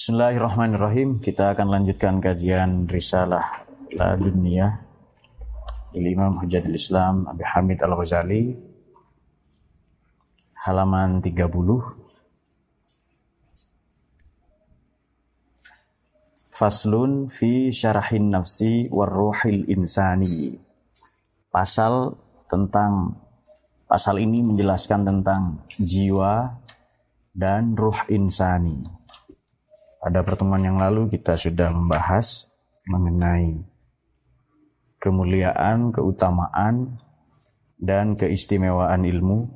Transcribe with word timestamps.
Bismillahirrahmanirrahim. 0.00 1.20
Kita 1.20 1.52
akan 1.52 1.76
lanjutkan 1.76 2.24
kajian 2.24 2.88
Risalah 2.88 3.68
La 4.00 4.16
Dunia 4.16 4.80
Imam 5.92 6.40
Hujjatul 6.40 6.72
Islam 6.72 7.28
Abi 7.28 7.44
Hamid 7.44 7.84
Al-Ghazali 7.84 8.56
halaman 10.64 11.20
30 11.20 11.44
Faslun 16.48 17.28
fi 17.28 17.68
syarahin 17.68 18.32
nafsi 18.32 18.88
warruhil 18.88 19.68
insani. 19.68 20.56
Pasal 21.52 22.16
tentang 22.48 23.20
pasal 23.84 24.16
ini 24.24 24.40
menjelaskan 24.48 25.04
tentang 25.04 25.60
jiwa 25.76 26.56
dan 27.36 27.76
ruh 27.76 28.00
insani 28.08 28.99
pada 30.00 30.24
pertemuan 30.24 30.64
yang 30.64 30.80
lalu 30.80 31.12
kita 31.12 31.36
sudah 31.36 31.68
membahas 31.68 32.48
mengenai 32.88 33.60
kemuliaan, 34.96 35.92
keutamaan, 35.92 36.96
dan 37.76 38.16
keistimewaan 38.16 39.04
ilmu. 39.04 39.48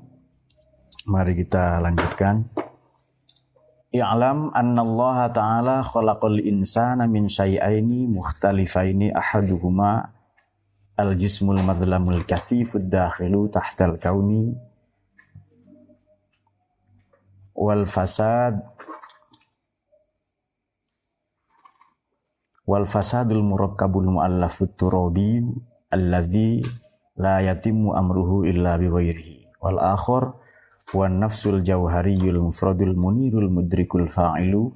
Mari 1.08 1.32
kita 1.36 1.80
lanjutkan. 1.80 2.48
I'lam 3.94 4.50
anna 4.52 4.82
Allah 4.82 5.18
Ta'ala 5.30 5.76
khalaqal 5.86 6.42
insana 6.42 7.06
min 7.06 7.30
syai'aini 7.30 8.10
mukhtalifaini 8.10 9.14
ahaduhuma 9.14 10.10
al-jismul 10.98 11.62
mazlamul 11.62 12.26
kasifud 12.26 12.90
dakhilu 12.90 13.46
tahtal 13.54 13.94
kauni 13.94 14.50
wal 17.54 17.86
fasad 17.86 18.58
wal 22.64 22.88
fasadul 22.88 23.44
murakkabul 23.44 24.08
muallafut 24.08 24.72
turabi 24.76 25.44
alladzi 25.92 26.64
la 27.20 27.44
yatimmu 27.44 27.92
amruhu 27.92 28.48
illa 28.48 28.80
bi 28.80 28.88
ghairihi 28.88 29.60
wal 29.60 29.76
akhar 29.76 30.40
wan 30.96 31.20
nafsul 31.20 31.60
jauhariyul 31.60 32.40
mufradul 32.40 32.96
munirul 32.96 33.52
mudrikul 33.52 34.08
fa'ilu 34.08 34.72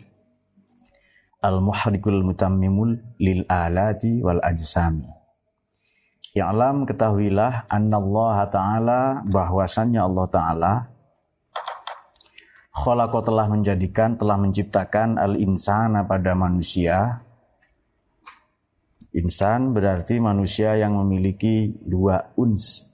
al 1.41 1.65
muhrikul 1.65 2.21
mutammimul 2.27 2.99
lil 3.23 3.47
alati 3.47 4.21
wal 4.21 4.43
ajsami. 4.43 5.07
Ya'lam 6.37 6.85
ketahuilah 6.85 7.71
Allah 7.73 8.37
ta'ala 8.53 9.01
bahwasannya 9.27 10.03
Allah 10.03 10.27
ta'ala 10.29 10.73
khalaqa 12.79 13.19
telah 13.27 13.47
menjadikan 13.51 14.15
telah 14.15 14.37
menciptakan 14.39 15.19
al 15.19 15.35
insana 15.41 16.07
pada 16.07 16.37
manusia 16.39 17.27
Insan 19.17 19.73
berarti 19.73 20.21
manusia 20.21 20.77
yang 20.77 20.93
memiliki 21.01 21.73
dua 21.81 22.29
uns, 22.37 22.93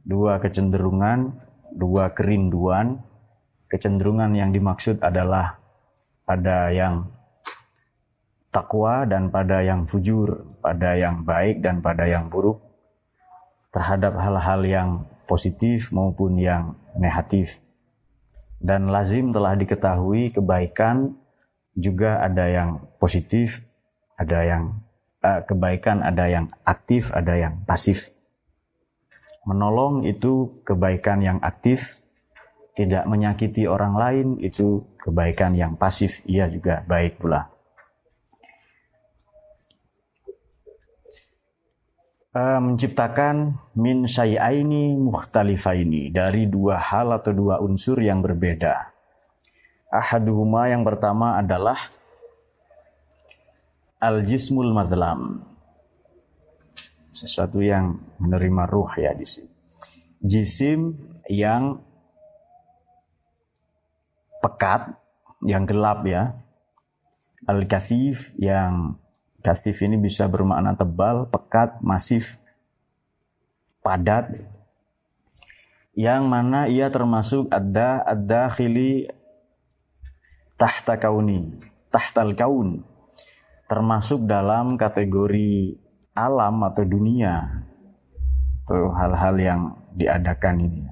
dua 0.00 0.40
kecenderungan, 0.40 1.36
dua 1.68 2.16
kerinduan. 2.16 3.04
Kecenderungan 3.68 4.32
yang 4.38 4.54
dimaksud 4.54 5.02
adalah 5.04 5.58
pada 6.24 6.70
yang 6.72 7.10
takwa 8.54 9.02
dan 9.04 9.34
pada 9.34 9.60
yang 9.66 9.82
fujur, 9.84 10.46
pada 10.62 10.94
yang 10.94 11.26
baik 11.26 11.58
dan 11.58 11.82
pada 11.82 12.06
yang 12.06 12.30
buruk, 12.30 12.62
terhadap 13.74 14.14
hal-hal 14.14 14.60
yang 14.62 14.90
positif 15.26 15.90
maupun 15.90 16.38
yang 16.38 16.78
negatif. 16.94 17.58
Dan 18.62 18.88
lazim 18.88 19.34
telah 19.34 19.58
diketahui 19.58 20.30
kebaikan 20.30 21.18
juga 21.74 22.22
ada 22.22 22.46
yang 22.46 22.70
positif, 23.02 23.66
ada 24.14 24.46
yang 24.46 24.83
uh, 25.24 25.40
kebaikan 25.48 26.04
ada 26.04 26.28
yang 26.28 26.46
aktif, 26.68 27.08
ada 27.16 27.32
yang 27.32 27.64
pasif. 27.64 28.12
Menolong 29.48 30.04
itu 30.04 30.52
kebaikan 30.68 31.24
yang 31.24 31.40
aktif, 31.40 32.04
tidak 32.76 33.08
menyakiti 33.08 33.64
orang 33.64 33.96
lain 33.96 34.26
itu 34.44 34.84
kebaikan 35.00 35.56
yang 35.56 35.80
pasif, 35.80 36.20
ia 36.28 36.44
juga 36.52 36.84
baik 36.84 37.16
pula. 37.16 37.48
Uh, 42.34 42.58
menciptakan 42.58 43.62
min 43.78 44.10
syai'aini 44.10 44.98
mukhtalifaini 44.98 46.10
dari 46.10 46.50
dua 46.50 46.82
hal 46.82 47.14
atau 47.14 47.30
dua 47.30 47.62
unsur 47.62 48.02
yang 48.02 48.26
berbeda. 48.26 48.90
Ahaduhuma 49.94 50.66
yang 50.66 50.82
pertama 50.82 51.38
adalah 51.38 51.78
al-jismul 54.04 54.76
mazlam. 54.76 55.40
Sesuatu 57.14 57.64
yang 57.64 57.96
menerima 58.20 58.68
ruh 58.68 58.90
ya 59.00 59.16
di 59.16 59.24
sini. 59.24 59.48
Jisim 60.20 60.92
yang 61.30 61.80
pekat, 64.44 64.92
yang 65.48 65.64
gelap 65.64 66.04
ya. 66.04 66.36
Al-kasif 67.48 68.36
yang 68.36 69.00
kasif 69.44 69.80
ini 69.84 69.96
bisa 70.00 70.28
bermakna 70.28 70.76
tebal, 70.76 71.28
pekat, 71.28 71.80
masif, 71.80 72.40
padat. 73.80 74.36
Yang 75.94 76.22
mana 76.26 76.66
ia 76.66 76.90
termasuk 76.90 77.46
ada 77.54 78.02
ada 78.02 78.50
khili 78.50 79.06
tahta 80.58 80.98
kauni, 80.98 81.54
tahtal 81.94 82.34
kaun 82.34 82.82
termasuk 83.74 84.22
dalam 84.30 84.78
kategori 84.78 85.74
alam 86.14 86.62
atau 86.62 86.86
dunia 86.86 87.42
atau 88.62 88.94
hal-hal 88.94 89.34
yang 89.34 89.60
diadakan 89.90 90.62
ini. 90.62 90.86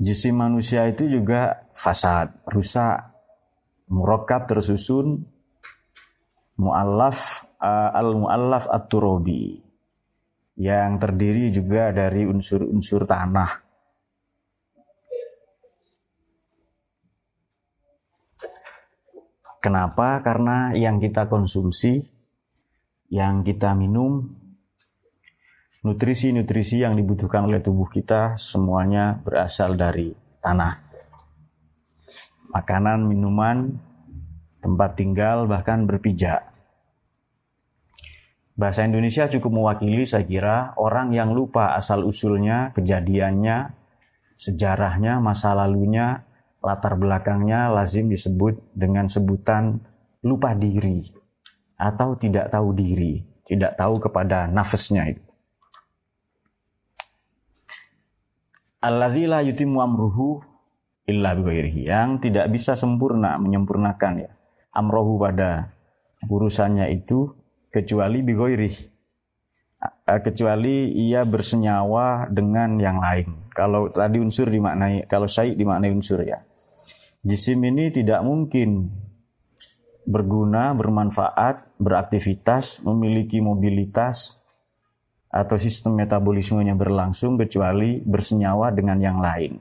Jisim 0.00 0.40
manusia 0.40 0.88
itu 0.88 1.04
juga 1.12 1.68
fasad, 1.76 2.32
rusak, 2.48 3.04
murokab 3.92 4.48
tersusun, 4.48 5.28
mu'allaf, 6.56 7.44
uh, 7.60 7.92
al-mu'allaf 7.92 8.64
at-turobi, 8.64 9.60
yang 10.56 10.96
terdiri 10.96 11.52
juga 11.52 11.92
dari 11.92 12.24
unsur-unsur 12.24 13.04
tanah 13.04 13.67
Kenapa? 19.58 20.22
Karena 20.22 20.70
yang 20.74 21.02
kita 21.02 21.26
konsumsi, 21.26 21.98
yang 23.10 23.42
kita 23.42 23.74
minum, 23.74 24.22
nutrisi-nutrisi 25.82 26.86
yang 26.86 26.94
dibutuhkan 26.94 27.46
oleh 27.46 27.58
tubuh 27.58 27.90
kita 27.90 28.38
semuanya 28.38 29.18
berasal 29.18 29.74
dari 29.74 30.14
tanah. 30.38 30.78
Makanan, 32.54 33.02
minuman, 33.04 33.76
tempat 34.62 34.94
tinggal, 34.94 35.50
bahkan 35.50 35.84
berpijak. 35.90 36.48
Bahasa 38.58 38.82
Indonesia 38.82 39.30
cukup 39.30 39.54
mewakili 39.54 40.02
saya 40.02 40.26
kira 40.26 40.74
orang 40.74 41.14
yang 41.14 41.30
lupa 41.30 41.78
asal 41.78 42.02
usulnya, 42.02 42.74
kejadiannya, 42.74 43.70
sejarahnya, 44.34 45.22
masa 45.22 45.54
lalunya, 45.54 46.27
latar 46.58 46.98
belakangnya 46.98 47.70
lazim 47.70 48.10
disebut 48.10 48.58
dengan 48.74 49.06
sebutan 49.06 49.78
lupa 50.26 50.52
diri 50.54 51.06
atau 51.78 52.18
tidak 52.18 52.50
tahu 52.50 52.74
diri, 52.74 53.22
tidak 53.46 53.78
tahu 53.78 54.02
kepada 54.02 54.50
nafasnya 54.50 55.14
itu. 55.14 55.22
Alladzi 58.78 59.26
la 59.26 59.42
yutimmu 59.42 59.78
amruhu 59.82 60.38
illa 61.06 61.34
bighairihi 61.34 61.90
yang 61.90 62.22
tidak 62.22 62.46
bisa 62.50 62.78
sempurna 62.78 63.34
menyempurnakan 63.40 64.12
ya 64.22 64.30
amrohu 64.70 65.18
pada 65.18 65.74
urusannya 66.30 66.86
itu 66.94 67.34
kecuali 67.74 68.22
bighairihi 68.22 68.98
kecuali 70.24 70.90
ia 70.90 71.22
bersenyawa 71.22 72.32
dengan 72.32 72.80
yang 72.82 72.98
lain. 72.98 73.50
Kalau 73.54 73.86
tadi 73.92 74.18
unsur 74.18 74.50
dimaknai, 74.50 75.06
kalau 75.06 75.30
syai 75.30 75.54
dimaknai 75.54 75.94
unsur 75.94 76.24
ya. 76.26 76.42
Jisim 77.28 77.60
ini 77.60 77.92
tidak 77.92 78.24
mungkin 78.24 78.88
berguna, 80.08 80.72
bermanfaat, 80.72 81.76
beraktivitas, 81.76 82.80
memiliki 82.88 83.44
mobilitas, 83.44 84.40
atau 85.28 85.60
sistem 85.60 86.00
metabolismenya 86.00 86.72
berlangsung 86.72 87.36
kecuali 87.36 88.00
bersenyawa 88.00 88.72
dengan 88.72 88.96
yang 88.96 89.20
lain. 89.20 89.60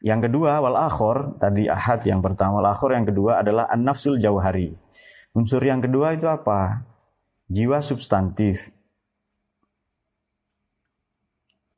Yang 0.00 0.32
kedua, 0.32 0.64
wal 0.64 0.80
akhor, 0.80 1.36
tadi 1.36 1.68
ahad 1.68 2.00
yang 2.08 2.24
pertama, 2.24 2.64
wal 2.64 2.72
akhor 2.72 2.96
yang 2.96 3.04
kedua 3.04 3.44
adalah 3.44 3.68
an-nafsul 3.68 4.16
jauhari. 4.16 4.72
Unsur 5.36 5.60
yang 5.60 5.84
kedua 5.84 6.16
itu 6.16 6.32
apa? 6.32 6.88
Jiwa 7.52 7.84
substantif. 7.84 8.72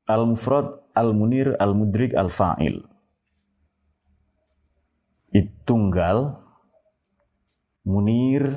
Al-mufrad, 0.07 0.95
al-munir, 0.95 1.59
al-mudrik, 1.59 2.15
al-fa'il 2.15 2.94
tunggal, 5.67 6.39
munir, 7.83 8.55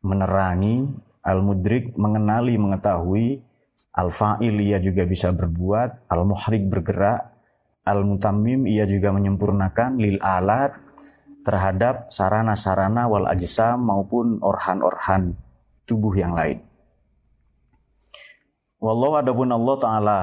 menerangi, 0.00 0.88
al-mudrik, 1.20 1.92
mengenali, 2.00 2.56
mengetahui, 2.56 3.44
al-fa'il 3.92 4.56
ia 4.64 4.80
juga 4.80 5.04
bisa 5.04 5.36
berbuat, 5.36 6.08
al-muhrik 6.08 6.66
bergerak, 6.72 7.36
al-mutammim 7.84 8.64
ia 8.64 8.88
juga 8.88 9.12
menyempurnakan, 9.12 10.00
lil 10.00 10.16
alat, 10.24 10.72
terhadap 11.42 12.08
sarana-sarana 12.08 13.10
wal 13.10 13.26
ajsam 13.26 13.82
maupun 13.82 14.38
orhan-orhan 14.40 15.34
tubuh 15.84 16.14
yang 16.14 16.32
lain. 16.32 16.62
Wallahu 18.82 19.14
adapun 19.18 19.50
Allah 19.50 19.76
Ta'ala 19.78 20.20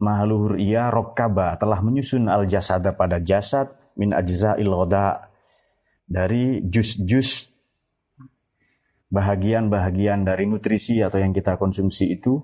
Mahaluhur 0.00 0.56
ia 0.56 0.88
rokkaba 0.88 1.60
telah 1.60 1.84
menyusun 1.84 2.24
al 2.28 2.48
jasada 2.48 2.96
pada 2.96 3.20
jasad 3.20 3.79
min 3.98 4.14
ajza'il 4.14 4.68
ghoda 4.68 5.30
dari 6.06 6.62
jus-jus 6.66 7.50
bahagian-bahagian 9.10 10.22
dari 10.22 10.46
nutrisi 10.46 11.02
atau 11.02 11.18
yang 11.18 11.34
kita 11.34 11.58
konsumsi 11.58 12.14
itu 12.14 12.38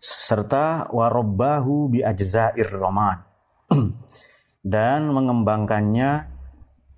serta 0.00 0.88
warobbahu 0.92 1.92
bi 1.92 2.00
ajza'ir 2.00 2.68
roman 2.72 3.20
dan 4.64 5.12
mengembangkannya 5.12 6.32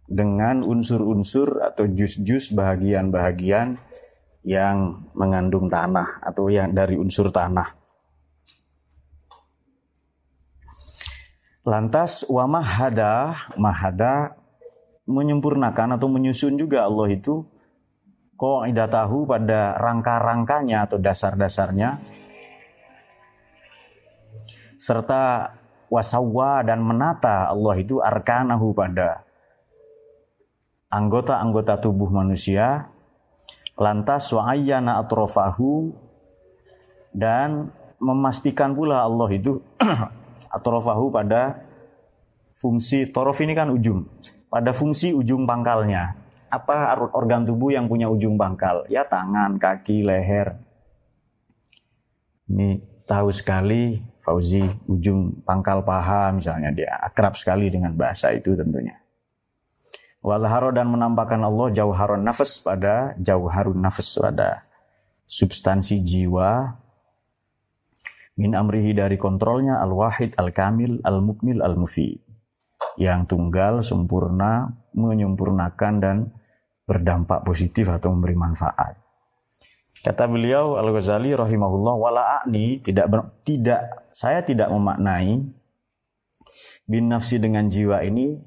dengan 0.07 0.63
unsur-unsur 0.63 1.63
atau 1.67 1.91
jus-jus 1.91 2.55
bahagian-bahagian 2.55 3.79
yang 4.47 5.11
mengandung 5.19 5.67
tanah 5.67 6.23
atau 6.23 6.47
yang 6.47 6.71
dari 6.71 6.95
unsur 6.95 7.35
tanah. 7.35 7.75
Lantas 11.67 12.23
wa 12.31 12.47
mahada, 12.47 13.35
mahada 13.59 14.39
menyempurnakan 15.11 15.99
atau 15.99 16.07
menyusun 16.07 16.55
juga 16.55 16.87
Allah 16.87 17.11
itu 17.11 17.43
tahu 18.87 19.27
pada 19.27 19.75
rangka-rangkanya 19.75 20.87
atau 20.87 21.03
dasar-dasarnya. 21.03 21.99
Serta 24.79 25.59
wasawa 25.91 26.63
dan 26.63 26.87
menata 26.87 27.51
Allah 27.51 27.75
itu 27.83 27.99
arkanahu 27.99 28.71
pada 28.71 29.27
anggota-anggota 30.87 31.83
tubuh 31.83 32.15
manusia. 32.15 32.95
Lantas 33.75 34.31
wa 34.31 34.55
ayyana 34.55 35.03
atrofahu 35.03 35.91
dan 37.11 37.75
memastikan 37.99 38.71
pula 38.71 39.03
Allah 39.03 39.29
itu 39.35 39.61
atrofahu 40.57 41.13
pada 41.13 41.61
fungsi 42.57 43.13
torof 43.13 43.37
ini 43.45 43.53
kan 43.53 43.69
ujung. 43.69 44.09
Pada 44.49 44.73
fungsi 44.73 45.13
ujung 45.13 45.45
pangkalnya. 45.45 46.17
Apa 46.49 46.97
organ 47.13 47.45
tubuh 47.45 47.75
yang 47.75 47.85
punya 47.85 48.09
ujung 48.09 48.41
pangkal? 48.41 48.89
Ya 48.89 49.05
tangan 49.05 49.61
kaki 49.61 50.07
leher. 50.07 50.57
Ini 52.49 52.81
tahu 53.05 53.29
sekali 53.35 54.01
Fauzi 54.27 54.67
ujung 54.91 55.39
pangkal 55.47 55.87
paha 55.87 56.35
misalnya. 56.35 56.75
Dia 56.75 56.99
akrab 56.99 57.39
sekali 57.39 57.71
dengan 57.71 57.95
bahasa 57.95 58.35
itu 58.35 58.59
tentunya. 58.59 58.99
Walharo 60.19 60.75
dan 60.75 60.91
menampakkan 60.91 61.39
Allah 61.39 61.71
jauharun 61.71 62.27
nafas 62.27 62.59
pada 62.59 63.15
jauharun 63.23 63.79
nafas 63.79 64.19
pada 64.19 64.67
substansi 65.23 66.03
jiwa 66.03 66.75
min 68.37 68.53
amrihi 68.53 68.93
dari 68.93 69.17
kontrolnya 69.17 69.81
al-wahid 69.81 70.37
al-kamil 70.37 71.01
al-mukmil 71.03 71.65
al-mufi. 71.65 72.17
Yang 73.01 73.37
tunggal 73.37 73.81
sempurna 73.85 74.69
menyempurnakan 74.97 75.95
dan 76.01 76.17
berdampak 76.87 77.45
positif 77.45 77.89
atau 77.89 78.13
memberi 78.15 78.37
manfaat. 78.39 78.97
Kata 80.07 80.31
beliau 80.31 80.79
Al-Ghazali 80.79 81.35
rahimahullah 81.35 81.95
wala 81.99 82.23
a'ni 82.39 82.79
tidak 82.79 83.11
ber, 83.11 83.21
tidak 83.43 84.07
saya 84.15 84.39
tidak 84.47 84.71
memaknai 84.71 85.43
bin 86.87 87.11
nafsi 87.11 87.43
dengan 87.43 87.67
jiwa 87.67 88.07
ini 88.07 88.39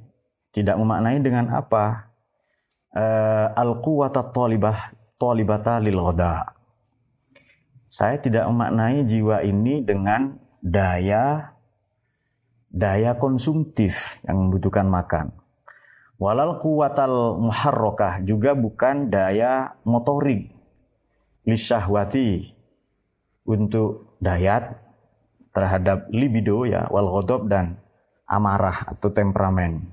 tidak 0.56 0.80
memaknai 0.80 1.19
dengan 1.19 1.51
apa? 1.51 2.15
Uh, 2.89 3.53
al 3.53 3.83
quwata 3.85 4.25
talibah 4.33 4.89
talibata 5.19 5.77
lil 5.77 6.00
saya 7.89 8.21
tidak 8.21 8.45
memaknai 8.45 9.01
jiwa 9.01 9.41
ini 9.41 9.81
dengan 9.81 10.38
daya 10.62 11.57
daya 12.69 13.18
konsumtif 13.18 14.21
yang 14.30 14.45
membutuhkan 14.45 14.86
makan. 14.86 15.33
Walal 16.21 16.62
kuwatal 16.62 17.41
muharrokah 17.41 18.21
juga 18.21 18.53
bukan 18.53 19.09
daya 19.09 19.74
motorik. 19.81 20.53
Lisyahwati 21.50 22.53
untuk 23.50 24.13
dayat 24.21 24.77
terhadap 25.50 26.06
libido 26.13 26.69
ya 26.69 26.85
wal 26.94 27.09
dan 27.50 27.81
amarah 28.30 28.94
atau 28.94 29.09
temperamen. 29.09 29.89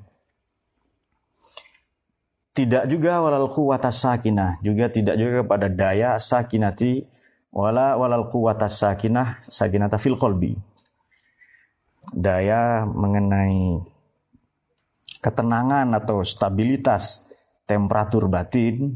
Tidak 2.52 2.88
juga 2.88 3.25
walal 3.25 3.49
quwwatas 3.49 4.04
sakinah, 4.04 4.60
juga 4.60 4.92
tidak 4.92 5.16
juga 5.16 5.44
kepada 5.44 5.69
daya 5.72 6.20
sakinati 6.20 7.08
wala 7.56 7.96
walal 7.96 8.28
quwwatas 8.28 8.84
sakinah, 8.84 9.40
sakinata 9.40 9.96
fil 9.96 10.20
qalbi. 10.20 10.52
Daya 12.12 12.84
mengenai 12.84 13.80
ketenangan 15.24 15.88
atau 15.96 16.20
stabilitas 16.20 17.24
temperatur 17.64 18.28
batin 18.28 18.94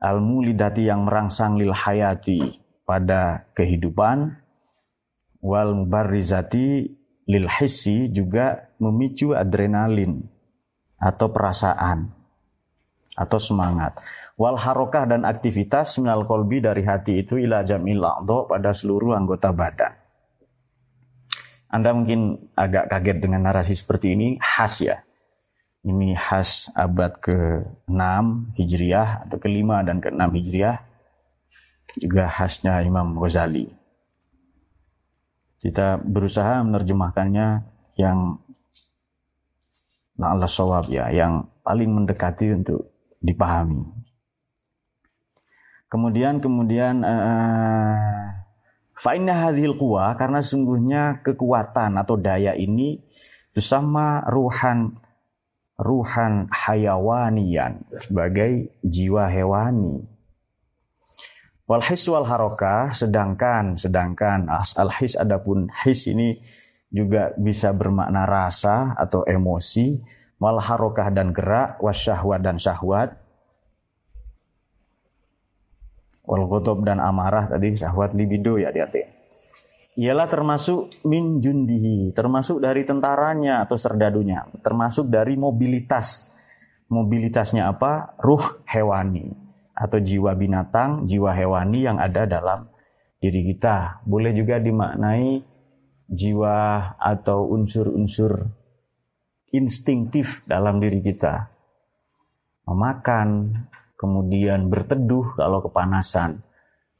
al-mulidati 0.00 0.88
yang 0.88 1.04
merangsang 1.06 1.60
lil 1.60 1.70
hayati 1.70 2.42
pada 2.82 3.46
kehidupan 3.54 4.34
wal 5.44 5.76
mubarrizati 5.78 6.90
lil 7.28 7.46
hissi 7.46 8.10
juga 8.10 8.74
memicu 8.82 9.36
adrenalin 9.36 10.24
atau 10.98 11.30
perasaan 11.30 12.23
atau 13.14 13.38
semangat. 13.38 13.98
Wal 14.34 14.58
harokah 14.58 15.06
dan 15.06 15.22
aktivitas 15.22 16.02
minal 16.02 16.26
kolbi 16.26 16.58
dari 16.58 16.82
hati 16.82 17.22
itu 17.22 17.38
ila 17.38 17.62
jamil 17.62 18.02
a'do 18.02 18.50
pada 18.50 18.74
seluruh 18.74 19.14
anggota 19.14 19.54
badan. 19.54 19.94
Anda 21.74 21.90
mungkin 21.90 22.54
agak 22.54 22.86
kaget 22.86 23.18
dengan 23.18 23.50
narasi 23.50 23.74
seperti 23.74 24.14
ini, 24.14 24.38
khas 24.38 24.78
ya. 24.82 25.02
Ini 25.82 26.14
khas 26.14 26.70
abad 26.70 27.18
ke-6 27.18 27.98
Hijriah 28.54 29.26
atau 29.26 29.36
ke-5 29.42 29.70
dan 29.82 29.98
ke-6 29.98 30.22
Hijriah. 30.38 30.78
Juga 31.98 32.30
khasnya 32.30 32.78
Imam 32.82 33.18
Ghazali. 33.18 33.66
Kita 35.58 35.98
berusaha 35.98 36.62
menerjemahkannya 36.62 37.46
yang 37.98 38.38
Allah 40.22 40.46
sawab 40.46 40.86
ya, 40.94 41.10
yang 41.10 41.42
paling 41.66 41.90
mendekati 41.90 42.54
untuk 42.54 42.93
dipahami. 43.24 43.88
Kemudian 45.88 46.44
kemudian 46.44 47.00
uh, 47.00 48.28
fa'inna 48.92 49.48
hadhil 49.48 49.80
quwa 49.80 50.12
karena 50.20 50.44
sungguhnya 50.44 51.24
kekuatan 51.24 51.96
atau 51.96 52.20
daya 52.20 52.52
ini 52.52 53.00
bersama 53.56 54.20
ruhan 54.28 55.00
ruhan 55.80 56.50
hayawanian 56.50 57.86
sebagai 58.02 58.74
jiwa 58.84 59.30
hewani. 59.30 60.04
Wal 61.64 61.80
his 61.80 62.04
wal 62.12 62.28
harokah 62.28 62.92
sedangkan 62.92 63.80
sedangkan 63.80 64.52
al 64.52 64.90
his 65.00 65.16
adapun 65.16 65.72
his 65.86 66.04
ini 66.10 66.44
juga 66.92 67.32
bisa 67.40 67.72
bermakna 67.72 68.28
rasa 68.28 68.92
atau 68.94 69.24
emosi 69.24 69.98
wal 70.44 70.60
harokah 70.60 71.08
dan 71.08 71.32
gerak, 71.32 71.80
wasyahwat 71.80 72.44
dan 72.44 72.60
syahwat, 72.60 73.16
wal 76.28 76.44
ghadab 76.44 76.84
dan 76.84 77.00
amarah 77.00 77.48
tadi 77.48 77.72
syahwat 77.72 78.12
libido 78.12 78.60
ya 78.60 78.68
hati 78.68 79.08
Ialah 79.94 80.26
termasuk 80.26 81.06
min 81.06 81.38
jundihi, 81.38 82.10
termasuk 82.12 82.58
dari 82.58 82.82
tentaranya 82.82 83.62
atau 83.62 83.78
serdadunya, 83.78 84.42
termasuk 84.60 85.06
dari 85.06 85.38
mobilitas. 85.38 86.34
Mobilitasnya 86.90 87.70
apa? 87.70 88.18
Ruh 88.18 88.66
hewani 88.68 89.30
atau 89.72 90.02
jiwa 90.02 90.34
binatang, 90.34 91.06
jiwa 91.06 91.30
hewani 91.32 91.86
yang 91.86 92.02
ada 92.02 92.26
dalam 92.26 92.66
diri 93.22 93.54
kita. 93.54 94.02
Boleh 94.02 94.34
juga 94.34 94.58
dimaknai 94.58 95.46
jiwa 96.10 96.56
atau 96.98 97.54
unsur-unsur 97.54 98.50
instinktif 99.52 100.46
dalam 100.48 100.80
diri 100.80 101.02
kita. 101.04 101.50
Memakan, 102.64 103.52
kemudian 104.00 104.72
berteduh 104.72 105.36
kalau 105.36 105.60
kepanasan, 105.60 106.40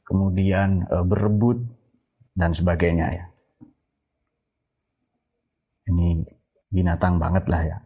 kemudian 0.05 0.85
e, 0.85 0.97
berebut 1.01 1.57
dan 2.37 2.53
sebagainya 2.53 3.07
ya. 3.09 3.25
Ini 5.89 6.21
binatang 6.69 7.17
banget 7.17 7.45
lah 7.49 7.61
ya. 7.65 7.77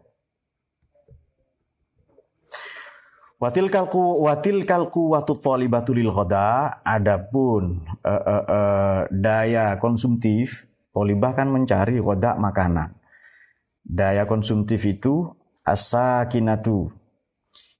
Watil 3.39 3.72
kalku 3.72 4.20
watil 4.28 4.68
kalku 4.68 5.16
waktu 5.16 5.32
talibatu 5.39 5.96
lil 5.96 6.12
khoda 6.12 6.84
adapun 6.84 7.88
uh, 8.04 8.12
uh, 8.12 8.44
uh, 8.44 9.00
daya 9.08 9.80
konsumtif 9.80 10.68
tolibah 10.92 11.32
kan 11.32 11.48
mencari 11.48 12.04
khoda 12.04 12.36
makanan. 12.36 12.99
Daya 13.89 14.29
konsumtif 14.29 14.86
itu 14.86 15.34
asa 15.65 16.29
kinatu 16.29 16.93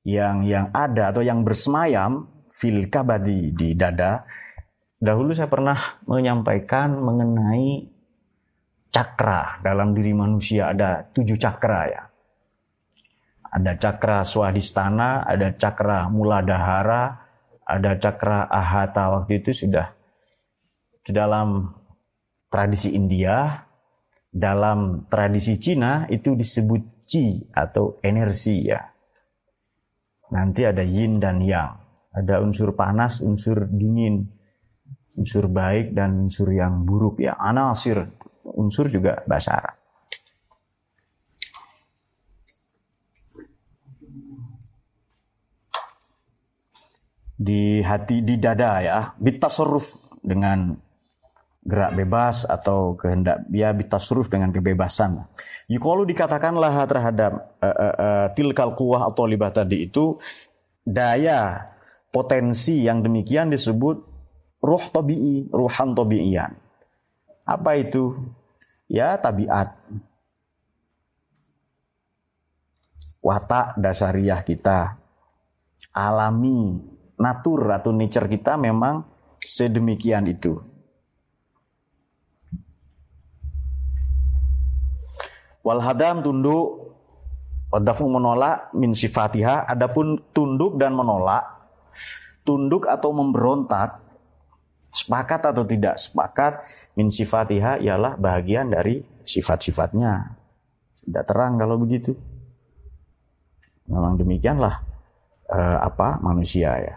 yang 0.02 0.42
yang 0.42 0.74
ada 0.74 1.14
atau 1.14 1.22
yang 1.22 1.46
bersemayam 1.46 2.26
fil 2.50 2.90
kabadi 2.90 3.54
di 3.54 3.78
dada. 3.78 4.26
Dahulu 4.98 5.38
saya 5.38 5.46
pernah 5.48 5.78
menyampaikan 6.10 6.98
mengenai 6.98 7.88
cakra. 8.90 9.62
Dalam 9.62 9.94
diri 9.94 10.12
manusia 10.18 10.74
ada 10.74 11.06
tujuh 11.14 11.38
cakra 11.38 11.82
ya. 11.88 12.04
Ada 13.50 13.78
cakra 13.78 14.26
swadistana, 14.26 15.30
ada 15.30 15.54
cakra 15.54 16.10
muladahara, 16.10 17.22
ada 17.70 18.02
cakra 18.02 18.50
ahata. 18.50 19.14
Waktu 19.14 19.46
itu 19.46 19.66
sudah 19.66 19.94
di 21.06 21.12
dalam 21.14 21.70
tradisi 22.50 22.94
India, 22.98 23.69
dalam 24.30 25.10
tradisi 25.10 25.58
Cina 25.58 26.06
itu 26.08 26.38
disebut 26.38 27.06
chi 27.10 27.50
atau 27.52 27.98
energi 28.06 28.70
ya. 28.70 28.82
Nanti 30.30 30.62
ada 30.62 30.86
yin 30.86 31.18
dan 31.18 31.42
yang, 31.42 31.74
ada 32.14 32.38
unsur 32.38 32.78
panas, 32.78 33.26
unsur 33.26 33.66
dingin, 33.66 34.30
unsur 35.18 35.50
baik 35.50 35.98
dan 35.98 36.30
unsur 36.30 36.54
yang 36.54 36.86
buruk 36.86 37.18
ya. 37.18 37.34
Anasir, 37.34 38.06
unsur 38.46 38.94
juga 38.94 39.26
bahasa 39.26 39.58
Arab. 39.58 39.80
di 47.40 47.80
hati 47.80 48.20
di 48.20 48.36
dada 48.36 48.84
ya 48.84 49.16
bitasuruf 49.16 49.96
dengan 50.20 50.76
gerak 51.70 51.94
bebas 51.94 52.50
atau 52.50 52.98
kehendak 52.98 53.46
ya 53.54 53.70
bitasuruf 53.70 54.26
dengan 54.26 54.50
kebebasan. 54.50 55.22
Yukalu 55.70 56.10
dikatakanlah 56.10 56.74
terhadap 56.90 57.54
uh, 57.62 57.70
uh, 57.70 57.96
uh, 57.96 58.26
tilkal 58.34 58.74
kuah 58.74 59.06
atau 59.06 59.30
libat 59.30 59.54
tadi 59.54 59.86
itu 59.86 60.18
daya 60.82 61.70
potensi 62.10 62.82
yang 62.82 63.06
demikian 63.06 63.54
disebut 63.54 64.02
ruh 64.66 64.86
tabi'i, 64.90 65.48
ruhan 65.54 65.94
tabi'iyan. 65.94 66.52
Apa 67.46 67.78
itu? 67.78 68.18
Ya 68.90 69.14
tabiat. 69.22 69.78
Watak 73.22 73.78
dasariah 73.78 74.42
kita 74.42 74.98
alami 75.94 76.82
natur 77.20 77.68
atau 77.70 77.92
nature 77.92 78.32
kita 78.32 78.56
memang 78.56 79.04
sedemikian 79.44 80.26
itu. 80.30 80.69
Walhadam 85.60 86.24
tunduk, 86.24 86.96
wadafu 87.70 88.08
menolak 88.08 88.72
min 88.74 88.96
sifatiha, 88.96 89.68
adapun 89.68 90.18
tunduk 90.32 90.80
dan 90.80 90.96
menolak, 90.96 91.46
tunduk 92.48 92.88
atau 92.88 93.12
memberontak, 93.12 94.00
sepakat 94.90 95.52
atau 95.54 95.64
tidak 95.68 96.00
sepakat, 96.00 96.64
min 96.96 97.12
sifatiha 97.12 97.78
ialah 97.84 98.16
bagian 98.16 98.72
dari 98.72 99.04
sifat-sifatnya. 99.22 100.40
Tidak 101.00 101.24
terang 101.28 101.56
kalau 101.60 101.78
begitu. 101.78 102.16
Memang 103.90 104.18
demikianlah 104.18 104.86
uh, 105.50 105.78
apa 105.82 106.22
manusia 106.22 106.78
ya. 106.78 106.96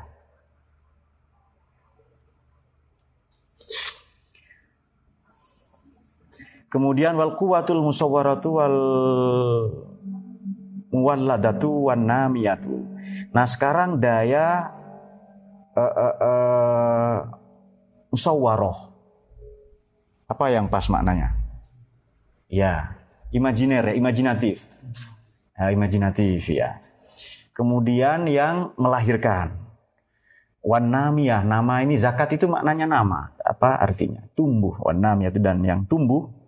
Kemudian 6.73 7.21
wal 7.21 7.37
quwwatul 7.37 7.85
musawwaratu 7.85 8.49
wal 8.57 8.79
muwalladatu 10.89 11.93
wan 11.93 12.09
namiyatu. 12.09 12.89
Nah, 13.37 13.45
sekarang 13.45 14.01
daya 14.01 14.73
uh, 15.77 15.85
uh, 15.85 16.17
uh, 16.17 17.17
musawwaroh. 18.09 18.89
Apa 20.25 20.49
yang 20.49 20.73
pas 20.73 20.89
maknanya? 20.89 21.37
Ya, 22.49 22.97
imajiner 23.37 23.93
ya, 23.93 23.95
imajinatif. 23.97 24.65
Ya, 25.53 25.69
imajinatif 25.77 26.49
ya. 26.49 26.81
Kemudian 27.53 28.25
yang 28.33 28.73
melahirkan. 28.81 29.61
Wan 30.65 30.89
namiyah, 30.89 31.45
nama 31.45 31.85
ini 31.85 32.01
zakat 32.01 32.33
itu 32.41 32.49
maknanya 32.49 32.89
nama. 32.89 33.37
Apa 33.45 33.77
artinya? 33.77 34.25
Tumbuh. 34.33 34.73
Wan 34.81 35.05
namiyah 35.05 35.37
dan 35.37 35.61
yang 35.61 35.85
tumbuh 35.85 36.42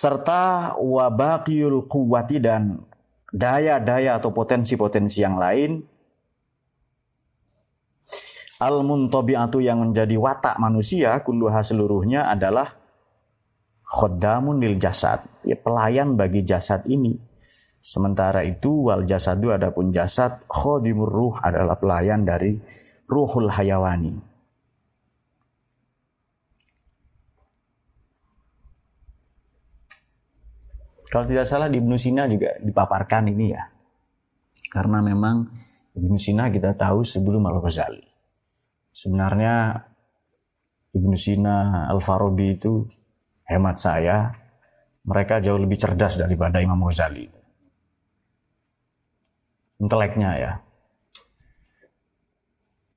serta 0.00 0.72
wabakiyul 0.80 1.84
kuwati 1.84 2.40
dan 2.40 2.80
daya-daya 3.28 4.16
atau 4.16 4.32
potensi-potensi 4.32 5.20
yang 5.20 5.36
lain. 5.36 5.84
Al 8.60 8.80
muntabi'atu 8.80 9.60
yang 9.60 9.84
menjadi 9.84 10.16
watak 10.16 10.56
manusia 10.56 11.20
kulluha 11.20 11.60
seluruhnya 11.60 12.32
adalah 12.32 12.80
khoddamun 13.84 14.60
lil 14.60 14.80
jasad. 14.80 15.24
Ya, 15.44 15.56
pelayan 15.60 16.16
bagi 16.16 16.44
jasad 16.48 16.84
ini. 16.88 17.16
Sementara 17.80 18.44
itu 18.44 18.88
wal 18.88 19.08
jasadu 19.08 19.52
adapun 19.52 19.92
jasad 19.92 20.44
khodimur 20.48 21.08
ruh 21.08 21.34
adalah 21.40 21.80
pelayan 21.80 22.28
dari 22.28 22.60
ruhul 23.08 23.48
hayawani 23.48 24.29
Kalau 31.10 31.26
tidak 31.26 31.42
salah 31.42 31.66
di 31.66 31.82
Ibnu 31.82 31.98
Sina 31.98 32.30
juga 32.30 32.54
dipaparkan 32.62 33.34
ini 33.34 33.50
ya. 33.50 33.66
Karena 34.70 35.02
memang 35.02 35.50
Ibnu 35.98 36.14
Sina 36.14 36.46
kita 36.54 36.78
tahu 36.78 37.02
sebelum 37.02 37.42
Al-Ghazali. 37.50 38.06
Sebenarnya 38.94 39.74
Ibnu 40.94 41.18
Sina, 41.18 41.90
Al-Farabi 41.90 42.54
itu 42.54 42.86
hemat 43.50 43.82
saya 43.82 44.30
mereka 45.02 45.42
jauh 45.42 45.58
lebih 45.58 45.82
cerdas 45.82 46.14
daripada 46.14 46.62
Imam 46.62 46.78
Ghazali. 46.86 47.26
Inteleknya 49.82 50.30
ya. 50.38 50.52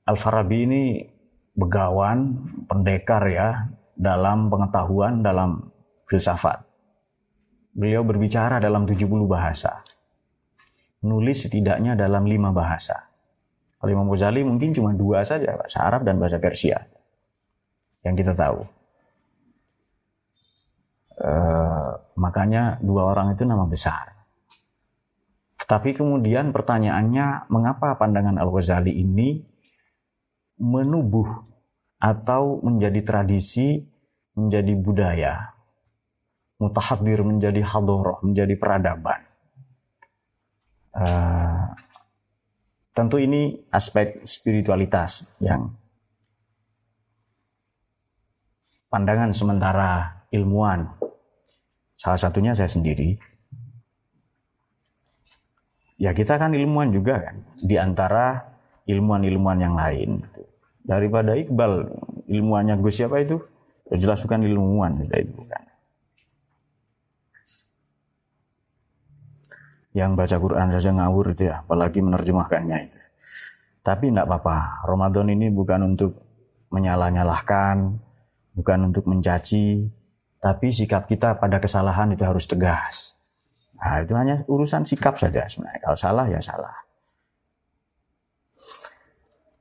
Al-Farabi 0.06 0.58
ini 0.70 0.84
begawan, 1.58 2.46
pendekar 2.70 3.26
ya 3.26 3.74
dalam 3.98 4.54
pengetahuan, 4.54 5.26
dalam 5.26 5.74
filsafat 6.06 6.73
Beliau 7.74 8.06
berbicara 8.06 8.62
dalam 8.62 8.86
70 8.86 9.10
bahasa. 9.26 9.82
Nulis 11.10 11.50
setidaknya 11.50 11.98
dalam 11.98 12.30
lima 12.30 12.54
bahasa. 12.54 13.10
Kalau 13.82 13.92
Imam 13.92 14.08
Ghazali 14.14 14.46
mungkin 14.46 14.72
cuma 14.72 14.94
dua 14.94 15.26
saja, 15.26 15.58
bahasa 15.58 15.82
Arab 15.84 16.06
dan 16.06 16.22
bahasa 16.22 16.38
Persia. 16.38 16.80
Yang 18.06 18.16
kita 18.24 18.34
tahu. 18.38 18.60
E, 21.18 21.32
makanya 22.16 22.78
dua 22.80 23.10
orang 23.10 23.34
itu 23.34 23.44
nama 23.44 23.66
besar. 23.66 24.14
Tetapi 25.58 25.98
kemudian 25.98 26.54
pertanyaannya, 26.54 27.50
mengapa 27.50 27.98
pandangan 27.98 28.38
Al-Ghazali 28.38 28.94
ini 28.94 29.42
menubuh 30.62 31.28
atau 31.98 32.62
menjadi 32.62 33.02
tradisi, 33.02 33.82
menjadi 34.38 34.74
budaya 34.78 35.53
mutahadir 36.64 37.20
menjadi 37.28 37.60
hadoroh, 37.60 38.24
menjadi 38.24 38.56
peradaban. 38.56 39.20
Uh, 40.96 41.76
tentu 42.96 43.20
ini 43.20 43.60
aspek 43.74 44.24
spiritualitas 44.24 45.36
yang 45.44 45.76
pandangan 48.88 49.36
sementara 49.36 50.24
ilmuwan. 50.32 50.88
Salah 52.00 52.22
satunya 52.22 52.56
saya 52.56 52.70
sendiri. 52.70 53.18
Ya 55.98 56.14
kita 56.14 56.38
kan 56.38 56.54
ilmuwan 56.54 56.94
juga 56.94 57.20
kan, 57.20 57.36
di 57.58 57.76
antara 57.80 58.54
ilmuwan-ilmuwan 58.86 59.60
yang 59.62 59.76
lain. 59.76 60.22
Daripada 60.84 61.34
Iqbal, 61.34 61.90
ilmuannya 62.28 62.76
Gus 62.84 63.00
siapa 63.00 63.24
itu? 63.24 63.40
Jelas 63.94 64.20
bukan 64.20 64.44
ilmuwan, 64.44 65.00
itu 65.00 65.32
bukan. 65.32 65.64
Yang 69.94 70.18
baca 70.18 70.42
Quran 70.42 70.74
saja 70.74 70.90
ngawur 70.90 71.38
itu 71.38 71.54
ya, 71.54 71.62
apalagi 71.62 72.02
menerjemahkannya 72.02 72.78
itu. 72.90 72.98
Tapi 73.86 74.10
tidak 74.10 74.26
apa-apa, 74.26 74.90
Ramadan 74.90 75.30
ini 75.30 75.54
bukan 75.54 75.94
untuk 75.94 76.18
menyalah-nyalahkan, 76.74 78.02
bukan 78.58 78.80
untuk 78.90 79.06
mencaci, 79.06 79.94
tapi 80.42 80.74
sikap 80.74 81.06
kita 81.06 81.38
pada 81.38 81.62
kesalahan 81.62 82.10
itu 82.10 82.26
harus 82.26 82.50
tegas. 82.50 83.14
Nah, 83.78 84.02
itu 84.02 84.16
hanya 84.16 84.42
urusan 84.50 84.88
sikap 84.88 85.20
saja 85.20 85.46
sebenarnya. 85.46 85.84
Kalau 85.84 85.98
salah 86.00 86.26
ya 86.26 86.40
salah. 86.40 86.74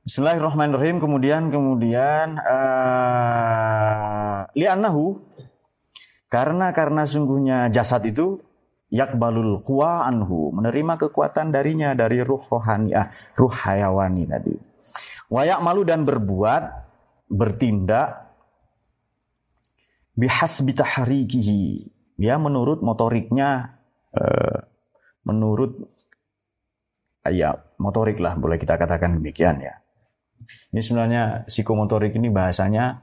Bismillahirrahmanirrahim. 0.03 0.99
Kemudian 0.99 1.51
kemudian 1.51 2.39
uh, 2.39 4.47
li'annahu 4.55 5.19
karena 6.27 6.75
karena 6.75 7.07
sungguhnya 7.07 7.71
jasad 7.71 8.03
itu 8.03 8.39
yakbalul 8.93 9.57
kuwa 9.65 10.05
anhu 10.05 10.53
menerima 10.53 11.01
kekuatan 11.01 11.49
darinya 11.49 11.97
dari 11.97 12.21
ruh 12.21 12.45
rohani 12.45 12.93
ah, 12.93 13.09
ruh 13.33 13.49
hayawani 13.49 14.23
tadi. 14.29 14.53
Wayak 15.33 15.65
malu 15.65 15.81
dan 15.81 16.05
berbuat 16.05 16.63
bertindak 17.33 18.29
bihas 20.13 20.61
bitaharikihi 20.61 21.89
ya 22.21 22.37
menurut 22.37 22.85
motoriknya 22.85 23.81
eh, 24.13 24.61
menurut 25.25 25.89
ya 27.25 27.57
motorik 27.81 28.21
lah 28.21 28.37
boleh 28.37 28.61
kita 28.61 28.77
katakan 28.77 29.17
demikian 29.17 29.57
ya. 29.57 29.73
Ini 30.69 30.81
sebenarnya 30.85 31.23
psikomotorik 31.49 32.13
ini 32.13 32.29
bahasanya 32.29 33.01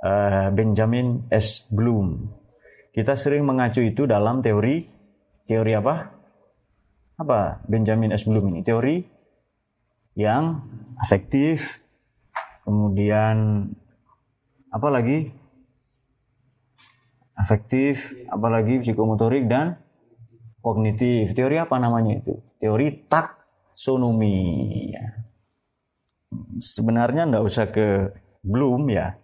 eh, 0.00 0.48
Benjamin 0.48 1.28
S. 1.28 1.68
Bloom. 1.68 2.40
Kita 2.88 3.12
sering 3.12 3.44
mengacu 3.44 3.84
itu 3.84 4.08
dalam 4.08 4.40
teori 4.40 4.99
Teori 5.50 5.74
apa? 5.74 6.14
Apa 7.18 7.66
Benjamin 7.66 8.14
S. 8.14 8.22
Bloom 8.22 8.54
ini? 8.54 8.62
Teori 8.62 9.02
yang 10.14 10.62
afektif, 10.94 11.82
kemudian 12.62 13.66
apa 14.70 14.88
lagi? 14.94 15.34
Afektif, 17.34 18.14
apalagi 18.30 18.78
psikomotorik 18.78 19.50
dan 19.50 19.82
kognitif. 20.62 21.34
Teori 21.34 21.58
apa 21.58 21.82
namanya 21.82 22.22
itu? 22.22 22.38
Teori 22.62 23.10
taksonomi. 23.10 24.38
Ya. 24.94 25.26
Sebenarnya 26.62 27.26
nggak 27.26 27.42
usah 27.42 27.74
ke 27.74 28.14
Bloom 28.40 28.88
ya, 28.88 29.19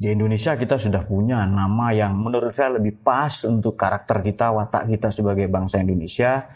di 0.00 0.08
Indonesia 0.08 0.56
kita 0.56 0.80
sudah 0.80 1.04
punya 1.04 1.44
nama 1.44 1.92
yang 1.92 2.16
menurut 2.16 2.56
saya 2.56 2.80
lebih 2.80 3.04
pas 3.04 3.44
untuk 3.44 3.76
karakter 3.76 4.24
kita, 4.24 4.48
watak 4.48 4.88
kita 4.88 5.12
sebagai 5.12 5.44
bangsa 5.52 5.84
Indonesia, 5.84 6.48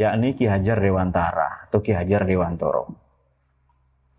yakni 0.00 0.32
Ki 0.32 0.48
Hajar 0.48 0.80
Dewantara 0.80 1.68
atau 1.68 1.84
Ki 1.84 1.92
Hajar 1.92 2.24
Dewantoro. 2.24 2.88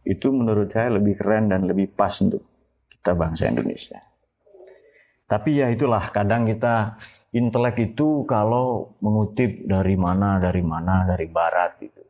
Itu 0.05 0.29
menurut 0.29 0.69
saya 0.69 0.93
lebih 0.93 1.17
keren 1.17 1.49
dan 1.49 1.65
lebih 1.65 1.89
pas 1.89 2.13
untuk 2.21 2.45
kita 2.85 3.17
bangsa 3.17 3.49
Indonesia. 3.49 3.97
Tapi 5.25 5.57
ya 5.57 5.73
itulah 5.73 6.13
kadang 6.13 6.45
kita 6.45 7.01
intelek 7.33 7.81
itu 7.81 8.29
kalau 8.29 8.93
mengutip 9.01 9.65
dari 9.65 9.97
mana, 9.97 10.37
dari 10.37 10.61
mana, 10.61 11.01
dari 11.01 11.25
barat 11.25 11.81
itu. 11.81 12.03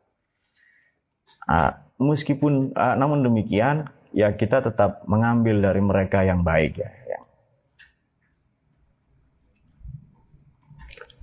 Uh, 1.48 1.72
meskipun 1.96 2.76
uh, 2.76 2.92
namun 2.92 3.24
demikian 3.24 3.88
ya 4.12 4.32
kita 4.32 4.64
tetap 4.64 5.04
mengambil 5.04 5.60
dari 5.60 5.82
mereka 5.82 6.24
yang 6.24 6.40
baik 6.40 6.80
ya. 6.80 6.90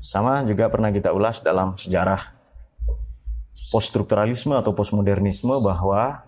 Sama 0.05 0.45
juga 0.45 0.69
pernah 0.69 0.93
kita 0.93 1.09
ulas 1.11 1.41
dalam 1.41 1.73
sejarah 1.75 2.35
poststrukturalisme 3.73 4.53
atau 4.53 4.77
postmodernisme 4.77 5.57
bahwa 5.59 6.23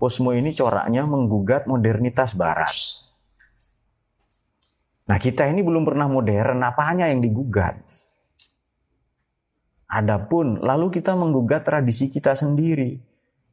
posmo 0.00 0.32
ini 0.32 0.56
coraknya 0.56 1.04
menggugat 1.04 1.68
modernitas 1.68 2.32
barat. 2.32 2.72
Nah 5.08 5.20
kita 5.20 5.44
ini 5.48 5.60
belum 5.60 5.84
pernah 5.84 6.08
modern, 6.08 6.64
apanya 6.64 7.08
yang 7.12 7.20
digugat? 7.20 7.80
Adapun 9.88 10.60
lalu 10.64 10.92
kita 10.92 11.16
menggugat 11.16 11.64
tradisi 11.64 12.12
kita 12.12 12.32
sendiri, 12.32 12.96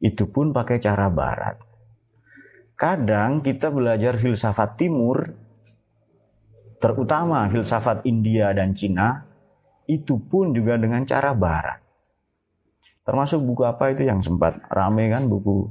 itu 0.00 0.24
pun 0.28 0.52
pakai 0.52 0.80
cara 0.80 1.08
barat. 1.08 1.75
Kadang 2.76 3.40
kita 3.40 3.72
belajar 3.72 4.20
filsafat 4.20 4.76
timur, 4.76 5.32
terutama 6.76 7.48
filsafat 7.48 8.04
India 8.04 8.52
dan 8.52 8.76
Cina, 8.76 9.24
itu 9.88 10.20
pun 10.20 10.52
juga 10.52 10.76
dengan 10.76 11.00
cara 11.08 11.32
barat. 11.32 11.80
Termasuk 13.00 13.40
buku 13.40 13.62
apa 13.64 13.96
itu 13.96 14.04
yang 14.04 14.20
sempat 14.20 14.60
rame 14.68 15.08
kan 15.08 15.24
buku 15.30 15.70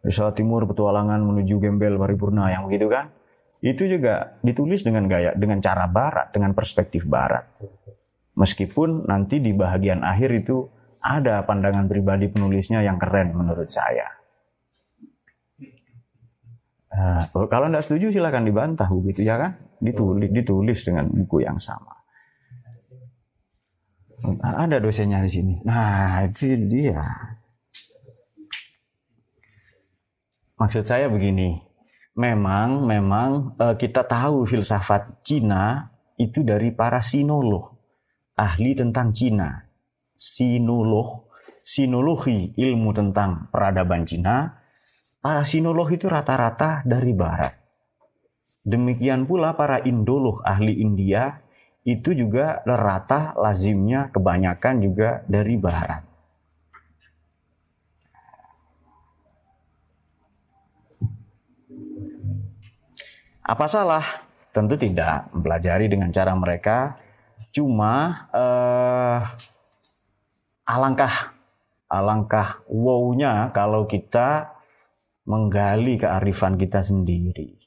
Filsafat 0.00 0.40
Timur 0.40 0.64
Petualangan 0.64 1.20
menuju 1.20 1.60
Gembel 1.60 2.00
Paripurna 2.00 2.48
yang 2.48 2.64
begitu 2.64 2.88
kan? 2.88 3.12
Itu 3.60 3.84
juga 3.84 4.38
ditulis 4.40 4.80
dengan 4.80 5.10
gaya 5.10 5.36
dengan 5.36 5.60
cara 5.60 5.84
barat, 5.84 6.32
dengan 6.32 6.56
perspektif 6.56 7.04
barat. 7.04 7.44
Meskipun 8.38 9.04
nanti 9.10 9.42
di 9.42 9.52
bagian 9.52 10.06
akhir 10.06 10.30
itu 10.46 10.64
ada 11.04 11.42
pandangan 11.44 11.90
pribadi 11.90 12.30
penulisnya 12.30 12.80
yang 12.80 12.96
keren 12.96 13.34
menurut 13.34 13.68
saya. 13.68 14.17
Nah, 16.98 17.22
kalau 17.30 17.70
tidak 17.70 17.86
setuju 17.86 18.10
silahkan 18.10 18.42
dibantah 18.42 18.90
begitu 18.90 19.22
ya 19.22 19.38
kan? 19.38 19.54
Ditulis, 19.78 20.34
ditulis 20.34 20.82
dengan 20.82 21.06
buku 21.06 21.46
yang 21.46 21.62
sama. 21.62 21.94
Ada 24.42 24.82
dosennya 24.82 25.22
di 25.22 25.30
sini. 25.30 25.54
Nah, 25.62 26.26
itu 26.26 26.58
dia. 26.66 26.98
Maksud 30.58 30.82
saya 30.82 31.06
begini, 31.06 31.54
memang 32.18 32.82
memang 32.82 33.54
uh, 33.62 33.78
kita 33.78 34.02
tahu 34.02 34.42
filsafat 34.42 35.22
Cina 35.22 35.94
itu 36.18 36.42
dari 36.42 36.74
para 36.74 36.98
sinolog, 36.98 37.78
ahli 38.34 38.74
tentang 38.74 39.14
Cina. 39.14 39.70
Sinolog, 40.18 41.30
sinologi, 41.62 42.58
ilmu 42.58 42.90
tentang 42.90 43.46
peradaban 43.54 44.02
Cina, 44.02 44.57
Para 45.28 45.44
sinolog 45.44 45.92
itu 45.92 46.08
rata-rata 46.08 46.80
dari 46.88 47.12
barat. 47.12 47.52
Demikian 48.64 49.28
pula 49.28 49.52
para 49.52 49.76
indolog 49.84 50.40
ahli 50.40 50.80
India 50.80 51.44
itu 51.84 52.16
juga 52.16 52.64
rata 52.64 53.36
lazimnya 53.36 54.08
kebanyakan 54.08 54.80
juga 54.80 55.20
dari 55.28 55.60
barat. 55.60 56.00
Apa 63.44 63.68
salah? 63.68 64.08
Tentu 64.48 64.80
tidak. 64.80 65.28
Mempelajari 65.36 65.92
dengan 65.92 66.08
cara 66.08 66.32
mereka. 66.32 66.96
Cuma 67.52 68.24
eh, 68.32 69.20
alangkah 70.64 71.36
alangkah 71.84 72.64
wow-nya 72.64 73.52
kalau 73.52 73.84
kita 73.84 74.56
menggali 75.28 76.00
kearifan 76.00 76.56
kita 76.56 76.80
sendiri. 76.80 77.60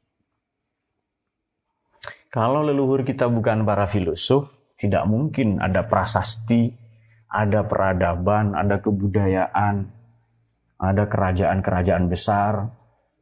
Kalau 2.34 2.65
leluhur 2.65 3.06
kita 3.06 3.30
bukan 3.30 3.62
para 3.62 3.86
filosof, 3.86 4.50
tidak 4.80 5.06
mungkin 5.06 5.62
ada 5.62 5.86
prasasti, 5.86 6.74
ada 7.30 7.62
peradaban, 7.62 8.58
ada 8.58 8.82
kebudayaan, 8.82 9.86
ada 10.82 11.04
kerajaan-kerajaan 11.06 12.10
besar, 12.10 12.65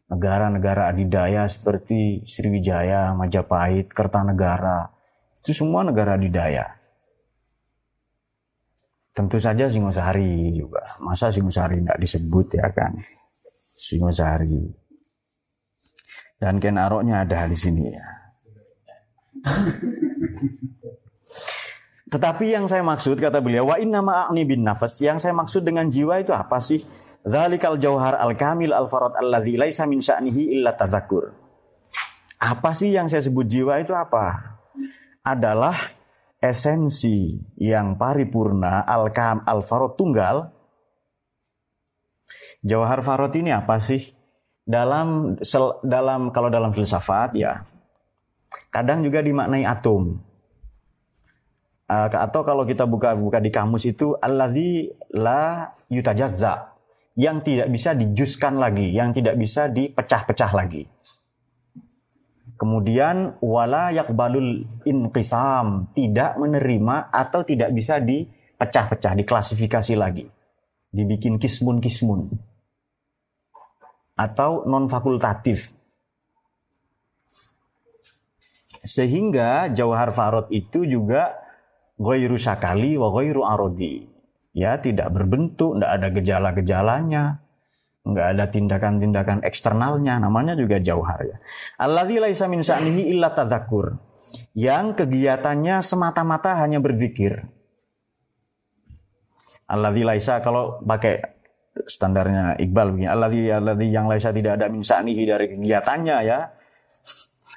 negara-negara 0.08 0.88
adidaya 0.88 1.44
seperti 1.52 2.24
Sriwijaya, 2.24 3.12
Majapahit, 3.12 3.92
Kertanegara. 3.92 4.88
Itu 5.36 5.52
semua 5.52 5.84
negara 5.84 6.16
adidaya. 6.16 6.80
Tentu 9.12 9.36
saja 9.36 9.68
Singosari 9.68 10.56
juga. 10.56 10.80
Masa 11.04 11.28
Singosari 11.28 11.84
tidak 11.84 12.00
disebut 12.00 12.48
ya 12.56 12.72
kan? 12.72 12.96
Singosari. 13.80 14.68
Dan 16.40 16.60
Ken 16.60 16.76
Aroknya 16.76 17.24
ada 17.24 17.48
di 17.48 17.56
sini 17.56 17.84
ya. 17.88 18.08
Tetapi 22.10 22.46
yang 22.50 22.66
saya 22.66 22.82
maksud 22.82 23.22
kata 23.22 23.38
beliau 23.38 23.70
wa 23.70 23.78
inna 23.78 24.02
ma'ani 24.02 24.42
bin 24.42 24.66
nafas 24.66 24.98
yang 24.98 25.22
saya 25.22 25.30
maksud 25.32 25.62
dengan 25.62 25.88
jiwa 25.88 26.18
itu 26.18 26.34
apa 26.34 26.58
sih? 26.58 26.82
Zalikal 27.22 27.78
jauhar 27.78 28.18
al 28.18 28.34
kamil 28.34 28.74
al 28.74 28.90
farad 28.90 29.14
alladzi 29.14 29.56
laisa 29.62 29.86
min 29.86 30.02
sya'nihi 30.02 30.58
illa 30.58 30.74
tadzakur. 30.74 31.30
Apa 32.42 32.74
sih 32.74 32.98
yang 32.98 33.06
saya 33.06 33.22
sebut 33.22 33.46
jiwa 33.46 33.78
itu 33.78 33.94
apa? 33.94 34.58
Adalah 35.22 35.78
esensi 36.42 37.38
yang 37.62 37.94
paripurna 38.00 38.90
al 38.90 39.14
kam 39.14 39.46
al 39.46 39.62
farad 39.62 39.94
tunggal 39.94 40.59
Jawahar 42.64 43.00
Farot 43.00 43.32
ini 43.40 43.56
apa 43.56 43.80
sih? 43.80 44.04
Dalam 44.70 45.40
sel, 45.42 45.82
dalam 45.82 46.30
kalau 46.30 46.54
dalam 46.54 46.70
filsafat 46.70 47.34
ya 47.34 47.66
kadang 48.70 49.02
juga 49.02 49.26
dimaknai 49.26 49.66
atom. 49.66 50.22
Uh, 51.90 52.06
atau 52.06 52.46
kalau 52.46 52.70
kita 52.70 52.86
buka-buka 52.86 53.42
di 53.42 53.50
kamus 53.50 53.90
itu 53.90 54.14
allazi 54.22 54.94
la 55.10 55.74
yutajazza 55.90 56.78
yang 57.18 57.42
tidak 57.42 57.66
bisa 57.74 57.98
dijuskan 57.98 58.62
lagi, 58.62 58.94
yang 58.94 59.10
tidak 59.10 59.34
bisa 59.42 59.66
dipecah-pecah 59.68 60.52
lagi. 60.54 60.86
Kemudian 62.60 63.40
wala 63.42 63.90
yakbalul 63.90 64.68
inqisam, 64.86 65.90
tidak 65.98 66.38
menerima 66.38 67.10
atau 67.10 67.42
tidak 67.42 67.74
bisa 67.74 67.98
dipecah-pecah, 68.04 69.16
diklasifikasi 69.18 69.94
lagi. 69.98 70.28
Dibikin 70.94 71.42
kismun-kismun. 71.42 72.49
Atau 74.20 74.68
non 74.68 74.92
fakultatif. 74.92 75.72
Sehingga 78.84 79.72
jauhar 79.72 80.12
farod 80.12 80.52
itu 80.52 80.84
juga 80.84 81.40
ghairu 81.96 82.36
syakali 82.36 83.00
wa 83.00 83.16
ghairu 83.16 83.48
arodi. 83.48 84.04
Ya, 84.52 84.76
tidak 84.82 85.16
berbentuk, 85.16 85.78
tidak 85.78 85.92
ada 85.94 86.08
gejala-gejalanya, 86.12 87.24
nggak 88.10 88.28
ada 88.36 88.46
tindakan-tindakan 88.50 89.46
eksternalnya 89.46 90.18
namanya 90.18 90.56
juga 90.58 90.82
jauhar 90.82 91.20
ya 91.28 91.38
alladzi 91.78 92.18
laisa 92.18 92.46
min 92.48 92.64
sa'nihi 92.66 93.12
illa 93.12 93.36
tadzakur 93.36 94.00
yang 94.56 94.98
kegiatannya 94.98 95.84
semata-mata 95.84 96.58
hanya 96.64 96.82
berzikir 96.82 97.46
alladzi 99.70 100.04
laisa 100.08 100.42
kalau 100.42 100.82
pakai 100.82 101.39
standarnya 101.88 102.60
Iqbal 102.60 102.96
begini 102.96 103.08
alladzi 103.08 103.88
yang 103.88 104.10
laisa 104.12 104.36
tidak 104.36 104.60
ada 104.60 104.68
min 104.68 104.84
sa'nihi 104.84 105.24
dari 105.24 105.46
kegiatannya 105.56 106.18
ya 106.26 106.40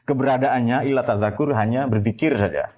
keberadaannya 0.07 0.87
illa 0.87 1.03
tadzakur 1.03 1.57
hanya 1.59 1.91
berzikir 1.91 2.39
saja 2.39 2.71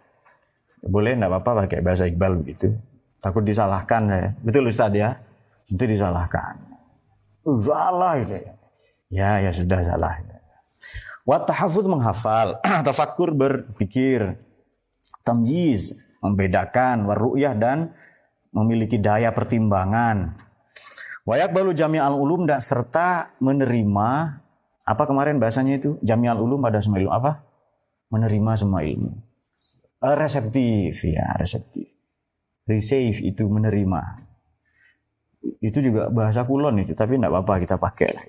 boleh 0.84 1.16
enggak 1.16 1.30
apa-apa 1.32 1.64
pakai 1.64 1.80
bahasa 1.84 2.04
Iqbal 2.08 2.40
begitu 2.40 2.72
takut 3.20 3.44
disalahkan 3.44 4.02
ya 4.08 4.32
betul 4.40 4.68
Ustaz 4.68 4.92
ya 4.92 5.16
itu 5.68 5.84
disalahkan 5.84 6.74
salah 7.60 8.14
itu. 8.18 8.38
Ya, 9.12 9.38
ya 9.38 9.50
sudah 9.52 9.84
salah. 9.84 10.18
Wa 11.24 11.40
tahafuz 11.44 11.86
menghafal, 11.88 12.60
tafakkur 12.86 13.32
berpikir, 13.32 14.36
tamyiz 15.24 16.04
membedakan, 16.20 17.08
waru'yah 17.08 17.54
dan 17.56 17.92
memiliki 18.52 19.00
daya 19.00 19.32
pertimbangan. 19.32 20.40
Wayak 21.24 21.56
balu 21.56 21.72
jami 21.72 21.96
al 21.96 22.16
ulum 22.16 22.44
dan 22.44 22.60
serta 22.60 23.32
menerima 23.40 24.08
apa 24.84 25.02
kemarin 25.08 25.40
bahasanya 25.40 25.80
itu 25.80 25.96
jami 26.04 26.28
al 26.28 26.36
ulum 26.36 26.60
pada 26.60 26.84
semua 26.84 27.00
ilmu 27.00 27.12
apa? 27.12 27.40
Menerima 28.12 28.52
semua 28.60 28.84
ilmu. 28.84 29.12
Uh, 30.04 30.16
reseptif 30.16 31.00
ya 31.08 31.32
reseptif. 31.40 31.88
Receive 32.68 33.24
itu 33.24 33.48
menerima 33.48 34.24
itu 35.60 35.78
juga 35.80 36.08
bahasa 36.08 36.44
kulon 36.48 36.80
itu 36.80 36.96
tapi 36.96 37.20
tidak 37.20 37.30
apa-apa 37.32 37.54
kita 37.60 37.76
pakai 37.76 38.08
lah 38.12 38.24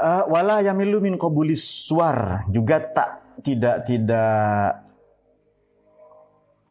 uh, 0.00 0.24
wala 0.28 0.60
yamilu 0.60 1.00
min 1.00 1.16
qabulis 1.16 1.88
suar 1.88 2.48
juga 2.52 2.80
tak 2.80 3.40
tidak 3.40 3.84
tidak 3.84 4.84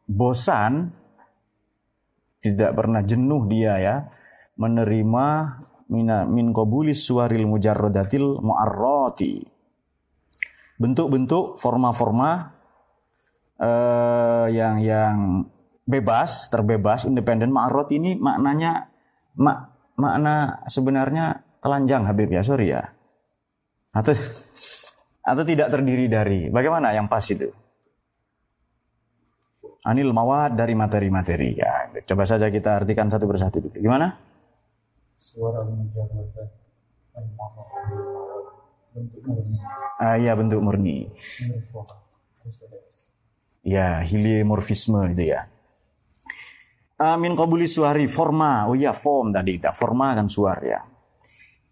bosan 0.05 0.93
tidak 2.45 2.77
pernah 2.77 3.01
jenuh 3.01 3.49
dia 3.49 3.81
ya 3.81 3.95
menerima 4.61 5.25
mina 5.89 6.25
min 6.29 6.53
qabulis 6.53 7.01
suaril 7.01 7.49
mujarradatil 7.49 8.41
muarrati 8.41 9.55
bentuk-bentuk 10.75 11.55
forma-forma 11.55 12.51
uh, 13.59 14.47
yang 14.51 14.83
yang 14.83 15.47
bebas, 15.85 16.51
terbebas, 16.51 17.07
independen. 17.07 17.53
Ma'rot 17.53 17.93
ini 17.95 18.17
maknanya 18.17 18.89
mak 19.39 19.71
makna 19.95 20.65
sebenarnya 20.67 21.39
telanjang 21.63 22.03
Habib 22.03 22.29
ya, 22.33 22.41
sorry 22.43 22.75
ya. 22.75 22.83
Atau 23.95 24.11
atau 25.31 25.43
tidak 25.47 25.71
terdiri 25.71 26.05
dari. 26.11 26.51
Bagaimana 26.51 26.91
yang 26.91 27.07
pas 27.07 27.23
itu? 27.31 27.49
Anil 29.85 30.09
mawad 30.09 30.57
dari 30.57 30.73
materi-materi. 30.73 31.61
Ya, 31.61 31.85
coba 32.09 32.25
saja 32.25 32.49
kita 32.49 32.81
artikan 32.81 33.05
satu 33.05 33.29
persatu 33.29 33.69
dulu. 33.69 33.77
Gimana? 33.77 34.17
Suara 35.13 35.61
bentuk 38.95 39.21
murni. 39.29 39.57
Ah 40.01 40.17
iya 40.17 40.33
bentuk 40.33 40.59
murni. 40.59 41.05
Ya, 43.61 44.01
heliomorfisme 44.01 45.13
itu 45.13 45.29
ya. 45.37 45.45
Amin 46.97 47.37
qabuli 47.37 47.69
suari 47.69 48.09
forma. 48.09 48.65
Oh 48.65 48.75
iya 48.75 48.89
form 48.95 49.35
tadi 49.35 49.61
kita 49.61 49.69
forma 49.69 50.17
kan 50.17 50.25
suar 50.25 50.59
ya. 50.65 50.79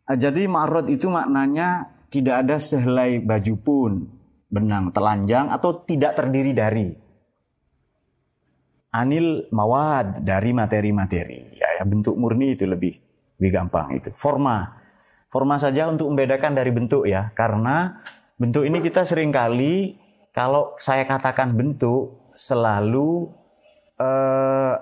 Ah, 0.03 0.19
jadi 0.19 0.45
ma'rad 0.51 0.91
itu 0.91 1.07
maknanya 1.07 1.95
tidak 2.11 2.43
ada 2.43 2.59
sehelai 2.59 3.23
baju 3.23 3.53
pun 3.57 3.91
benang 4.51 4.91
telanjang 4.93 5.49
atau 5.49 5.81
tidak 5.81 6.13
terdiri 6.19 6.51
dari 6.51 7.02
anil 8.93 9.49
mawad 9.49 10.21
dari 10.21 10.53
materi-materi. 10.53 11.57
Ya, 11.57 11.81
ya 11.81 11.83
bentuk 11.83 12.13
murni 12.15 12.53
itu 12.53 12.69
lebih 12.69 12.93
lebih 13.41 13.51
gampang 13.51 13.97
itu. 13.97 14.13
Forma. 14.13 14.77
Forma 15.27 15.57
saja 15.57 15.89
untuk 15.89 16.13
membedakan 16.13 16.53
dari 16.53 16.69
bentuk 16.69 17.09
ya. 17.09 17.33
Karena 17.33 17.97
bentuk 18.37 18.63
ini 18.63 18.79
kita 18.79 19.01
sering 19.01 19.33
kali 19.33 19.97
kalau 20.29 20.77
saya 20.77 21.09
katakan 21.09 21.57
bentuk 21.57 22.31
selalu 22.37 23.33
eh, 23.97 24.73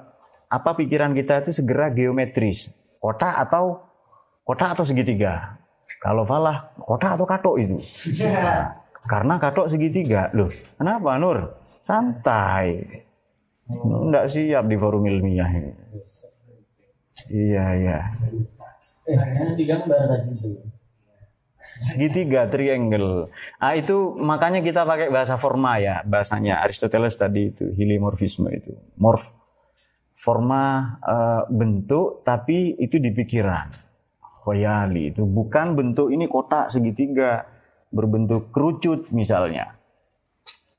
apa 0.52 0.72
pikiran 0.76 1.16
kita 1.16 1.48
itu 1.48 1.64
segera 1.64 1.88
geometris, 1.88 2.76
kotak 3.00 3.32
atau 3.48 3.80
kotak 4.44 4.76
atau 4.76 4.84
segitiga. 4.84 5.56
Kalau 6.02 6.28
falah, 6.28 6.76
kotak 6.82 7.16
atau 7.16 7.24
katok 7.30 7.56
itu. 7.62 7.78
Karena 9.12 9.38
katok 9.38 9.70
segitiga. 9.72 10.34
Loh, 10.36 10.50
kenapa 10.76 11.16
Nur? 11.22 11.56
Santai. 11.82 12.86
Enggak 13.84 14.26
siap 14.28 14.68
di 14.68 14.76
forum 14.76 15.08
ilmiah 15.08 15.52
ini. 15.52 15.72
Iya, 17.32 17.66
iya. 17.80 18.00
Segitiga, 21.82 22.46
triangle. 22.52 23.32
Ah 23.58 23.74
itu 23.74 24.14
makanya 24.20 24.60
kita 24.62 24.84
pakai 24.84 25.08
bahasa 25.10 25.40
forma 25.40 25.80
ya, 25.80 26.04
bahasanya 26.04 26.62
Aristoteles 26.62 27.16
tadi 27.16 27.50
itu, 27.50 27.72
heliomorfisme 27.74 28.52
itu. 28.52 28.76
Morf 29.00 29.42
forma 30.22 30.96
uh, 31.02 31.50
bentuk 31.50 32.22
tapi 32.22 32.78
itu 32.78 33.02
di 33.02 33.10
pikiran 33.10 33.74
khoyali 34.46 35.10
itu 35.10 35.26
bukan 35.26 35.74
bentuk 35.74 36.14
ini 36.14 36.30
kotak 36.30 36.70
segitiga 36.70 37.42
berbentuk 37.90 38.54
kerucut 38.54 39.10
misalnya 39.18 39.82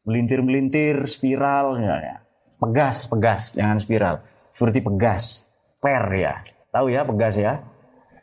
melintir-melintir 0.07 1.11
spiral 1.11 1.75
misalnya 1.75 2.23
pegas 2.62 3.11
pegas 3.11 3.42
jangan 3.59 3.83
spiral 3.83 4.22
seperti 4.55 4.79
pegas 4.87 5.51
per 5.83 6.07
ya 6.14 6.38
tahu 6.70 6.87
ya 6.94 7.03
pegas 7.03 7.35
ya 7.35 7.59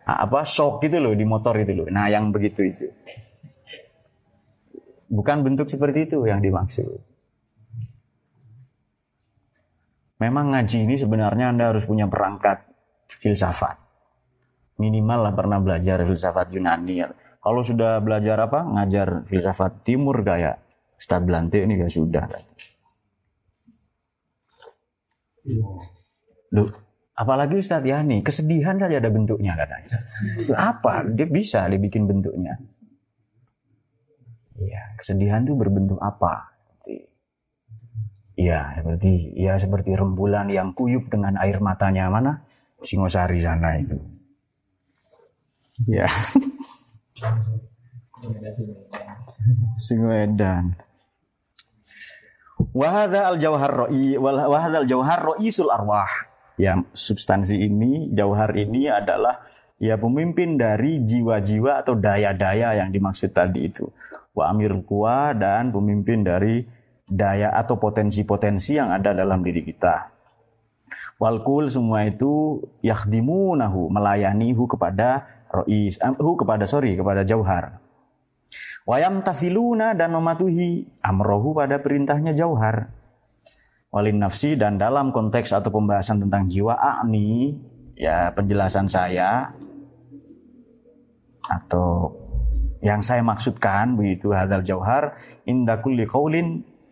nah, 0.07 0.23
apa 0.23 0.47
shock 0.47 0.79
gitu 0.79 1.03
loh 1.03 1.11
di 1.11 1.27
motor 1.27 1.59
itu 1.59 1.75
loh 1.75 1.87
nah 1.91 2.07
yang 2.07 2.31
begitu 2.31 2.63
itu 2.63 2.87
bukan 5.11 5.43
bentuk 5.43 5.67
seperti 5.67 6.07
itu 6.07 6.23
yang 6.23 6.39
dimaksud 6.39 7.09
Memang 10.19 10.51
ngaji 10.51 10.83
ini 10.83 10.99
sebenarnya 10.99 11.55
Anda 11.55 11.71
harus 11.71 11.87
punya 11.87 12.03
perangkat 12.11 12.67
filsafat. 13.07 13.79
Minimal 14.75 15.19
lah 15.31 15.33
pernah 15.35 15.63
belajar 15.63 16.03
filsafat 16.03 16.51
Yunani. 16.51 17.07
Kalau 17.39 17.63
sudah 17.63 18.03
belajar 18.03 18.35
apa? 18.35 18.67
Ngajar 18.67 19.23
filsafat 19.31 19.87
timur 19.87 20.19
kayak 20.19 20.59
Ustadz 20.99 21.23
Blante 21.23 21.63
ini 21.63 21.79
ya 21.79 21.87
sudah. 21.87 22.27
Loh, 26.53 26.69
apalagi 27.13 27.61
Ustadz 27.61 27.85
Yani, 27.85 28.21
kesedihan 28.25 28.77
saja 28.77 28.97
ada 28.97 29.09
bentuknya 29.09 29.53
katanya. 29.53 29.97
Apa? 30.57 31.05
Dia 31.09 31.27
bisa 31.29 31.65
dibikin 31.69 32.09
bentuknya. 32.09 32.57
Iya, 34.59 34.99
kesedihan 34.99 35.45
itu 35.47 35.55
berbentuk 35.55 35.99
apa? 36.03 36.51
Ya, 38.39 38.71
seperti 38.79 39.35
ya 39.35 39.59
seperti 39.59 39.99
rembulan 39.99 40.47
yang 40.47 40.71
kuyup 40.71 41.11
dengan 41.11 41.35
air 41.39 41.59
matanya 41.59 42.07
mana? 42.07 42.43
Singosari 42.79 43.43
sana 43.43 43.75
itu. 43.75 43.99
Ya. 45.87 46.07
Singoedan. 49.83 50.75
Wahada 52.75 53.31
al 53.31 53.37
jauhar 53.39 53.87
roi 53.87 54.19
wahada 54.19 54.83
al 54.83 54.87
jauhar 54.87 55.19
roisul 55.23 55.71
arwah. 55.71 56.11
Ya, 56.59 56.75
substansi 56.91 57.55
ini, 57.55 58.11
jauhar 58.11 58.51
ini 58.51 58.91
adalah 58.91 59.39
ya 59.79 59.95
pemimpin 59.95 60.59
dari 60.59 60.99
jiwa-jiwa 60.99 61.79
atau 61.79 61.95
daya-daya 61.95 62.75
yang 62.83 62.91
dimaksud 62.91 63.31
tadi 63.31 63.71
itu. 63.71 63.87
Wa 64.35 64.51
amir 64.51 64.75
kuwa 64.83 65.31
dan 65.31 65.71
pemimpin 65.71 66.21
dari 66.21 66.67
daya 67.09 67.49
atau 67.55 67.79
potensi-potensi 67.81 68.77
yang 68.77 68.93
ada 68.93 69.15
dalam 69.15 69.41
diri 69.41 69.65
kita. 69.65 70.13
Walkul 71.19 71.67
semua 71.67 72.07
itu 72.07 72.63
yakhdimunahu 72.79 73.91
melayanihu 73.91 74.67
kepada 74.69 75.27
rois, 75.51 75.99
eh, 75.99 76.15
hu 76.15 76.35
kepada 76.39 76.63
sorry 76.63 76.95
kepada 76.95 77.27
jauhar. 77.27 77.78
Wayam 78.85 79.21
tasiluna 79.21 79.93
dan 79.93 80.13
mematuhi 80.13 80.89
amrohu 81.05 81.53
pada 81.53 81.77
perintahnya 81.81 82.33
jauhar. 82.33 82.89
Walin 83.89 84.21
nafsi 84.21 84.53
dan 84.53 84.77
dalam 84.77 85.09
konteks 85.09 85.49
atau 85.53 85.73
pembahasan 85.73 86.21
tentang 86.21 86.45
jiwa 86.45 86.77
akni 86.77 87.57
ya 87.97 88.29
penjelasan 88.37 88.85
saya 88.85 89.49
atau 91.49 92.13
yang 92.79 93.03
saya 93.03 93.25
maksudkan 93.25 93.97
begitu 93.97 94.31
hadal 94.31 94.63
jauhar 94.63 95.17
inda 95.43 95.81
kulli 95.83 96.07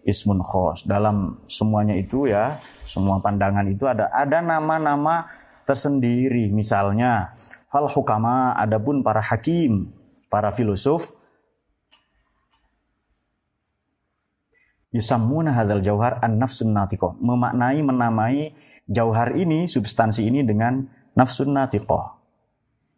ismun 0.08 0.40
khos 0.40 0.88
dalam 0.88 1.44
semuanya 1.52 1.96
itu 1.96 2.32
ya 2.32 2.64
semua 2.88 3.20
pandangan 3.20 3.68
itu 3.68 3.84
ada 3.88 4.08
ada 4.12 4.40
nama-nama 4.40 5.28
tersendiri 5.68 6.52
misalnya 6.56 7.36
fal 7.68 7.92
hukama 7.92 8.56
adapun 8.56 9.04
para 9.04 9.20
hakim 9.20 9.92
para 10.32 10.52
filosof 10.56 11.17
yusammuna 14.98 15.54
hadzal 15.54 15.80
jauhar 15.86 16.18
an 16.26 16.42
nafsun 16.42 16.74
natiqah. 16.74 17.14
Memaknai 17.22 17.86
menamai 17.86 18.58
jauhar 18.90 19.38
ini 19.38 19.70
substansi 19.70 20.26
ini 20.26 20.42
dengan 20.42 20.82
nafsun 21.14 21.54
natiqah. 21.54 22.18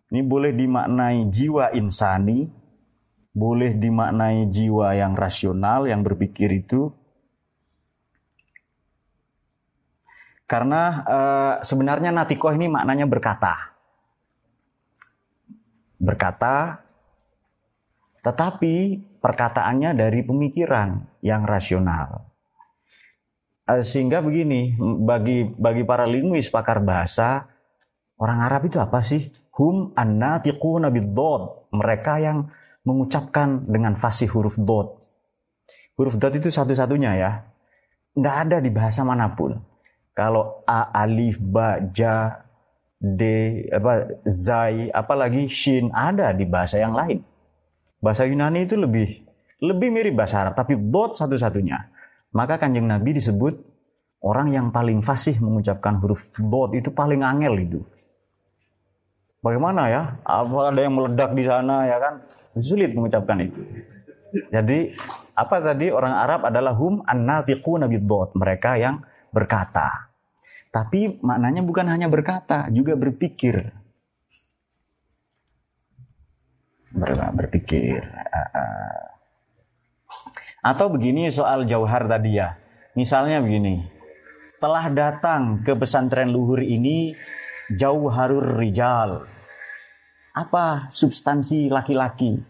Ini 0.10 0.24
boleh 0.24 0.56
dimaknai 0.56 1.28
jiwa 1.28 1.76
insani 1.76 2.60
boleh 3.40 3.78
dimaknai 3.78 4.50
jiwa 4.50 4.98
yang 4.98 5.14
rasional 5.14 5.86
yang 5.86 6.02
berpikir 6.02 6.50
itu. 6.52 6.92
Karena 10.50 11.06
e, 11.06 11.20
sebenarnya 11.62 12.10
natikoh 12.10 12.58
ini 12.58 12.66
maknanya 12.68 13.06
berkata. 13.06 13.78
Berkata 16.00 16.84
tetapi 18.20 19.00
perkataannya 19.24 19.96
dari 19.96 20.26
pemikiran 20.26 21.00
yang 21.20 21.44
rasional. 21.44 22.30
Eh, 23.70 23.86
sehingga 23.86 24.26
begini, 24.26 24.74
bagi 25.06 25.46
bagi 25.46 25.86
para 25.86 26.10
linguis 26.10 26.50
pakar 26.50 26.82
bahasa, 26.82 27.46
orang 28.18 28.42
Arab 28.42 28.66
itu 28.66 28.82
apa 28.82 29.00
sih? 29.06 29.30
Hum 29.54 29.94
annatiquna 29.94 30.90
biddod. 30.90 31.70
Mereka 31.70 32.14
yang 32.18 32.50
mengucapkan 32.82 33.70
dengan 33.70 33.94
fasih 33.94 34.26
huruf 34.34 34.58
dot. 34.58 34.98
Huruf 35.94 36.18
dot 36.18 36.34
itu 36.34 36.50
satu-satunya 36.50 37.12
ya. 37.20 37.32
Nggak 38.18 38.36
ada 38.50 38.58
di 38.58 38.74
bahasa 38.74 39.06
mana 39.06 39.38
pun. 39.38 39.54
Kalau 40.18 40.66
A, 40.66 40.90
alif, 41.06 41.38
ba, 41.40 41.80
ja, 41.94 42.44
D, 43.00 43.22
apa, 43.72 44.20
zai, 44.28 44.92
apalagi 44.92 45.48
shin 45.48 45.88
ada 45.96 46.34
di 46.36 46.44
bahasa 46.44 46.76
yang 46.76 46.92
lain. 46.92 47.24
Bahasa 48.04 48.28
Yunani 48.28 48.68
itu 48.68 48.76
lebih 48.76 49.29
lebih 49.60 49.92
mirip 49.92 50.16
bahasa 50.16 50.44
Arab, 50.48 50.56
tapi 50.56 50.80
dot 50.80 51.16
satu-satunya. 51.16 51.78
Maka 52.36 52.62
kanjeng 52.62 52.86
Nabi 52.86 53.18
disebut 53.18 53.60
orang 54.24 54.54
yang 54.54 54.70
paling 54.70 55.04
fasih 55.04 55.40
mengucapkan 55.42 56.00
huruf 56.00 56.36
dot 56.40 56.76
itu 56.76 56.92
paling 56.94 57.24
angel 57.26 57.54
itu. 57.60 57.80
Bagaimana 59.40 59.88
ya? 59.88 60.02
Apa 60.28 60.72
ada 60.76 60.80
yang 60.84 61.00
meledak 61.00 61.32
di 61.32 61.44
sana 61.48 61.88
ya 61.88 61.98
kan? 62.00 62.14
Sulit 62.60 62.92
mengucapkan 62.92 63.40
itu. 63.40 63.64
Jadi 64.52 64.94
apa 65.34 65.56
tadi 65.64 65.90
orang 65.90 66.14
Arab 66.14 66.42
adalah 66.52 66.76
hum 66.76 67.02
an-natiquna 67.08 67.88
bid 67.88 68.04
mereka 68.36 68.76
yang 68.76 69.02
berkata. 69.32 70.12
Tapi 70.70 71.18
maknanya 71.24 71.66
bukan 71.66 71.88
hanya 71.90 72.12
berkata, 72.12 72.70
juga 72.70 72.94
berpikir 72.94 73.74
berpikir. 77.34 78.02
Atau 80.60 80.92
begini 80.92 81.32
soal 81.32 81.64
jauhar 81.64 82.12
tadi 82.12 82.36
ya. 82.36 82.60
Misalnya 82.96 83.40
begini. 83.40 83.88
Telah 84.60 84.92
datang 84.92 85.64
ke 85.64 85.72
pesantren 85.72 86.36
luhur 86.36 86.60
ini 86.60 87.16
jauharur 87.72 88.60
rijal. 88.60 89.24
Apa 90.36 90.92
substansi 90.92 91.72
laki-laki? 91.72 92.44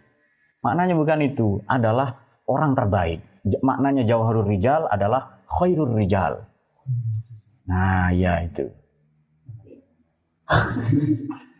Maknanya 0.65 0.97
bukan 0.97 1.21
itu, 1.21 1.61
adalah 1.69 2.17
orang 2.49 2.73
terbaik. 2.73 3.21
Maknanya 3.61 4.09
jauharur 4.09 4.49
rijal 4.49 4.89
adalah 4.89 5.45
khairur 5.45 5.93
rijal. 5.93 6.49
Nah, 7.69 8.09
ya 8.09 8.41
itu. 8.41 8.65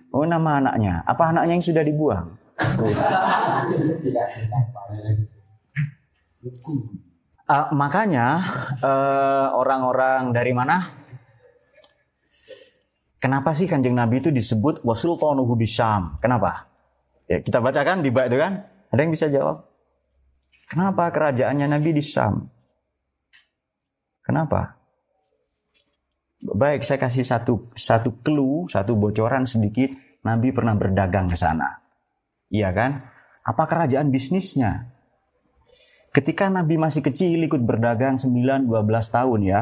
Oh, 0.10 0.26
nama 0.26 0.58
anaknya. 0.58 1.06
Apa 1.06 1.30
anaknya 1.30 1.62
yang 1.62 1.66
sudah 1.66 1.86
dibuang? 1.86 2.34
Uh, 7.50 7.74
makanya 7.74 8.46
eh, 8.78 9.48
orang-orang 9.54 10.30
dari 10.34 10.54
mana? 10.54 10.86
Kenapa 13.20 13.52
sih 13.52 13.68
kanjeng 13.68 13.98
Nabi 13.98 14.24
itu 14.24 14.30
disebut 14.32 14.86
wasultanuhu 14.86 15.58
bisyam? 15.60 16.22
Kenapa? 16.24 16.70
Ya, 17.30 17.44
kita 17.44 17.62
bacakan 17.62 18.02
di 18.02 18.10
bak 18.10 18.32
itu 18.32 18.38
kan? 18.42 18.64
Ada 18.90 19.00
yang 19.06 19.14
bisa 19.14 19.30
jawab? 19.30 19.70
Kenapa 20.70 21.10
kerajaannya 21.10 21.66
Nabi 21.66 21.98
di 21.98 22.04
Syam? 22.06 22.46
Kenapa? 24.22 24.78
Baik, 26.46 26.86
saya 26.86 27.02
kasih 27.02 27.26
satu 27.26 27.66
satu 27.74 28.22
clue, 28.22 28.70
satu 28.70 28.94
bocoran 28.94 29.50
sedikit. 29.50 29.90
Nabi 30.22 30.54
pernah 30.54 30.78
berdagang 30.78 31.26
ke 31.26 31.34
sana. 31.34 31.82
Iya 32.54 32.70
kan? 32.70 33.02
Apa 33.46 33.66
kerajaan 33.66 34.14
bisnisnya? 34.14 34.94
Ketika 36.10 36.50
Nabi 36.50 36.82
masih 36.82 37.06
kecil 37.06 37.38
ikut 37.46 37.62
berdagang 37.62 38.18
9-12 38.18 38.66
tahun 39.14 39.40
ya, 39.46 39.62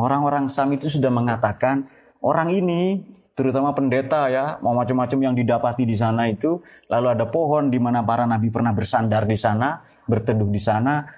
orang-orang 0.00 0.48
Sam 0.48 0.72
itu 0.72 0.88
sudah 0.88 1.12
mengatakan 1.12 1.84
orang 2.24 2.48
ini 2.48 3.04
terutama 3.36 3.72
pendeta 3.72 4.28
ya, 4.28 4.60
mau 4.60 4.76
macam-macam 4.76 5.18
yang 5.20 5.34
didapati 5.36 5.88
di 5.88 5.96
sana 5.96 6.28
itu, 6.28 6.60
lalu 6.92 7.06
ada 7.12 7.24
pohon 7.28 7.72
di 7.72 7.80
mana 7.80 8.04
para 8.04 8.28
nabi 8.28 8.52
pernah 8.52 8.76
bersandar 8.76 9.24
di 9.24 9.36
sana, 9.36 9.80
berteduh 10.04 10.48
di 10.48 10.60
sana. 10.60 11.08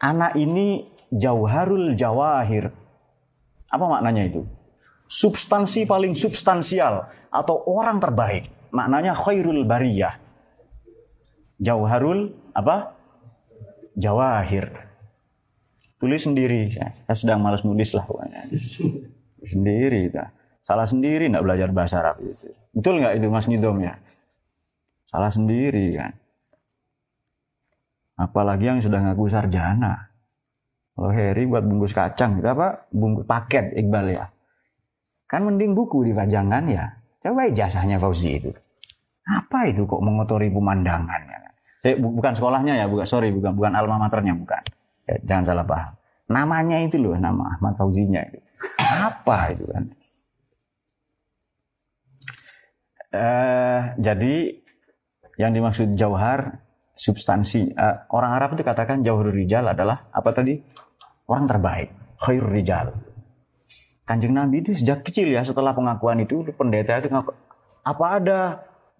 Anak 0.00 0.36
ini 0.36 0.84
jauharul 1.08 1.96
jawahir. 1.96 2.68
Apa 3.72 3.84
maknanya 3.84 4.28
itu? 4.28 4.44
Substansi 5.08 5.88
paling 5.88 6.12
substansial 6.12 7.08
atau 7.32 7.56
orang 7.64 7.96
terbaik. 7.96 8.48
Maknanya 8.70 9.16
khairul 9.16 9.64
bariyah. 9.64 10.20
Jauharul 11.60 12.32
apa? 12.52 12.99
Jawahir. 13.96 14.70
Tulis 16.00 16.22
sendiri. 16.24 16.70
Saya, 16.72 16.94
sedang 17.12 17.40
malas 17.42 17.66
nulis 17.66 17.92
lah 17.92 18.04
pokoknya. 18.06 18.46
sendiri. 19.42 20.10
Kita. 20.10 20.24
Salah 20.60 20.86
sendiri 20.86 21.26
nggak 21.32 21.44
belajar 21.44 21.68
bahasa 21.72 22.04
Arab 22.04 22.20
itu. 22.20 22.52
Betul 22.70 23.02
nggak 23.02 23.18
itu 23.18 23.26
Mas 23.32 23.48
Nidom 23.48 23.80
ya? 23.82 23.96
Salah 25.10 25.32
sendiri 25.32 25.98
kan. 25.98 26.12
Apalagi 28.20 28.68
yang 28.68 28.78
sudah 28.78 29.00
ngaku 29.00 29.26
sarjana. 29.32 30.12
Kalau 30.92 31.10
Harry 31.16 31.48
buat 31.48 31.64
bungkus 31.64 31.96
kacang, 31.96 32.36
itu 32.36 32.44
apa? 32.44 32.84
Bungkus 32.92 33.24
paket 33.24 33.72
Iqbal 33.72 34.06
ya. 34.12 34.28
Kan 35.24 35.48
mending 35.48 35.72
buku 35.72 36.04
di 36.04 36.12
pajangan 36.12 36.68
ya. 36.68 36.84
Coba 37.24 37.48
ijazahnya 37.48 37.96
Fauzi 37.96 38.36
itu. 38.36 38.52
Apa 39.24 39.64
itu 39.72 39.88
kok 39.88 40.04
mengotori 40.04 40.52
pemandangan? 40.52 41.20
Ya? 41.24 41.38
Saya, 41.80 41.96
bukan 41.96 42.36
sekolahnya 42.36 42.76
ya, 42.76 42.86
bukan 42.92 43.08
sorry, 43.08 43.32
bukan 43.32 43.56
bukan 43.56 43.72
alma 43.72 43.96
maternya 43.96 44.36
bukan. 44.36 44.60
Ya, 45.08 45.16
jangan 45.24 45.44
salah 45.48 45.64
paham. 45.64 45.92
Namanya 46.28 46.76
itu 46.84 47.00
loh, 47.00 47.16
nama 47.16 47.56
Ahmad 47.56 47.74
Fauzinya 47.80 48.20
itu. 48.28 48.36
Apa 48.76 49.56
itu 49.56 49.64
kan? 49.64 49.84
Uh, 53.10 53.80
jadi 53.98 54.60
yang 55.40 55.50
dimaksud 55.56 55.96
jauhar 55.96 56.62
substansi 56.94 57.72
uh, 57.74 58.06
orang 58.12 58.36
Arab 58.36 58.54
itu 58.54 58.62
katakan 58.62 59.00
jauhur 59.00 59.32
rijal 59.32 59.66
adalah 59.66 60.12
apa 60.12 60.30
tadi 60.30 60.60
orang 61.26 61.48
terbaik 61.48 61.90
khair 62.20 62.44
rijal 62.44 62.94
kanjeng 64.06 64.36
Nabi 64.36 64.62
itu 64.62 64.76
sejak 64.76 65.02
kecil 65.02 65.26
ya 65.26 65.42
setelah 65.42 65.74
pengakuan 65.74 66.22
itu 66.22 66.46
pendeta 66.54 67.02
itu 67.02 67.08
ngaku, 67.10 67.34
apa 67.82 68.04
ada 68.20 68.38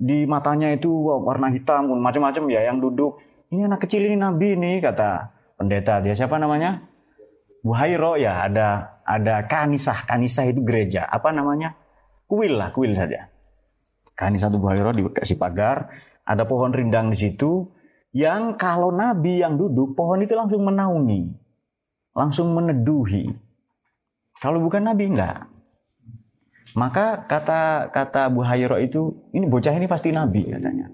di 0.00 0.24
matanya 0.24 0.72
itu 0.72 0.88
warna 1.04 1.52
hitam 1.52 1.92
macam-macam 2.00 2.48
ya 2.48 2.72
yang 2.72 2.80
duduk. 2.80 3.20
Ini 3.52 3.68
anak 3.68 3.84
kecil 3.84 4.08
ini 4.08 4.16
nabi 4.16 4.56
nih 4.56 4.80
kata 4.80 5.28
pendeta 5.60 6.00
dia. 6.00 6.16
Siapa 6.16 6.40
namanya? 6.40 6.88
Buhairo 7.60 8.16
ya 8.16 8.48
ada 8.48 8.96
ada 9.04 9.44
kanisah. 9.44 10.08
Kanisah 10.08 10.48
itu 10.48 10.64
gereja. 10.64 11.04
Apa 11.04 11.36
namanya? 11.36 11.76
Kuil 12.24 12.56
lah 12.56 12.72
kuil 12.72 12.96
saja. 12.96 13.28
Kanisah 14.16 14.48
itu 14.48 14.56
Buhairo 14.56 14.88
dikasih 14.96 15.36
pagar. 15.36 15.92
Ada 16.24 16.48
pohon 16.48 16.72
rindang 16.72 17.12
di 17.12 17.20
situ. 17.20 17.68
Yang 18.16 18.56
kalau 18.56 18.88
nabi 18.88 19.44
yang 19.44 19.60
duduk 19.60 19.92
pohon 19.92 20.24
itu 20.24 20.32
langsung 20.32 20.64
menaungi. 20.64 21.28
Langsung 22.16 22.56
meneduhi. 22.56 23.28
Kalau 24.40 24.64
bukan 24.64 24.88
nabi 24.88 25.12
enggak 25.12 25.49
maka 26.76 27.26
kata 27.26 27.90
kata 27.90 28.30
Bu 28.30 28.46
Hayro 28.46 28.78
itu, 28.78 29.30
ini 29.34 29.46
bocah 29.46 29.74
ini 29.74 29.86
pasti 29.90 30.14
nabi 30.14 30.46
katanya. 30.46 30.86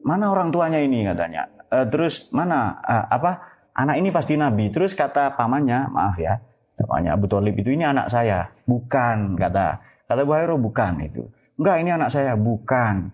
mana 0.00 0.32
orang 0.32 0.48
tuanya 0.48 0.80
ini 0.80 1.04
katanya. 1.04 1.44
E, 1.68 1.84
terus 1.92 2.32
mana 2.32 2.80
e, 2.80 2.94
apa 3.12 3.30
anak 3.76 4.00
ini 4.00 4.08
pasti 4.08 4.34
nabi. 4.34 4.72
Terus 4.72 4.96
kata 4.96 5.36
pamannya, 5.36 5.92
maaf 5.92 6.16
ya, 6.16 6.40
pamannya 6.80 7.12
Abu 7.12 7.28
Talib 7.28 7.52
itu 7.60 7.68
ini 7.68 7.84
anak 7.84 8.08
saya, 8.08 8.48
bukan 8.64 9.36
kata 9.36 9.80
kata 10.08 10.22
Bu 10.24 10.34
bukan 10.56 11.04
itu. 11.04 11.28
Enggak 11.60 11.76
ini 11.84 11.90
anak 11.92 12.08
saya, 12.08 12.32
bukan. 12.34 13.12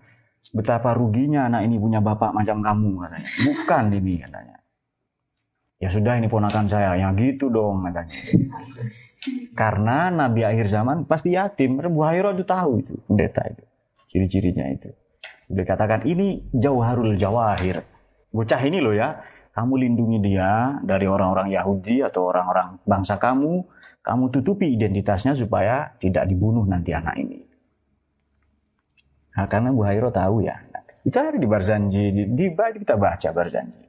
Betapa 0.55 0.95
ruginya 0.95 1.51
anak 1.51 1.67
ini 1.67 1.77
punya 1.77 1.99
bapak 1.99 2.31
macam 2.31 2.63
kamu 2.63 3.03
katanya. 3.03 3.31
Bukan 3.51 3.85
ini 3.91 4.15
katanya. 4.23 4.57
Ya 5.83 5.89
sudah 5.91 6.15
ini 6.15 6.31
ponakan 6.31 6.71
saya. 6.71 6.95
Ya 6.95 7.11
gitu 7.19 7.51
dong 7.51 7.83
katanya. 7.83 8.15
Karena 9.57 10.13
Nabi 10.13 10.45
akhir 10.45 10.69
zaman 10.69 11.09
pasti 11.09 11.33
yatim. 11.33 11.81
Bu 11.81 12.05
Hairo 12.05 12.37
itu 12.37 12.45
tahu 12.45 12.83
itu 12.85 12.95
pendeta 13.09 13.43
itu. 13.49 13.65
Ciri-cirinya 14.07 14.67
itu. 14.71 14.93
Dia 15.47 15.65
katakan 15.65 16.05
ini 16.05 16.47
jauharul 16.53 17.15
jawahir. 17.15 17.83
Bocah 18.35 18.61
ini 18.67 18.79
loh 18.83 18.93
ya. 18.93 19.17
Kamu 19.57 19.81
lindungi 19.81 20.21
dia 20.21 20.77
dari 20.85 21.09
orang-orang 21.09 21.49
Yahudi 21.49 22.05
atau 22.05 22.29
orang-orang 22.29 22.77
bangsa 22.85 23.17
kamu. 23.17 23.65
Kamu 24.05 24.29
tutupi 24.29 24.69
identitasnya 24.77 25.33
supaya 25.33 25.97
tidak 25.97 26.29
dibunuh 26.29 26.69
nanti 26.69 26.93
anak 26.93 27.17
ini. 27.17 27.41
Nah, 29.37 29.49
karena 29.49 29.73
Bu 29.73 29.85
Hairo 29.89 30.13
tahu 30.13 30.45
ya. 30.45 30.61
Itu 31.07 31.17
ada 31.23 31.39
di 31.39 31.47
Barzanji, 31.47 32.05
di, 32.11 32.23
di 32.35 32.45
kita 32.53 32.99
baca 32.99 33.29
Barzanji. 33.31 33.86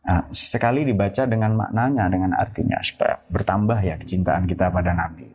Nah, 0.00 0.32
sekali 0.32 0.88
dibaca 0.88 1.28
dengan 1.28 1.52
maknanya, 1.60 2.08
dengan 2.08 2.32
artinya 2.32 2.80
supaya 2.80 3.20
bertambah 3.28 3.78
ya 3.84 4.00
kecintaan 4.00 4.48
kita 4.48 4.72
pada 4.72 4.96
Nabi. 4.96 5.28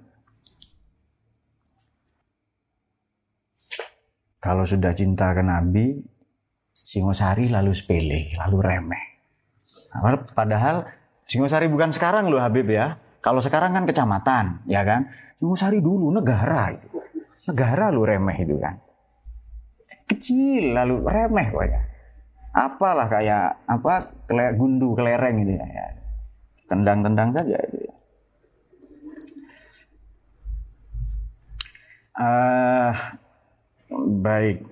Kalau 4.42 4.66
sudah 4.66 4.94
cinta 4.94 5.34
ke 5.34 5.42
Nabi, 5.42 5.98
Singosari 6.70 7.50
lalu 7.50 7.74
sepele, 7.74 8.38
lalu 8.38 8.58
remeh. 8.62 9.06
Nah, 9.94 10.22
padahal 10.34 10.86
Singosari 11.26 11.66
bukan 11.66 11.90
sekarang 11.90 12.30
loh 12.30 12.42
Habib 12.42 12.70
ya. 12.70 12.94
Kalau 13.26 13.42
sekarang 13.42 13.74
kan 13.74 13.90
kecamatan, 13.90 14.62
ya 14.70 14.86
kan? 14.86 15.10
Singosari 15.42 15.82
dulu 15.82 16.14
negara 16.14 16.70
itu. 16.78 16.94
Negara 17.50 17.90
lu 17.90 18.06
remeh 18.06 18.38
itu 18.38 18.58
kan. 18.62 18.78
Kecil 20.06 20.78
lalu 20.78 21.02
remeh 21.10 21.48
kok 21.50 21.66
ya. 21.66 21.82
Apalah 22.56 23.12
kayak 23.12 23.68
apa 23.68 24.16
gundu 24.56 24.96
kelereng 24.96 25.44
itu 25.44 25.60
ya. 25.60 25.92
Tendang-tendang 26.72 27.36
saja 27.36 27.60
itu 27.68 27.78
ya. 27.84 27.96
Uh, 32.16 32.92
baik. 34.24 34.64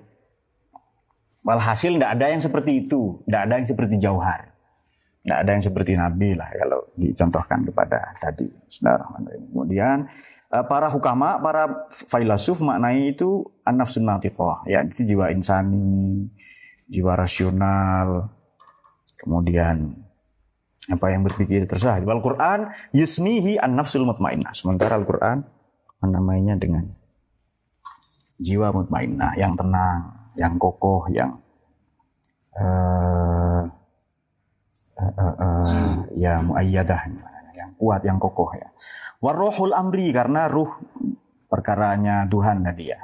Walhasil 1.44 2.00
tidak 2.00 2.16
ada 2.16 2.32
yang 2.32 2.40
seperti 2.40 2.88
itu, 2.88 3.20
tidak 3.28 3.42
ada 3.52 3.54
yang 3.60 3.68
seperti 3.68 3.96
Jauhar. 4.00 4.42
Tidak 5.24 5.40
ada 5.40 5.52
yang 5.56 5.64
seperti 5.64 5.96
Nabi 5.96 6.36
lah 6.36 6.52
kalau 6.56 6.88
dicontohkan 7.00 7.64
kepada 7.68 8.12
tadi. 8.20 8.48
Kemudian 9.52 10.08
eh, 10.52 10.66
para 10.68 10.92
hukama, 10.92 11.40
para 11.40 11.88
filosof 11.88 12.60
maknai 12.60 13.16
itu 13.16 13.44
an-nafsun 13.64 14.04
Ya, 14.68 14.84
itu 14.84 15.16
jiwa 15.16 15.32
insani, 15.32 16.28
jiwa 16.88 17.14
rasional. 17.16 18.32
Kemudian 19.20 19.96
apa 20.92 21.06
yang 21.16 21.24
berpikir 21.24 21.64
terserah. 21.64 22.04
Al-Quran 22.04 22.72
yusmihi 22.92 23.56
an-nafsul 23.56 24.04
mutmainnah. 24.04 24.52
Sementara 24.52 25.00
Al-Quran 25.00 25.48
menamainya 26.04 26.60
dengan 26.60 26.84
jiwa 28.36 28.76
mutmainnah 28.76 29.40
yang 29.40 29.56
tenang, 29.56 30.28
yang 30.36 30.60
kokoh, 30.60 31.08
yang 31.08 31.40
uh, 32.60 33.64
uh, 35.00 35.14
uh, 35.16 35.36
uh, 35.40 35.92
ya 36.20 36.44
muayyadah 36.44 37.02
yang 37.54 37.72
kuat 37.78 38.02
yang 38.04 38.20
kokoh 38.20 38.52
ya. 38.58 38.68
Warohul 39.24 39.72
amri 39.72 40.12
karena 40.12 40.52
ruh 40.52 40.68
perkaranya 41.48 42.28
Tuhan 42.28 42.66
tadi 42.66 42.92
ya. 42.92 43.00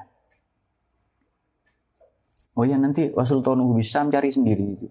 Oh 2.59 2.67
ya 2.67 2.75
nanti 2.75 3.07
Wasultan 3.15 3.63
bisa 3.71 4.03
cari 4.11 4.27
sendiri 4.27 4.75
itu. 4.75 4.87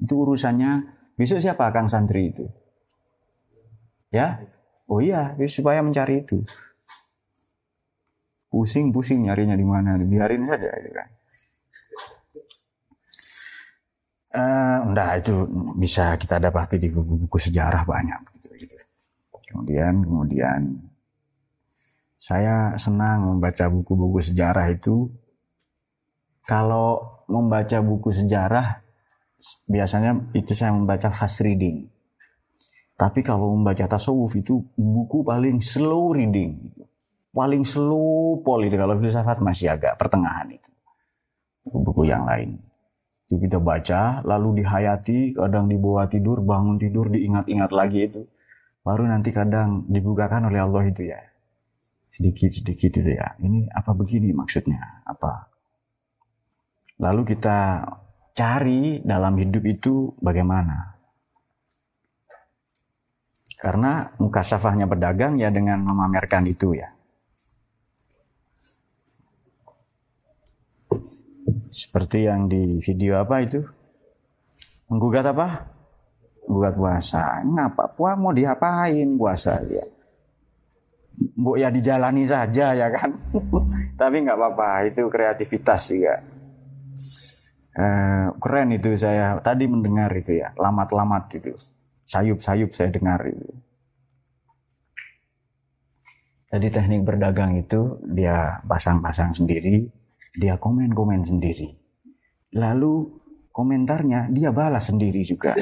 Itu 0.00 0.24
urusannya 0.24 0.96
besok 1.12 1.44
siapa 1.44 1.68
Kang 1.68 1.92
Santri 1.92 2.32
itu? 2.32 2.48
Ya? 4.08 4.40
Oh 4.88 5.04
iya, 5.04 5.36
supaya 5.44 5.84
mencari 5.84 6.24
itu. 6.24 6.40
Pusing-pusing 8.48 9.28
nyarinya 9.28 9.52
di 9.52 9.66
mana, 9.68 10.00
biarin 10.00 10.48
saja 10.48 10.72
itu 10.72 10.90
kan. 10.96 11.08
Uh, 14.36 14.78
enggak 14.92 15.20
itu 15.20 15.34
bisa 15.76 16.16
kita 16.16 16.40
dapati 16.40 16.80
di 16.80 16.88
buku-buku 16.92 17.36
sejarah 17.40 17.84
banyak 17.84 18.20
gitu, 18.36 18.48
gitu. 18.56 18.76
Kemudian 19.52 20.00
kemudian 20.04 20.60
saya 22.16 22.72
senang 22.80 23.36
membaca 23.36 23.68
buku-buku 23.68 24.24
sejarah 24.24 24.72
itu. 24.72 25.12
Kalau 26.46 27.22
membaca 27.26 27.82
buku 27.82 28.14
sejarah 28.14 28.86
biasanya 29.66 30.30
itu 30.32 30.54
saya 30.54 30.72
membaca 30.72 31.10
fast 31.10 31.42
reading. 31.42 31.90
Tapi 32.96 33.20
kalau 33.20 33.52
membaca 33.52 33.84
tasawuf 33.84 34.32
itu 34.40 34.62
buku 34.78 35.20
paling 35.20 35.60
slow 35.60 36.16
reading. 36.16 36.72
Paling 37.34 37.68
slow 37.68 38.40
pol 38.40 38.64
itu 38.64 38.80
kalau 38.80 38.96
filsafat 38.96 39.44
masih 39.44 39.76
agak 39.76 40.00
pertengahan 40.00 40.48
itu. 40.48 40.72
Buku-buku 41.66 42.08
yang 42.08 42.24
lain. 42.24 42.56
Itu 43.26 43.42
kita 43.42 43.60
baca, 43.60 44.24
lalu 44.24 44.62
dihayati, 44.62 45.34
kadang 45.36 45.66
dibawa 45.66 46.06
tidur, 46.08 46.40
bangun 46.40 46.78
tidur, 46.80 47.12
diingat-ingat 47.12 47.70
lagi 47.74 48.08
itu. 48.08 48.22
Baru 48.86 49.04
nanti 49.04 49.34
kadang 49.34 49.84
dibukakan 49.90 50.48
oleh 50.48 50.62
Allah 50.62 50.86
itu 50.86 51.10
ya. 51.10 51.20
Sedikit-sedikit 52.08 53.02
itu 53.02 53.18
ya. 53.18 53.34
Ini 53.42 53.68
apa 53.74 53.92
begini 53.92 54.30
maksudnya? 54.32 55.04
Apa? 55.04 55.55
Lalu 56.96 57.36
kita 57.36 57.84
cari 58.32 59.00
dalam 59.04 59.36
hidup 59.36 59.64
itu 59.64 60.12
bagaimana. 60.20 60.96
Karena 63.56 64.12
muka 64.20 64.44
syafahnya 64.44 64.84
pedagang 64.84 65.40
ya 65.40 65.48
dengan 65.48 65.80
memamerkan 65.80 66.44
itu 66.44 66.76
ya. 66.76 66.92
Seperti 71.72 72.28
yang 72.28 72.48
di 72.48 72.80
video 72.80 73.20
apa 73.20 73.40
itu? 73.44 73.64
Menggugat 74.88 75.24
apa? 75.28 75.72
Menggugat 76.48 76.74
puasa. 76.76 77.44
Ngapa? 77.44 77.92
Puasa 77.96 78.16
mau 78.16 78.32
diapain 78.32 79.16
puasa 79.16 79.60
ya? 79.64 79.84
Bu 81.16 81.56
ya 81.56 81.72
dijalani 81.72 82.28
saja 82.28 82.76
ya 82.76 82.88
kan. 82.92 83.16
Tapi 84.00 84.16
nggak 84.20 84.36
apa-apa, 84.36 84.84
itu 84.88 85.08
kreativitas 85.08 85.88
juga. 85.88 86.35
Eh, 87.76 88.26
keren 88.40 88.72
itu 88.72 88.96
saya 88.96 89.36
tadi 89.44 89.68
mendengar 89.68 90.08
itu 90.16 90.40
ya, 90.40 90.56
lamat-lamat 90.56 91.28
itu. 91.36 91.52
Sayup-sayup 92.08 92.72
saya 92.72 92.88
dengar 92.88 93.20
itu. 93.28 93.44
Jadi 96.48 96.72
teknik 96.72 97.04
berdagang 97.04 97.60
itu 97.60 98.00
dia 98.08 98.64
pasang-pasang 98.64 99.36
sendiri, 99.36 99.92
dia 100.32 100.56
komen-komen 100.56 101.20
sendiri. 101.20 101.68
Lalu 102.56 103.12
komentarnya 103.52 104.32
dia 104.32 104.56
balas 104.56 104.88
sendiri 104.88 105.20
juga. 105.20 105.52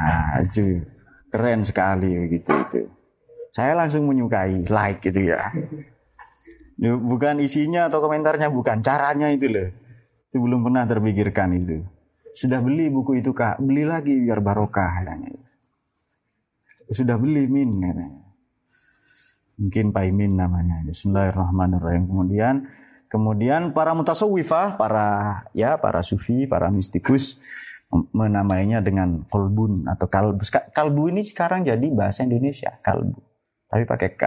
Nah, 0.00 0.40
itu 0.40 0.80
keren 1.28 1.60
sekali 1.60 2.24
gitu 2.32 2.56
itu. 2.56 2.88
Saya 3.52 3.76
langsung 3.76 4.08
menyukai, 4.08 4.64
like 4.64 5.04
gitu 5.04 5.28
ya. 5.34 5.52
Bukan 6.80 7.44
isinya 7.44 7.92
atau 7.92 8.00
komentarnya 8.00 8.48
bukan, 8.48 8.80
caranya 8.80 9.28
itu 9.28 9.52
loh. 9.52 9.83
Itu 10.28 10.42
belum 10.42 10.64
pernah 10.66 10.84
terpikirkan 10.88 11.56
itu. 11.56 11.84
Sudah 12.34 12.58
beli 12.58 12.90
buku 12.90 13.22
itu 13.22 13.30
kak, 13.30 13.62
beli 13.62 13.86
lagi 13.86 14.18
biar 14.18 14.42
barokah. 14.42 15.04
Sudah 16.90 17.16
beli 17.16 17.46
min 17.46 17.70
katanya. 17.78 18.24
Mungkin 19.54 19.94
Pak 19.94 20.04
Imin 20.10 20.34
namanya. 20.34 20.82
Bismillahirrahmanirrahim. 20.82 22.10
Kemudian 22.10 22.66
Kemudian 23.14 23.70
para 23.70 23.94
mutasawwifah, 23.94 24.74
para 24.74 25.06
ya 25.54 25.78
para 25.78 26.02
sufi, 26.02 26.50
para 26.50 26.66
mistikus 26.66 27.38
menamainya 28.10 28.82
dengan 28.82 29.22
kolbun 29.30 29.86
atau 29.86 30.10
kalbu. 30.10 30.42
Kalbu 30.74 31.14
ini 31.14 31.22
sekarang 31.22 31.62
jadi 31.62 31.94
bahasa 31.94 32.26
Indonesia, 32.26 32.74
kalbu. 32.82 33.14
Tapi 33.70 33.86
pakai 33.86 34.10
k. 34.18 34.22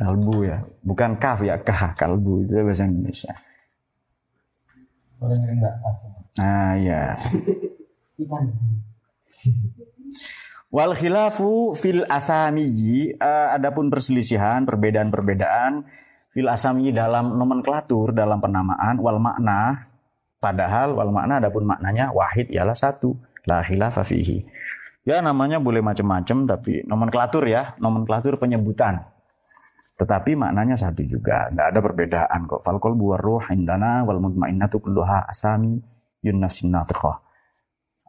Kalbu 0.00 0.48
ya, 0.48 0.64
bukan 0.80 1.20
kaf 1.20 1.44
ya, 1.44 1.60
k, 1.60 1.68
kalbu 1.92 2.40
itu 2.40 2.56
bahasa 2.64 2.88
Indonesia. 2.88 3.36
Nah 6.40 6.72
ya. 6.80 7.20
Wal 10.72 10.96
khilafu 10.96 11.76
fil 11.76 12.08
asamiyi, 12.08 13.12
uh, 13.20 13.52
adapun 13.52 13.92
perselisihan, 13.92 14.64
perbedaan-perbedaan 14.64 15.84
fil 16.32 16.48
asami 16.48 16.96
dalam 16.96 17.36
nomenklatur 17.36 18.16
dalam 18.16 18.40
penamaan 18.40 18.96
wal 19.04 19.20
makna 19.20 19.90
padahal 20.40 20.96
wal 20.96 21.12
makna 21.12 21.44
adapun 21.44 21.68
maknanya 21.68 22.14
wahid 22.16 22.48
ialah 22.48 22.72
satu 22.72 23.18
la 23.44 23.60
khilafa 23.60 24.00
fihi. 24.00 24.48
Ya 25.04 25.20
namanya 25.20 25.60
boleh 25.60 25.84
macam-macam 25.84 26.48
tapi 26.48 26.88
nomenklatur 26.88 27.44
ya, 27.44 27.76
nomenklatur 27.76 28.40
penyebutan. 28.40 29.04
Tetapi 30.00 30.32
maknanya 30.32 30.80
satu 30.80 31.04
juga, 31.04 31.52
tidak 31.52 31.66
ada 31.76 31.80
perbedaan 31.84 32.48
kok. 32.48 32.64
Fal 32.64 32.80
qalbu 32.80 33.20
ruh 33.20 33.44
indana 33.52 34.00
wal 34.08 34.16
mutmainnatu 34.16 34.80
kulluha 34.80 35.28
asami 35.28 35.76
yun 36.24 36.40
nafsin 36.40 36.72
natiqah. 36.72 37.20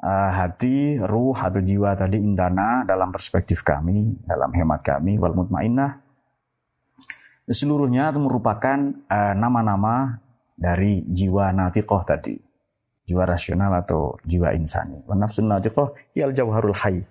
Uh, 0.02 0.32
hati, 0.34 0.98
ruh 1.04 1.36
atau 1.36 1.60
jiwa 1.60 1.94
tadi 2.00 2.24
indana 2.24 2.88
dalam 2.88 3.12
perspektif 3.12 3.62
kami, 3.62 4.24
dalam 4.24 4.50
hemat 4.56 4.82
kami, 4.82 5.20
wal 5.20 5.36
mutmainnah 5.36 6.00
seluruhnya 7.52 8.16
itu 8.16 8.24
merupakan 8.24 8.80
uh, 9.12 9.36
nama-nama 9.36 10.24
dari 10.56 11.04
jiwa 11.04 11.52
natiqoh 11.52 12.02
tadi. 12.08 12.40
Jiwa 13.04 13.28
rasional 13.28 13.76
atau 13.84 14.16
jiwa 14.24 14.56
insani. 14.56 15.04
Wa 15.04 15.20
nafsun 15.20 15.52
natiqoh 15.52 15.92
yal 16.16 16.32
jawharul 16.32 16.74
hayy. 16.74 17.04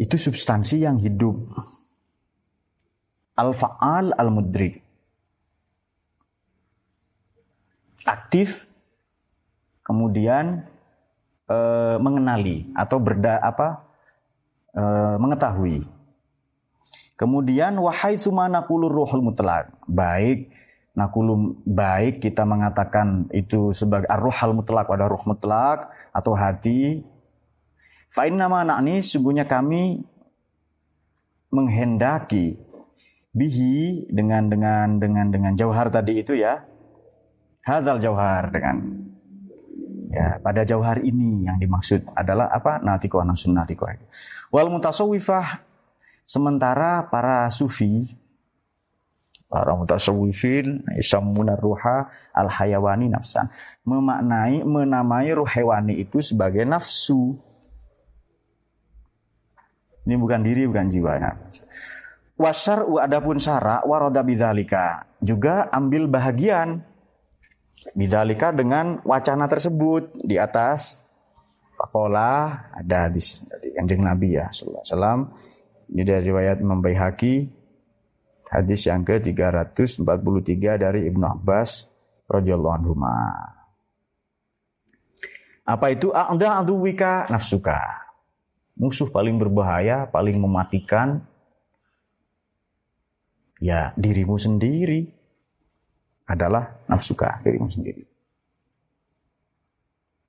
Itu 0.00 0.16
substansi 0.16 0.88
yang 0.88 0.96
hidup. 0.96 1.36
Al-fa'al 3.38 4.10
al-mudrik. 4.18 4.82
Aktif, 8.02 8.66
kemudian 9.86 10.66
e, 11.46 11.56
mengenali 12.02 12.66
atau 12.74 12.98
berda 12.98 13.38
apa 13.38 13.84
e, 14.74 14.82
mengetahui 15.22 15.98
Kemudian 17.18 17.74
wahai 17.82 18.14
sumana 18.14 18.62
kulur 18.62 18.94
ruhul 18.94 19.26
mutlak. 19.26 19.74
Baik 19.90 20.54
nakulum 20.94 21.58
baik 21.66 22.22
kita 22.22 22.46
mengatakan 22.46 23.26
itu 23.34 23.74
sebagai 23.74 24.06
ar-ruhal 24.06 24.54
mutlak 24.54 24.86
pada 24.86 25.10
ruh 25.10 25.26
mutlak 25.26 25.90
atau 26.14 26.38
hati. 26.38 27.02
Fa'in 28.14 28.38
nama 28.38 28.62
nakni 28.62 29.02
sungguhnya 29.02 29.50
kami 29.50 30.06
menghendaki 31.50 32.54
bihi 33.36 34.08
dengan 34.12 34.48
dengan 34.48 35.00
dengan 35.00 35.26
dengan 35.32 35.52
jauhar 35.56 35.88
tadi 35.92 36.20
itu 36.20 36.36
ya. 36.36 36.64
Hazal 37.64 38.00
jauhar 38.00 38.48
dengan 38.48 38.80
ya 40.08 40.40
pada 40.40 40.64
jauhar 40.64 41.04
ini 41.04 41.44
yang 41.44 41.60
dimaksud 41.60 42.16
adalah 42.16 42.48
apa 42.48 42.80
natiko 42.80 43.20
natiko 43.28 43.84
wal 44.48 44.72
mutasawwifah 44.72 45.68
Sementara 46.28 47.08
para 47.08 47.48
sufi, 47.48 48.04
para 49.48 49.72
mutasawwifin, 49.72 50.84
isamuna 51.00 51.56
ruha 51.56 52.04
al 52.36 52.52
hayawani 52.52 53.08
nafsan, 53.08 53.48
memaknai 53.88 54.60
menamai 54.60 55.32
ruh 55.32 55.48
hewani 55.48 55.96
itu 55.96 56.20
sebagai 56.20 56.68
nafsu. 56.68 57.40
Ini 60.04 60.20
bukan 60.20 60.44
diri, 60.44 60.68
bukan 60.68 60.92
jiwa. 60.92 61.16
Wasar 62.38 62.86
adapun 63.02 63.42
syara 63.42 63.82
waroda 63.82 64.22
bidzalika. 64.22 65.10
Juga 65.18 65.66
ambil 65.74 66.06
bahagian 66.06 66.86
bidzalika 67.98 68.54
dengan 68.54 69.02
wacana 69.02 69.50
tersebut 69.50 70.14
di 70.22 70.38
atas. 70.38 71.02
Pakola 71.74 72.70
ada 72.74 73.06
di 73.10 73.18
kanjeng 73.74 74.02
Nabi 74.02 74.38
ya 74.38 74.50
sallallahu 74.50 74.82
alaihi 74.82 74.94
wasallam. 74.94 75.20
Ini 75.88 76.02
dari 76.06 76.22
riwayat 76.30 76.56
Imam 76.62 76.78
Baihaqi. 76.78 77.36
Hadis 78.48 78.88
yang 78.88 79.04
ke-343 79.04 80.56
dari 80.80 81.04
Ibnu 81.04 81.24
Abbas 81.26 81.84
radhiyallahu 82.24 82.74
anhu. 82.80 82.96
Apa 85.68 85.86
itu? 85.92 86.08
A'da 86.16 86.64
aduwika 86.64 87.28
nafsuka? 87.28 87.76
Musuh 88.72 89.12
paling 89.12 89.36
berbahaya, 89.36 90.08
paling 90.08 90.40
mematikan 90.40 91.27
ya 93.58 93.94
dirimu 93.94 94.38
sendiri 94.38 95.06
adalah 96.28 96.84
nafsuka, 96.86 97.40
dirimu 97.42 97.68
sendiri. 97.70 98.04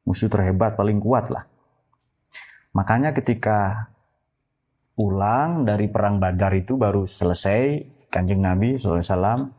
Musuh 0.08 0.32
terhebat 0.32 0.74
paling 0.74 0.98
kuat 0.98 1.30
lah. 1.30 1.46
Makanya 2.74 3.14
ketika 3.14 3.90
pulang 4.96 5.66
dari 5.66 5.88
perang 5.92 6.18
Badar 6.18 6.54
itu 6.56 6.80
baru 6.80 7.06
selesai 7.06 7.86
kanjeng 8.10 8.42
Nabi 8.42 8.80
SAW 8.80 9.54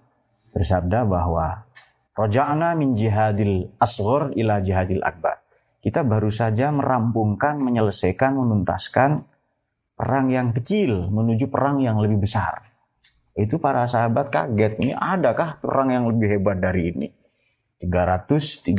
bersabda 0.50 1.06
bahwa 1.06 1.70
Roja'ana 2.10 2.74
min 2.74 2.98
jihadil 2.98 3.70
asghar 3.80 4.34
ila 4.34 4.60
jihadil 4.60 5.00
akbar. 5.00 5.40
Kita 5.80 6.04
baru 6.04 6.28
saja 6.28 6.68
merampungkan, 6.68 7.56
menyelesaikan, 7.56 8.36
menuntaskan 8.36 9.24
perang 9.96 10.28
yang 10.28 10.52
kecil 10.52 11.08
menuju 11.08 11.48
perang 11.48 11.80
yang 11.80 11.96
lebih 12.00 12.20
besar. 12.24 12.69
Itu 13.41 13.57
para 13.57 13.88
sahabat 13.88 14.28
kaget, 14.28 14.76
ini 14.84 14.93
adakah 14.93 15.64
perang 15.64 15.88
yang 15.88 16.05
lebih 16.12 16.36
hebat 16.36 16.61
dari 16.61 16.93
ini? 16.93 17.09
313 17.80 18.76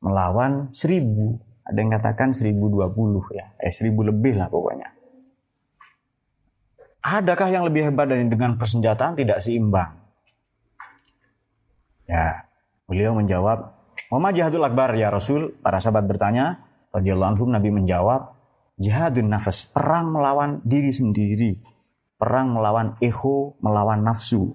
melawan 0.00 0.72
1000. 0.72 1.68
Ada 1.68 1.76
yang 1.76 1.92
katakan 1.92 2.32
1020 2.32 3.28
ya, 3.36 3.52
eh 3.60 3.68
1000 3.68 4.08
lebih 4.08 4.40
lah 4.40 4.48
pokoknya. 4.48 4.88
Adakah 7.04 7.48
yang 7.52 7.68
lebih 7.68 7.92
hebat 7.92 8.08
dari 8.08 8.24
dengan 8.24 8.56
persenjataan 8.56 9.20
tidak 9.20 9.44
seimbang? 9.44 10.00
Ya, 12.08 12.48
beliau 12.88 13.12
menjawab, 13.12 13.68
"Wama 14.08 14.32
jihadul 14.32 14.64
akbar 14.64 14.96
ya 14.96 15.12
Rasul?" 15.12 15.60
Para 15.60 15.76
sahabat 15.76 16.08
bertanya, 16.08 16.64
radhiyallahu 16.88 17.36
anhum 17.36 17.52
Nabi 17.52 17.68
menjawab, 17.68 18.32
"Jihadun 18.80 19.28
nafas, 19.28 19.68
perang 19.68 20.14
melawan 20.14 20.64
diri 20.64 20.94
sendiri, 20.94 21.58
perang 22.22 22.54
melawan 22.54 22.94
ego, 23.02 23.58
melawan 23.58 24.06
nafsu." 24.06 24.54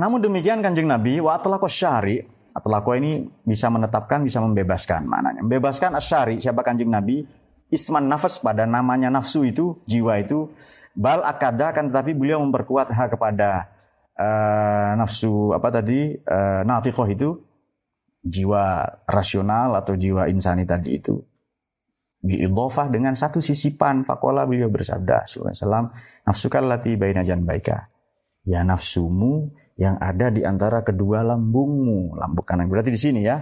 Namun 0.00 0.24
demikian 0.24 0.64
kanjeng 0.64 0.88
Nabi, 0.88 1.20
wa 1.20 1.36
atlaqo 1.36 1.68
syari, 1.68 2.24
atlaqo 2.56 2.96
ini 2.96 3.28
bisa 3.44 3.68
menetapkan, 3.68 4.24
bisa 4.24 4.40
membebaskan 4.40 5.04
maknanya. 5.04 5.44
Membebaskan 5.44 5.92
asyari, 6.00 6.40
siapa 6.40 6.64
kanjeng 6.64 6.88
Nabi? 6.88 7.44
isman 7.74 8.06
nafas 8.06 8.38
pada 8.38 8.70
namanya 8.70 9.10
nafsu 9.10 9.42
itu, 9.42 9.82
jiwa 9.90 10.22
itu, 10.22 10.46
bal 10.94 11.26
akada 11.26 11.74
kan 11.74 11.90
tetapi 11.90 12.14
beliau 12.14 12.38
memperkuat 12.38 12.94
hak 12.94 13.18
kepada 13.18 13.66
uh, 14.14 14.94
nafsu 14.94 15.50
apa 15.50 15.68
tadi 15.74 16.14
uh, 16.14 16.62
natiqoh 16.62 17.08
itu 17.10 17.34
jiwa 18.22 18.86
rasional 19.10 19.74
atau 19.74 19.98
jiwa 19.98 20.30
insani 20.30 20.62
tadi 20.64 20.96
itu 20.96 21.18
diidhofah 22.24 22.88
dengan 22.88 23.12
satu 23.12 23.38
sisipan. 23.44 24.00
Fakola 24.00 24.48
beliau 24.48 24.72
bersabda 24.72 25.28
sallallahu 25.28 25.92
nafsukan 26.24 26.64
lati 26.64 26.96
baina 26.96 27.20
baika 27.44 27.92
ya 28.44 28.60
nafsumu 28.60 29.52
yang 29.76 29.96
ada 29.98 30.32
di 30.32 30.44
antara 30.44 30.80
kedua 30.80 31.24
lambungmu. 31.24 32.16
Lambung 32.16 32.46
kanan. 32.46 32.68
Berarti 32.72 32.92
di 32.94 33.00
sini 33.00 33.20
ya. 33.24 33.40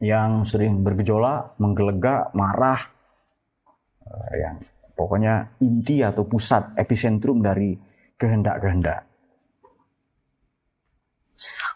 Yang 0.00 0.56
sering 0.56 0.80
bergejolak, 0.80 1.60
menggelegak, 1.60 2.32
marah, 2.32 2.80
eh, 4.00 4.32
yang 4.40 4.56
pokoknya 4.96 5.60
inti 5.60 6.00
atau 6.00 6.24
pusat 6.24 6.72
epicentrum 6.80 7.44
dari 7.44 7.76
kehendak-kehendak. 8.16 9.09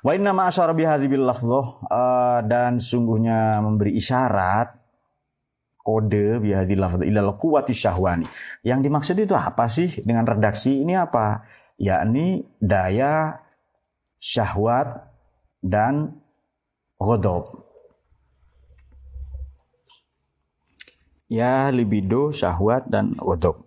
Wa 0.04 0.12
inna 0.12 0.36
ma 0.36 0.52
asyara 0.52 0.76
bihadhibil 0.76 1.24
uh, 1.24 2.40
dan 2.44 2.76
sungguhnya 2.76 3.64
memberi 3.64 3.96
isyarat 3.96 4.76
kode 5.80 6.44
bihadhil 6.44 6.80
lafdhah 6.84 7.08
ilal 7.08 7.40
quwwati 7.40 7.72
syahwani. 7.72 8.28
Yang 8.60 8.80
dimaksud 8.84 9.16
itu 9.16 9.32
apa 9.32 9.64
sih 9.72 10.04
dengan 10.04 10.28
redaksi 10.28 10.84
ini 10.84 10.92
apa? 10.92 11.40
Yakni 11.80 12.44
daya 12.60 13.40
syahwat 14.20 15.08
dan 15.64 16.20
ghadab. 17.00 17.64
ya 21.34 21.72
libido, 21.74 22.30
syahwat 22.30 22.86
dan 22.86 23.16
wodop. 23.18 23.64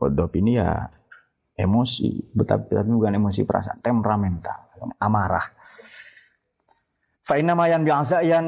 Wodop 0.00 0.34
ini 0.34 0.58
ya 0.58 0.90
emosi, 1.54 2.34
tapi 2.42 2.74
bukan 2.74 3.14
emosi 3.14 3.46
perasaan, 3.46 3.78
temperamental, 3.78 4.73
amarah. 4.98 5.46
Fa'inama 7.24 7.64
yang 7.72 7.88
biasa 7.88 8.20
yang 8.20 8.46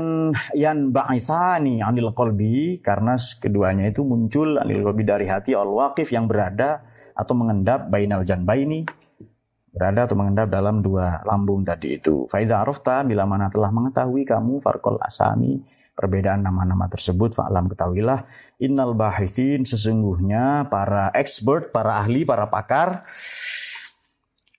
yang 0.52 0.92
ba'isani 0.92 1.80
anil 1.80 2.12
kolbi 2.12 2.84
karena 2.84 3.16
keduanya 3.16 3.88
itu 3.88 4.04
muncul 4.04 4.60
anil 4.60 4.84
kolbi 4.84 5.00
dari 5.00 5.24
hati 5.24 5.56
al 5.56 5.72
waqif 5.72 6.12
yang 6.12 6.28
berada 6.28 6.84
atau 7.16 7.32
mengendap 7.32 7.88
bainal 7.88 8.20
janbaini 8.20 8.84
berada 9.76 10.08
atau 10.08 10.16
mengendap 10.16 10.48
dalam 10.48 10.80
dua 10.80 11.20
lambung 11.28 11.60
tadi 11.60 12.00
itu. 12.00 12.24
Faiza 12.32 12.64
arafta 12.64 13.04
bila 13.04 13.28
mana 13.28 13.52
telah 13.52 13.68
mengetahui 13.68 14.24
kamu 14.24 14.64
farqal 14.64 14.96
asami 15.04 15.60
perbedaan 15.92 16.40
nama-nama 16.40 16.88
tersebut 16.88 17.36
fa'lam 17.36 17.68
ketahuilah 17.68 18.24
innal 18.56 18.96
bahithin 18.96 19.68
sesungguhnya 19.68 20.72
para 20.72 21.12
expert, 21.12 21.76
para 21.76 22.00
ahli, 22.00 22.24
para 22.24 22.48
pakar 22.48 23.04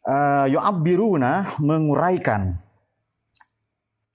uh, 0.07 0.47
yu'abbiruna 0.47 1.59
menguraikan 1.59 2.57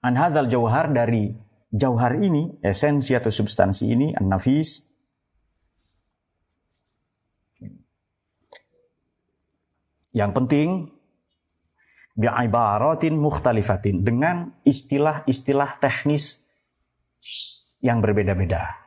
an 0.03 0.13
hadzal 0.19 0.49
jauhar 0.49 0.91
dari 0.91 1.31
jauhar 1.71 2.17
ini, 2.19 2.59
esensi 2.59 3.15
atau 3.15 3.31
substansi 3.31 3.85
ini 3.93 4.11
an-nafis 4.17 4.93
Yang 10.13 10.31
penting 10.37 10.69
bi'ibaratin 12.13 13.17
mukhtalifatin 13.17 14.05
dengan 14.05 14.53
istilah-istilah 14.61 15.81
teknis 15.81 16.45
yang 17.81 17.97
berbeda-beda. 17.97 18.82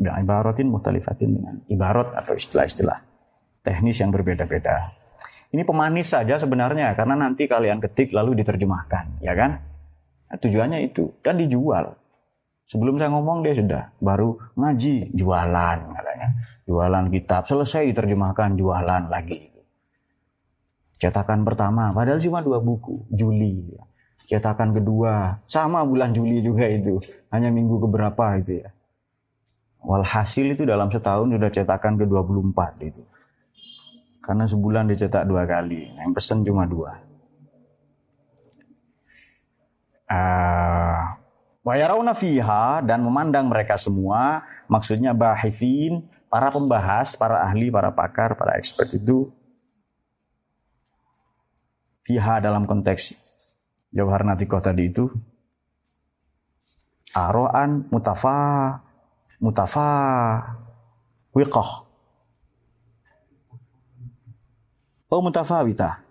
Bi'ibaratin 0.00 0.72
mukhtalifatin 0.72 1.30
dengan 1.36 1.54
ibarat 1.68 2.16
atau 2.16 2.32
istilah-istilah 2.32 3.04
teknis 3.60 4.00
yang 4.00 4.08
berbeda-beda. 4.08 4.80
Ini 5.50 5.66
pemanis 5.66 6.16
saja 6.16 6.40
sebenarnya 6.40 6.96
karena 6.96 7.18
nanti 7.20 7.44
kalian 7.44 7.82
ketik 7.84 8.16
lalu 8.16 8.40
diterjemahkan, 8.40 9.20
ya 9.20 9.36
kan? 9.36 9.60
Nah, 10.30 10.38
tujuannya 10.38 10.88
itu 10.88 11.10
dan 11.20 11.36
dijual. 11.36 12.00
Sebelum 12.70 13.02
saya 13.02 13.10
ngomong 13.10 13.42
dia 13.42 13.50
sudah 13.50 13.90
baru 13.98 14.38
ngaji 14.54 15.10
jualan 15.10 15.78
katanya. 15.90 16.28
Jualan 16.70 17.10
kitab 17.10 17.42
selesai 17.50 17.82
diterjemahkan 17.90 18.54
jualan 18.54 19.10
lagi. 19.10 19.50
Cetakan 21.02 21.42
pertama 21.42 21.90
padahal 21.90 22.22
cuma 22.22 22.38
dua 22.46 22.62
buku 22.62 23.10
Juli. 23.10 23.74
Cetakan 24.22 24.70
kedua 24.70 25.42
sama 25.50 25.82
bulan 25.82 26.14
Juli 26.14 26.38
juga 26.38 26.70
itu. 26.70 27.02
Hanya 27.34 27.50
minggu 27.50 27.82
keberapa 27.82 28.38
itu 28.38 28.62
ya. 28.62 28.70
Walhasil 29.80 30.44
itu 30.52 30.68
dalam 30.68 30.92
setahun 30.92 31.28
sudah 31.28 31.50
cetakan 31.50 31.96
ke-24 31.96 32.60
itu. 32.84 33.02
Karena 34.20 34.44
sebulan 34.44 34.84
dicetak 34.92 35.24
dua 35.24 35.48
kali. 35.48 35.88
Yang 35.96 36.10
pesen 36.20 36.44
cuma 36.44 36.68
dua. 36.68 37.00
Uh, 40.10 41.00
Wayarauna 41.60 42.16
fiha 42.16 42.80
dan 42.82 43.04
memandang 43.04 43.46
mereka 43.46 43.76
semua, 43.76 44.42
maksudnya 44.66 45.12
bahithin, 45.12 46.08
para 46.30 46.48
pembahas, 46.48 47.18
para 47.18 47.44
ahli, 47.44 47.68
para 47.68 47.92
pakar, 47.92 48.32
para 48.38 48.56
expert 48.56 48.90
itu 48.96 49.28
fiha 52.06 52.42
dalam 52.42 52.64
konteks 52.64 53.14
Jauhar 53.90 54.22
Natikoh 54.22 54.62
tadi 54.62 54.90
itu 54.90 55.10
aroan 57.14 57.90
mutafa 57.90 58.78
mutafa 59.40 59.88
wiqah 61.32 61.70
oh 65.10 65.20
mutafawita 65.24 66.10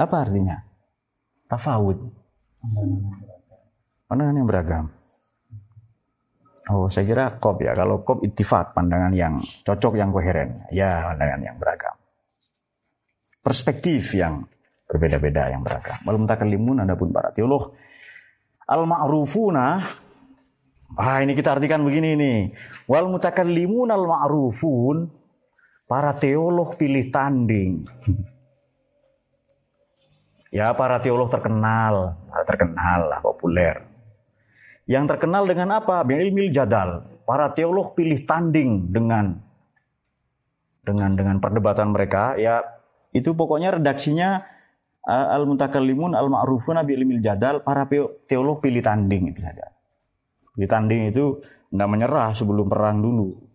Apa 0.00 0.24
artinya? 0.24 0.56
Tafawud. 1.44 1.98
Pandangan 4.08 4.36
yang 4.40 4.48
beragam. 4.48 4.84
Oh, 6.72 6.88
saya 6.88 7.04
kira 7.04 7.36
kop 7.36 7.60
ya. 7.60 7.76
Kalau 7.76 8.00
kop 8.00 8.24
itifat, 8.24 8.72
pandangan 8.72 9.12
yang 9.12 9.36
cocok, 9.36 10.00
yang 10.00 10.08
koheren. 10.08 10.64
Ya, 10.72 11.04
pandangan 11.12 11.40
yang 11.44 11.56
beragam. 11.60 11.94
Perspektif 13.44 14.16
yang 14.16 14.48
berbeda-beda, 14.88 15.52
yang 15.52 15.60
beragam. 15.60 16.00
Wal 16.08 16.16
mutakallimun 16.16 16.80
adapun 16.80 17.12
para 17.12 17.36
teolog. 17.36 17.76
Al-ma'rufuna 18.70 19.82
Ah 20.98 21.22
ini 21.22 21.38
kita 21.38 21.54
artikan 21.54 21.86
begini 21.86 22.18
nih. 22.18 22.38
Wal 22.90 23.06
mutakallimun 23.06 23.94
al-ma'rufun 23.94 25.06
para 25.86 26.18
teolog 26.18 26.74
pilih 26.74 27.10
tanding. 27.12 27.86
Ya 30.50 30.74
para 30.74 30.98
teolog 30.98 31.30
terkenal, 31.30 32.18
terkenal 32.42 33.06
lah, 33.06 33.22
populer. 33.22 33.86
Yang 34.82 35.14
terkenal 35.14 35.46
dengan 35.46 35.78
apa? 35.78 36.02
Ilmil 36.02 36.50
jadal. 36.50 37.06
Para 37.22 37.54
teolog 37.54 37.94
pilih 37.94 38.26
tanding 38.26 38.90
dengan 38.90 39.38
dengan 40.82 41.14
dengan 41.14 41.38
perdebatan 41.38 41.94
mereka. 41.94 42.34
Ya 42.34 42.66
itu 43.14 43.30
pokoknya 43.30 43.78
redaksinya 43.78 44.42
al 45.10 45.42
mutakallimun 45.42 46.14
al 46.14 46.30
ma'rufun 46.30 46.78
bi 46.86 46.94
ilmil 46.94 47.18
jadal. 47.18 47.66
Para 47.66 47.90
teolog 48.30 48.62
pilih 48.62 48.78
tanding 48.78 49.34
itu 49.34 49.42
saja. 49.42 49.66
Pilih 50.54 50.70
tanding 50.70 51.10
itu 51.10 51.42
tidak 51.42 51.88
menyerah 51.90 52.30
sebelum 52.30 52.70
perang 52.70 53.02
dulu. 53.02 53.50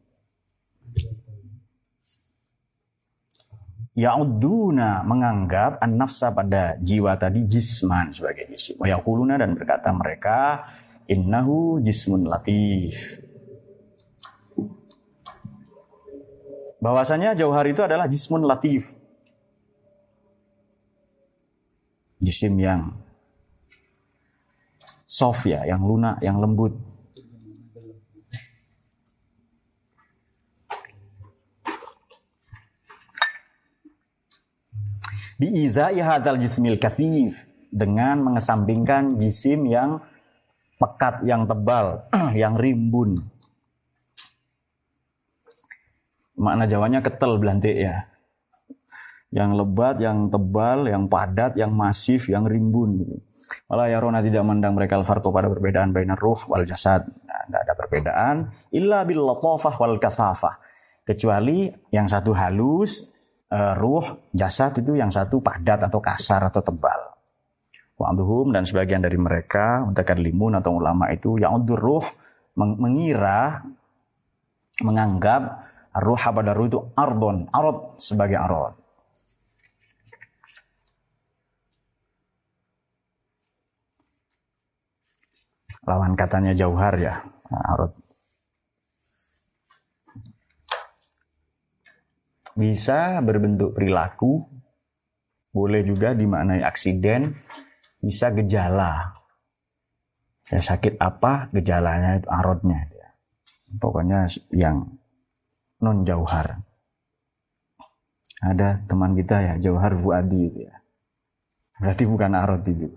Ya'uduna 3.95 5.07
menganggap 5.07 5.79
an-nafsa 5.79 6.35
pada 6.35 6.75
jiwa 6.83 7.15
tadi 7.15 7.47
jisman 7.47 8.11
sebagai 8.11 8.51
jisim. 8.51 8.75
Wa 8.75 8.91
yaquluna 8.91 9.39
dan 9.39 9.55
berkata 9.55 9.95
mereka 9.95 10.67
innahu 11.07 11.79
jismun 11.79 12.27
latif. 12.27 13.23
Bahwasanya 16.83 17.39
jauhar 17.39 17.63
itu 17.71 17.87
adalah 17.87 18.11
jismun 18.11 18.43
latif. 18.43 18.99
Jisim 22.19 22.55
yang 22.59 22.95
soft 25.05 25.47
ya, 25.47 25.63
yang 25.67 25.83
lunak, 25.83 26.19
yang 26.23 26.39
lembut. 26.41 26.75
biizai 35.35 35.99
hadzal 35.99 36.39
jismil 36.39 36.79
kasif 36.79 37.51
dengan 37.71 38.23
mengesampingkan 38.23 39.19
jisim 39.19 39.67
yang 39.67 39.99
pekat, 40.79 41.23
yang 41.27 41.43
tebal, 41.47 42.07
yang 42.41 42.55
rimbun. 42.55 43.19
Makna 46.35 46.67
Jawanya 46.67 46.99
ketel 46.99 47.39
belantik 47.39 47.75
ya. 47.75 48.11
Yang 49.35 49.49
lebat, 49.59 49.99
yang 49.99 50.31
tebal, 50.31 50.87
yang 50.87 51.11
padat, 51.11 51.59
yang 51.59 51.75
masif, 51.75 52.31
yang 52.31 52.47
rimbun. 52.47 53.19
Malah 53.67 53.91
ya 53.91 53.99
Rona 53.99 54.23
tidak 54.23 54.41
mandang 54.47 54.73
mereka 54.73 54.95
alfarko 54.95 55.29
pada 55.29 55.51
perbedaan 55.51 55.91
bainar 55.91 56.17
ruh 56.17 56.39
wal 56.47 56.63
jasad. 56.63 57.03
Nah, 57.27 57.43
tidak 57.45 57.61
ada 57.67 57.73
perbedaan. 57.75 58.35
Illa 58.71 59.03
bil 59.03 59.21
latofah 59.21 59.75
wal 59.75 59.99
kasafah. 59.99 60.55
Kecuali 61.05 61.69
yang 61.93 62.09
satu 62.09 62.33
halus, 62.33 63.11
uh, 63.53 63.77
ruh, 63.77 64.31
jasad 64.33 64.73
itu 64.81 64.97
yang 64.97 65.13
satu 65.13 65.43
padat 65.43 65.85
atau 65.85 65.99
kasar 66.01 66.49
atau 66.49 66.65
tebal. 66.65 67.13
Wa'duhum 67.95 68.51
dan 68.51 68.67
sebagian 68.67 68.99
dari 68.99 69.15
mereka, 69.15 69.85
limun 70.19 70.59
atau 70.59 70.75
ulama 70.75 71.07
itu, 71.15 71.39
yang 71.39 71.63
untuk 71.63 71.79
ruh 71.79 72.05
mengira, 72.55 73.63
menganggap 74.83 75.63
ruh 76.03 76.19
pada 76.19 76.51
ruh 76.51 76.67
itu 76.67 76.79
ardon, 76.97 77.47
arod 77.55 77.95
sebagai 77.95 78.35
arod. 78.35 78.84
Lawan 85.85 86.17
katanya 86.17 86.57
jauhar 86.57 86.97
ya, 86.97 87.21
arod. 87.73 87.93
bisa 92.55 93.19
berbentuk 93.19 93.75
perilaku, 93.75 94.47
boleh 95.51 95.83
juga 95.83 96.15
dimaknai 96.15 96.63
aksiden, 96.63 97.35
bisa 97.99 98.31
gejala. 98.31 99.11
Ya, 100.47 100.59
sakit 100.63 100.95
apa 100.99 101.51
gejalanya 101.51 102.19
itu 102.19 102.29
arodnya. 102.31 102.87
Ya. 102.87 103.09
Pokoknya 103.75 104.19
yang 104.55 104.87
non 105.83 106.07
jauhar. 106.07 106.63
Ada 108.45 108.83
teman 108.85 109.17
kita 109.17 109.41
ya 109.41 109.53
jauhar 109.57 109.97
fuadi 109.97 110.41
itu 110.47 110.59
ya. 110.69 110.75
Berarti 111.81 112.03
bukan 112.07 112.31
arod 112.39 112.63
itu. 112.63 112.93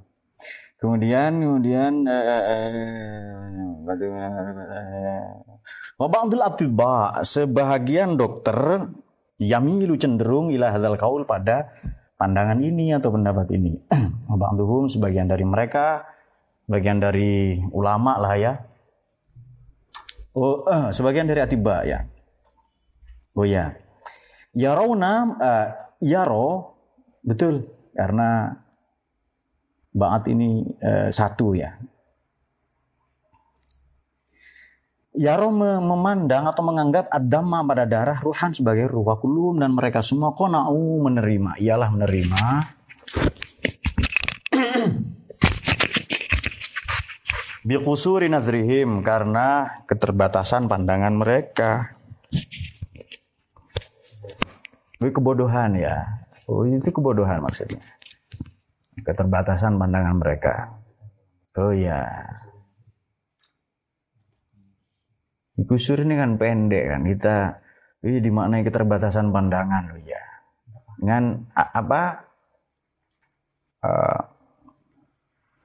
Kemudian 0.79 1.43
kemudian 1.43 2.07
Wabangdul 5.99 6.45
atibah 6.47 7.27
sebahagian 7.27 8.15
dokter 8.15 8.87
yamilu 9.43 9.99
cenderung 9.99 10.55
ila 10.55 10.71
hadzal 10.71 10.95
kaul 10.95 11.27
pada 11.27 11.75
pandangan 12.15 12.63
ini 12.63 12.95
atau 12.95 13.11
pendapat 13.11 13.51
ini. 13.59 13.75
Ba'duhum 14.29 14.87
sebagian 14.87 15.27
dari 15.27 15.43
mereka, 15.43 16.07
bagian 16.71 17.03
dari 17.03 17.59
ulama 17.75 18.19
lah 18.23 18.35
ya. 18.39 18.53
Oh, 20.39 20.63
uh, 20.63 20.95
sebagian 20.95 21.27
dari 21.27 21.43
atiba 21.43 21.83
ya. 21.83 22.07
Oh 23.35 23.43
ya. 23.43 23.75
Yarawna 24.55 25.13
uh, 25.43 25.67
yaro 25.99 26.79
betul 27.27 27.67
karena 27.95 28.55
baat 29.93 30.29
ini 30.29 30.65
uh, 30.83 31.11
satu 31.11 31.55
ya. 31.57 31.77
Yaro 35.19 35.51
memandang 35.51 36.47
atau 36.47 36.63
menganggap 36.63 37.11
adama 37.11 37.67
pada 37.67 37.83
darah 37.91 38.23
ruhan 38.23 38.55
sebagai 38.55 38.87
ruh 38.87 39.03
kulum 39.19 39.59
dan 39.59 39.75
mereka 39.75 39.99
semua 39.99 40.31
kona'u 40.31 41.03
menerima. 41.03 41.59
Ialah 41.59 41.91
menerima 41.91 42.45
biqusuri 47.69 48.31
nazrihim 48.31 49.03
karena 49.03 49.67
keterbatasan 49.91 50.71
pandangan 50.71 51.19
mereka. 51.19 51.99
Itu 55.03 55.11
kebodohan 55.11 55.75
ya. 55.75 56.23
Oh, 56.47 56.63
itu 56.63 56.95
kebodohan 56.95 57.45
maksudnya. 57.45 57.83
Keterbatasan 59.05 59.79
pandangan 59.79 60.17
mereka. 60.19 60.55
Oh 61.59 61.75
ya. 61.75 62.07
Kusur 65.59 66.07
ini 66.07 66.15
kan 66.15 66.39
pendek 66.39 66.85
kan 66.87 67.03
kita 67.03 67.37
ini 68.07 68.23
dimaknai 68.23 68.63
keterbatasan 68.63 69.35
pandangan 69.35 69.91
loh 69.91 70.01
ya. 70.03 70.23
Dengan 70.99 71.43
apa? 71.55 72.03
Uh, 73.79 74.23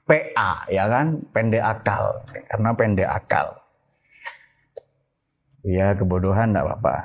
PA 0.03 0.67
ya 0.67 0.83
kan 0.91 1.23
pendek 1.31 1.63
akal 1.63 2.27
karena 2.51 2.69
pendek 2.75 3.07
akal 3.07 3.47
ya 5.63 5.95
kebodohan 5.95 6.51
tidak 6.51 6.67
apa-apa 6.67 6.95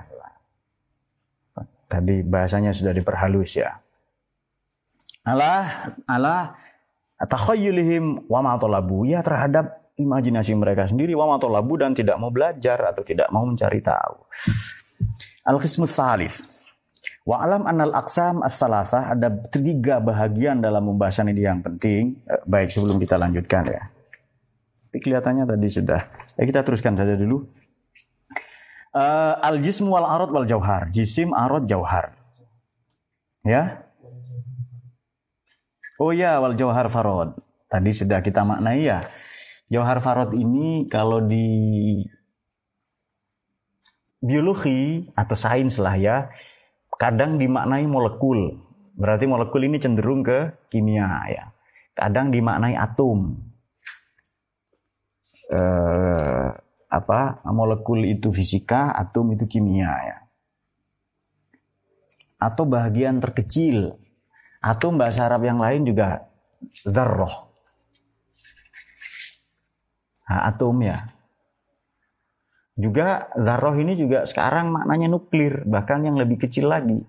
tadi 1.86 2.26
bahasanya 2.26 2.74
sudah 2.74 2.90
diperhalus 2.90 3.54
ya 3.54 3.78
Allah 5.28 5.92
Allah 6.08 6.56
takhayyulihim 7.20 8.30
wa 8.30 8.40
ma 8.40 8.56
ya 9.04 9.20
terhadap 9.20 9.92
imajinasi 10.00 10.56
mereka 10.56 10.88
sendiri 10.88 11.12
wa 11.12 11.36
ma 11.36 11.36
dan 11.76 11.92
tidak 11.92 12.16
mau 12.16 12.32
belajar 12.32 12.80
atau 12.88 13.04
tidak 13.04 13.28
mau 13.28 13.44
mencari 13.44 13.84
tahu 13.84 14.16
Al-Qismus 15.48 15.92
Salis 15.92 16.58
Wa 17.28 17.44
alam 17.44 17.68
anal 17.68 17.92
aksam 17.92 18.40
as-salasah 18.40 19.12
ada 19.12 19.28
tiga 19.52 20.00
bahagian 20.00 20.64
dalam 20.64 20.88
pembahasan 20.88 21.28
ini 21.28 21.44
yang 21.44 21.60
penting. 21.60 22.24
Eh, 22.24 22.40
baik 22.48 22.72
sebelum 22.72 22.96
kita 22.96 23.20
lanjutkan 23.20 23.68
ya. 23.68 23.84
Tapi 24.88 24.96
kelihatannya 24.96 25.44
tadi 25.44 25.68
sudah. 25.68 26.00
Ya 26.40 26.42
kita 26.48 26.64
teruskan 26.64 26.96
saja 26.96 27.20
dulu. 27.20 27.44
Uh, 28.96 29.36
al 29.44 29.60
jism 29.60 29.92
wal 29.92 30.08
arad 30.08 30.32
wal 30.32 30.48
jauhar. 30.48 30.88
Jisim, 30.88 31.36
arad, 31.36 31.68
jauhar. 31.68 32.16
Ya. 33.44 33.87
Oh 35.98 36.14
ya, 36.14 36.38
wal 36.38 36.54
jauhar 36.54 36.86
farod. 36.86 37.34
Tadi 37.66 37.90
sudah 37.90 38.22
kita 38.22 38.46
maknai 38.46 38.86
ya. 38.86 39.02
Jauhar 39.66 39.98
farod 39.98 40.30
ini 40.30 40.86
kalau 40.86 41.18
di 41.18 41.98
biologi 44.22 45.10
atau 45.18 45.34
sains 45.34 45.74
lah 45.82 45.98
ya, 45.98 46.30
kadang 46.94 47.34
dimaknai 47.34 47.82
molekul. 47.90 48.62
Berarti 48.94 49.26
molekul 49.26 49.66
ini 49.66 49.82
cenderung 49.82 50.22
ke 50.22 50.70
kimia 50.70 51.06
ya. 51.34 51.50
Kadang 51.98 52.30
dimaknai 52.30 52.78
atom. 52.78 53.34
Eh, 55.50 56.48
apa 56.88 57.20
molekul 57.50 58.06
itu 58.06 58.30
fisika, 58.30 58.94
atom 58.94 59.34
itu 59.34 59.50
kimia 59.50 59.92
ya. 60.06 60.18
Atau 62.38 62.70
bagian 62.70 63.18
terkecil. 63.18 63.98
Atom 64.58 64.98
bahasa 64.98 65.26
Arab 65.26 65.46
yang 65.46 65.62
lain 65.62 65.86
juga 65.86 66.26
zarroh. 66.82 67.48
Nah, 70.28 70.50
atom 70.50 70.76
ya. 70.84 71.08
Juga 72.78 73.26
zarroh 73.34 73.74
ini 73.74 73.98
juga 73.98 74.22
sekarang 74.22 74.70
maknanya 74.70 75.10
nuklir, 75.10 75.66
bahkan 75.66 76.02
yang 76.04 76.14
lebih 76.14 76.38
kecil 76.38 76.70
lagi. 76.70 77.02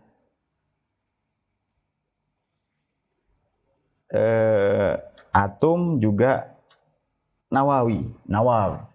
Eh, 4.10 4.94
atom 5.30 6.02
juga 6.02 6.58
Nawawi, 7.54 8.02
Nawab. 8.26 8.90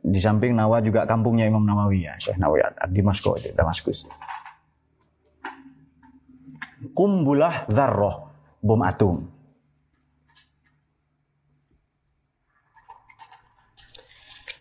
Di 0.00 0.20
samping 0.20 0.56
Nawa 0.56 0.80
juga 0.80 1.04
kampungnya 1.04 1.44
Imam 1.44 1.64
Nawawi 1.64 2.08
ya, 2.08 2.16
Syekh 2.16 2.40
Nawawi 2.40 2.64
di 2.88 3.00
Damaskus. 3.52 4.08
Kumbulah 6.98 7.70
zarroh, 7.70 8.26
bom 8.58 8.82
atom. 8.82 9.22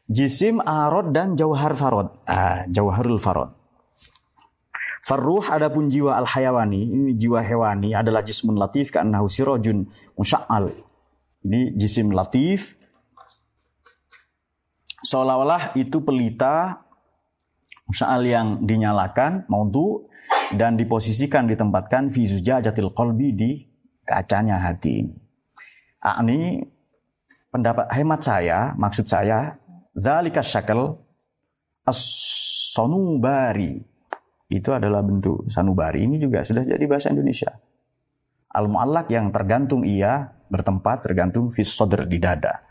Jisim, 0.05 0.61
arod, 0.61 1.17
dan 1.17 1.33
jauhar 1.33 1.73
farod. 1.73 2.13
Ah, 2.29 2.69
jauharul 2.69 3.17
farod. 3.17 3.57
Farruh 5.01 5.49
adapun 5.49 5.89
jiwa 5.89 6.13
al-hayawani, 6.21 6.93
ini 6.93 7.09
jiwa 7.17 7.41
hewani 7.41 7.97
adalah 7.97 8.21
jismun 8.21 8.53
latif 8.53 8.93
ka'annahu 8.93 9.25
sirojun 9.25 9.89
musya'al. 10.13 10.69
Ini 11.41 11.73
jisim 11.73 12.13
latif. 12.13 12.77
Seolah-olah 15.01 15.73
itu 15.73 16.05
pelita 16.05 16.85
musya'al 17.89 18.21
yang 18.29 18.47
dinyalakan, 18.61 19.49
mauntu, 19.49 20.05
dan 20.55 20.79
diposisikan, 20.79 21.49
ditempatkan 21.49 22.13
fi 22.13 22.23
jatil 22.27 22.95
kolbi 22.95 23.35
di 23.35 23.51
kacanya 24.07 24.63
hati. 24.63 25.03
Ah, 25.99 26.23
ini 26.23 26.63
pendapat 27.51 27.91
hemat 27.91 28.21
saya, 28.23 28.71
maksud 28.77 29.09
saya, 29.09 29.59
Zalika 29.97 30.45
syakal 30.45 31.01
as-sanubari. 31.81 33.81
Itu 34.47 34.71
adalah 34.71 35.01
bentuk 35.01 35.49
sanubari. 35.49 36.05
Ini 36.05 36.21
juga 36.21 36.45
sudah 36.45 36.63
jadi 36.63 36.85
bahasa 36.85 37.11
Indonesia. 37.11 37.51
Al-mu'allak 38.53 39.11
yang 39.11 39.33
tergantung 39.33 39.83
ia 39.83 40.37
bertempat 40.47 41.03
tergantung 41.03 41.51
fis 41.51 41.67
sodr 41.67 42.07
di 42.07 42.21
dada. 42.21 42.66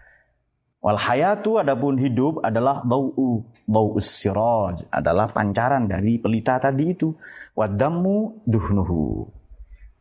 Wal 0.80 1.00
hayatu 1.00 1.58
adapun 1.58 1.98
hidup 1.98 2.44
adalah 2.46 2.84
dau'u 2.86 3.42
dau'us 3.66 4.06
siraj 4.06 4.86
adalah 4.92 5.26
pancaran 5.30 5.90
dari 5.90 6.20
pelita 6.22 6.62
tadi 6.62 6.94
itu. 6.94 7.10
Wadamu 7.56 8.44
duhnuhu. 8.46 9.26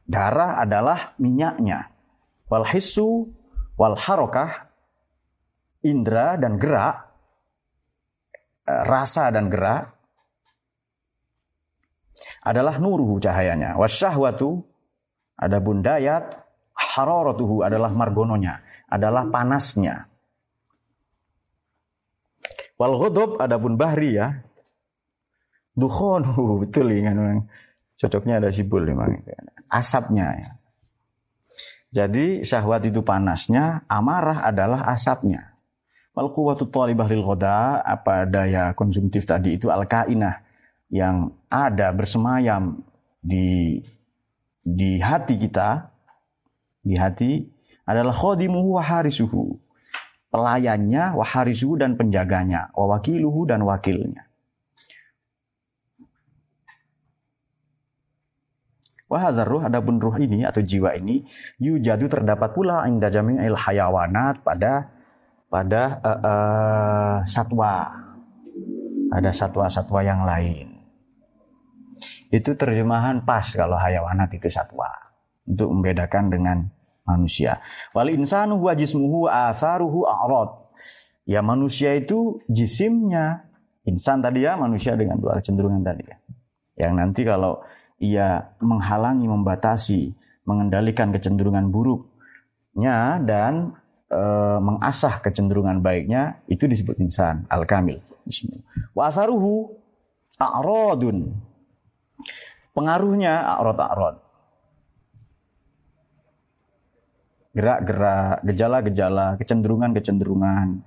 Darah 0.06 0.62
adalah 0.62 1.18
minyaknya. 1.18 1.90
Wal 2.52 2.70
hissu 2.70 3.34
wal 3.80 3.98
harokah 3.98 4.70
indra 5.82 6.38
dan 6.38 6.62
gerak 6.62 7.06
Eh, 8.66 8.82
rasa 8.82 9.30
dan 9.30 9.46
gerak 9.46 9.94
adalah 12.42 12.82
nuruhu 12.82 13.22
cahayanya. 13.22 13.78
Wasyahwatu 13.78 14.66
adapun 15.38 15.86
dayat 15.86 16.34
hararatuhu 16.74 17.62
adalah 17.62 17.94
margononya, 17.94 18.66
adalah 18.90 19.30
panasnya. 19.30 20.10
Wal 22.76 22.96
ghadab 23.00 23.40
adapun 23.40 23.80
bahri 23.80 24.20
ya. 24.20 24.44
Dukhonu 25.76 26.36
betul 26.64 26.92
ya 26.92 27.12
memang 27.12 27.48
cocoknya 27.96 28.44
ada 28.44 28.50
sibul 28.52 28.84
memang 28.84 29.24
asapnya 29.72 30.28
ya. 30.36 30.50
Jadi 31.96 32.44
syahwat 32.44 32.84
itu 32.92 33.00
panasnya, 33.08 33.88
amarah 33.88 34.44
adalah 34.44 34.84
asapnya. 34.92 35.56
Wal 36.12 36.32
quwwatu 36.32 36.68
talibah 36.68 37.08
lil 37.08 37.24
ghoda, 37.24 37.80
apa 37.80 38.28
daya 38.28 38.76
konsumtif 38.76 39.24
tadi 39.24 39.56
itu 39.56 39.72
al 39.72 39.88
kainah 39.88 40.44
yang 40.92 41.32
ada 41.48 41.96
bersemayam 41.96 42.84
di 43.24 43.80
di 44.60 45.00
hati 45.00 45.40
kita, 45.40 45.88
di 46.84 47.00
hati 47.00 47.48
adalah 47.88 48.12
khadimuhu 48.12 48.76
wa 48.76 48.84
harisuhu. 48.84 49.56
Pelayannya, 50.36 51.16
wa 51.16 51.24
harisuhu 51.24 51.80
dan 51.80 51.96
penjaganya, 51.96 52.68
wa 52.76 52.92
wakiluhu 52.92 53.48
dan 53.48 53.64
wakilnya. 53.64 54.28
Wahazar 59.08 59.48
ruh, 59.48 59.64
adapun 59.64 59.96
ruh 59.96 60.20
ini 60.20 60.44
atau 60.44 60.60
jiwa 60.60 60.92
ini, 61.00 61.24
yujadu 61.56 62.12
terdapat 62.12 62.52
pula 62.52 62.84
inda 62.84 63.08
jami'il 63.08 63.56
hayawanat 63.56 64.44
pada 64.44 64.92
pada 65.48 66.04
uh, 66.04 66.20
uh, 66.20 67.18
satwa. 67.24 67.96
Ada 69.16 69.32
satwa-satwa 69.32 70.04
yang 70.04 70.28
lain. 70.28 70.84
Itu 72.28 72.60
terjemahan 72.60 73.24
pas 73.24 73.48
kalau 73.56 73.80
hayawanat 73.80 74.36
itu 74.36 74.52
satwa. 74.52 74.92
Untuk 75.48 75.72
membedakan 75.72 76.28
dengan 76.28 76.58
manusia. 77.06 77.62
Wal 77.94 78.12
insanu 78.12 78.58
huwa 78.58 78.74
jismuhu 78.74 79.30
asaruhu 79.30 80.10
a'rad. 80.10 80.66
Ya 81.26 81.42
manusia 81.42 81.94
itu 81.98 82.42
jisimnya 82.50 83.50
insan 83.86 84.22
tadi 84.22 84.46
ya 84.46 84.58
manusia 84.58 84.98
dengan 84.98 85.22
dua 85.22 85.38
kecenderungan 85.38 85.82
tadi 85.86 86.04
ya. 86.06 86.18
Yang 86.76 86.94
nanti 86.98 87.22
kalau 87.24 87.64
ia 88.02 88.52
menghalangi, 88.60 89.26
membatasi, 89.30 90.12
mengendalikan 90.44 91.16
kecenderungan 91.16 91.72
buruknya 91.72 93.24
dan 93.24 93.74
e, 94.12 94.22
mengasah 94.60 95.24
kecenderungan 95.24 95.80
baiknya 95.80 96.44
itu 96.52 96.68
disebut 96.68 97.00
insan 97.00 97.48
al-kamil. 97.48 98.04
Wa 98.92 99.08
asaruhu 99.08 99.72
a'radun. 100.36 101.32
Pengaruhnya 102.76 103.56
a'rad 103.56 103.80
a'rad. 103.80 104.16
Gerak-gerak, 107.56 108.44
gejala-gejala, 108.44 109.40
kecenderungan-kecenderungan. 109.40 110.84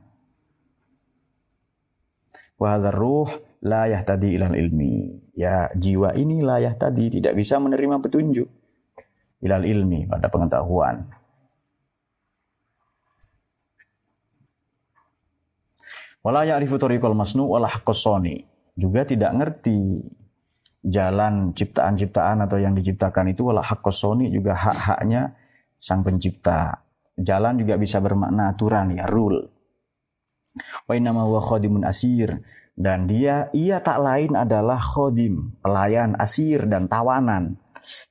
Wa 2.60 2.76
ruh 2.92 3.30
la 3.64 3.88
yahtadi 3.88 4.36
ilal 4.36 4.52
ilmi. 4.52 5.16
Ya, 5.32 5.72
jiwa 5.72 6.12
ini 6.12 6.44
la 6.44 6.60
yahtadi 6.60 7.18
tidak 7.18 7.38
bisa 7.38 7.56
menerima 7.56 8.04
petunjuk 8.04 8.52
ilal 9.40 9.64
ilmi 9.64 10.10
pada 10.10 10.28
pengetahuan. 10.28 11.08
Wala 16.20 16.44
ya'rifu 16.44 16.76
tariqal 16.76 17.14
masnu 17.14 17.46
wala 17.46 17.70
haqqasani. 17.70 18.44
Juga 18.76 19.06
tidak 19.06 19.32
ngerti 19.32 20.04
jalan 20.84 21.54
ciptaan-ciptaan 21.54 22.44
atau 22.44 22.58
yang 22.60 22.74
diciptakan 22.74 23.32
itu 23.32 23.48
wala 23.48 23.62
haqqasani 23.62 24.30
juga 24.30 24.54
hak-haknya 24.54 25.34
sang 25.78 26.02
pencipta. 26.04 26.84
Jalan 27.18 27.58
juga 27.58 27.74
bisa 27.78 27.98
bermakna 27.98 28.54
aturan 28.54 28.94
ya 28.94 29.06
rule. 29.06 29.42
Wa 30.86 30.94
innama 30.94 31.26
huwa 31.26 31.42
khadimun 31.42 31.86
asir 31.86 32.42
dan 32.78 33.06
dia 33.06 33.50
ia 33.54 33.82
tak 33.82 33.98
lain 34.02 34.34
adalah 34.34 34.78
khodim, 34.78 35.54
pelayan 35.62 36.14
asir 36.18 36.66
dan 36.66 36.86
tawanan 36.86 37.58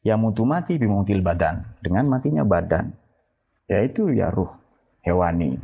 yang 0.04 0.20
mutu 0.24 0.48
mati 0.48 0.80
bimutil 0.80 1.20
badan 1.20 1.78
dengan 1.84 2.08
matinya 2.08 2.48
badan 2.48 2.94
yaitu 3.68 4.16
ya 4.16 4.32
ruh 4.32 4.52
hewani 5.04 5.60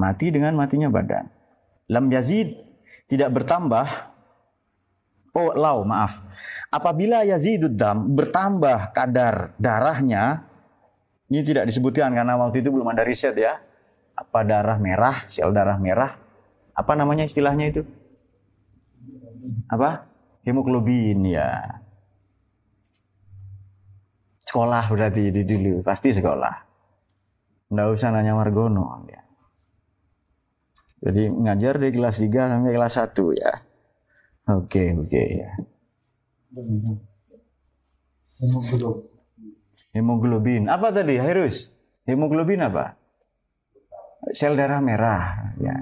Mati 0.00 0.32
dengan 0.32 0.56
matinya 0.56 0.88
badan. 0.88 1.28
Lam 1.90 2.08
yazid 2.08 2.56
tidak 3.04 3.36
bertambah. 3.36 4.09
Oh, 5.30 5.54
lau, 5.54 5.86
maaf. 5.86 6.26
Apabila 6.74 7.22
yazidud 7.22 7.78
dam 7.78 8.10
bertambah 8.18 8.90
kadar 8.90 9.54
darahnya, 9.62 10.42
ini 11.30 11.46
tidak 11.46 11.70
disebutkan 11.70 12.10
karena 12.10 12.34
waktu 12.34 12.66
itu 12.66 12.74
belum 12.74 12.90
ada 12.90 13.06
riset 13.06 13.38
ya. 13.38 13.62
Apa 14.18 14.42
darah 14.42 14.76
merah, 14.82 15.22
sel 15.30 15.54
darah 15.54 15.78
merah. 15.78 16.18
Apa 16.74 16.98
namanya 16.98 17.22
istilahnya 17.22 17.70
itu? 17.70 17.82
Apa? 19.70 20.10
Hemoglobin 20.42 21.22
ya. 21.30 21.78
Sekolah 24.42 24.90
berarti 24.90 25.30
dulu, 25.30 25.86
pasti 25.86 26.10
sekolah. 26.10 26.66
Nggak 27.70 27.88
usah 27.94 28.10
nanya 28.10 28.34
Margono 28.34 29.06
ya. 29.06 29.22
Jadi 31.00 31.22
ngajar 31.32 31.78
dari 31.78 31.92
kelas 31.94 32.18
3 32.18 32.50
sampai 32.50 32.72
kelas 32.74 32.94
1 32.98 33.38
ya. 33.38 33.52
Oke, 34.48 34.96
oke 34.96 35.04
okay, 35.04 35.28
ya. 35.44 35.50
Hemoglobin. 38.40 39.10
Hemoglobin. 39.92 40.62
Apa 40.70 40.88
tadi, 40.94 41.20
Harus? 41.20 41.76
Hemoglobin 42.08 42.64
apa? 42.64 42.96
Sel 44.32 44.56
darah 44.56 44.80
merah. 44.80 45.52
Ya. 45.60 45.76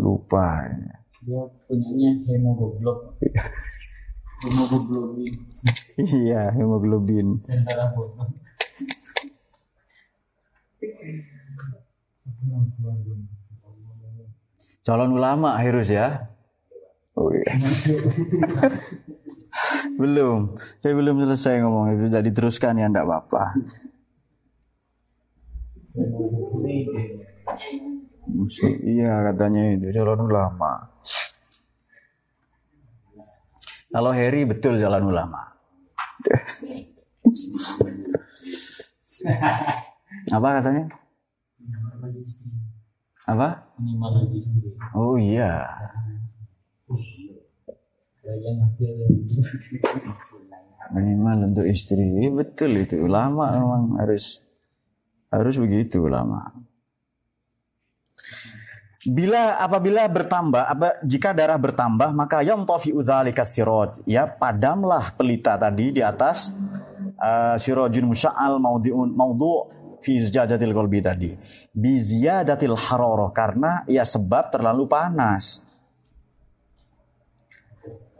Lupa. 0.00 0.66
Ya. 0.66 0.96
Dia 1.24 1.42
punyanya 1.70 2.10
hemoglobin. 2.26 3.32
hemoglobin. 4.42 5.32
iya, 6.26 6.50
hemoglobin. 6.50 7.38
Sel 7.38 7.62
darah 7.62 7.94
calon 14.84 15.16
ulama 15.16 15.56
harus 15.56 15.88
ya. 15.88 16.33
Oh 17.14 17.30
iya. 17.30 17.46
belum, 20.00 20.58
saya 20.82 20.92
belum 20.98 21.16
selesai 21.22 21.62
ngomong. 21.62 21.94
Itu 21.94 22.10
tidak 22.10 22.26
diteruskan 22.26 22.82
ya, 22.82 22.90
tidak 22.90 23.06
apa-apa. 23.06 23.44
Iya 28.82 29.30
katanya 29.30 29.62
itu 29.78 29.94
calon 29.94 30.26
ulama. 30.26 30.90
Kalau 33.94 34.10
Harry 34.10 34.42
betul 34.42 34.82
calon 34.82 35.06
ulama. 35.06 35.54
Apa 40.34 40.48
katanya? 40.60 40.84
Apa? 43.24 43.48
Oh 44.92 45.16
iya. 45.16 45.64
Minimal 50.94 51.38
untuk 51.52 51.66
istri. 51.68 52.04
Iya, 52.04 52.30
betul 52.32 52.70
itu. 52.80 53.00
Ulama 53.04 53.52
memang 53.52 54.00
harus 54.00 54.44
harus 55.32 55.56
begitu 55.58 56.04
ulama. 56.04 56.52
Bila 59.04 59.60
apabila 59.60 60.08
bertambah, 60.08 60.64
apa 60.64 60.88
jika 61.04 61.36
darah 61.36 61.60
bertambah 61.60 62.16
maka 62.16 62.40
yang 62.40 62.64
tofi 62.64 62.88
udzalika 62.88 63.44
sirot 63.44 64.00
ya 64.08 64.24
padamlah 64.24 65.12
pelita 65.12 65.60
tadi 65.60 65.92
di 65.92 66.00
atas 66.00 66.56
uh, 67.20 67.52
sirojun 67.60 68.08
musya'al 68.08 68.56
maudiun 68.56 69.12
maudu 69.12 69.68
fi 70.00 70.24
zujajatil 70.24 70.72
qalbi 70.72 71.04
tadi. 71.04 71.36
Bi 71.76 72.00
ziyadatil 72.00 72.76
haroroh 72.76 73.28
karena 73.28 73.84
ya 73.84 74.08
sebab 74.08 74.48
terlalu 74.48 74.88
panas. 74.88 75.73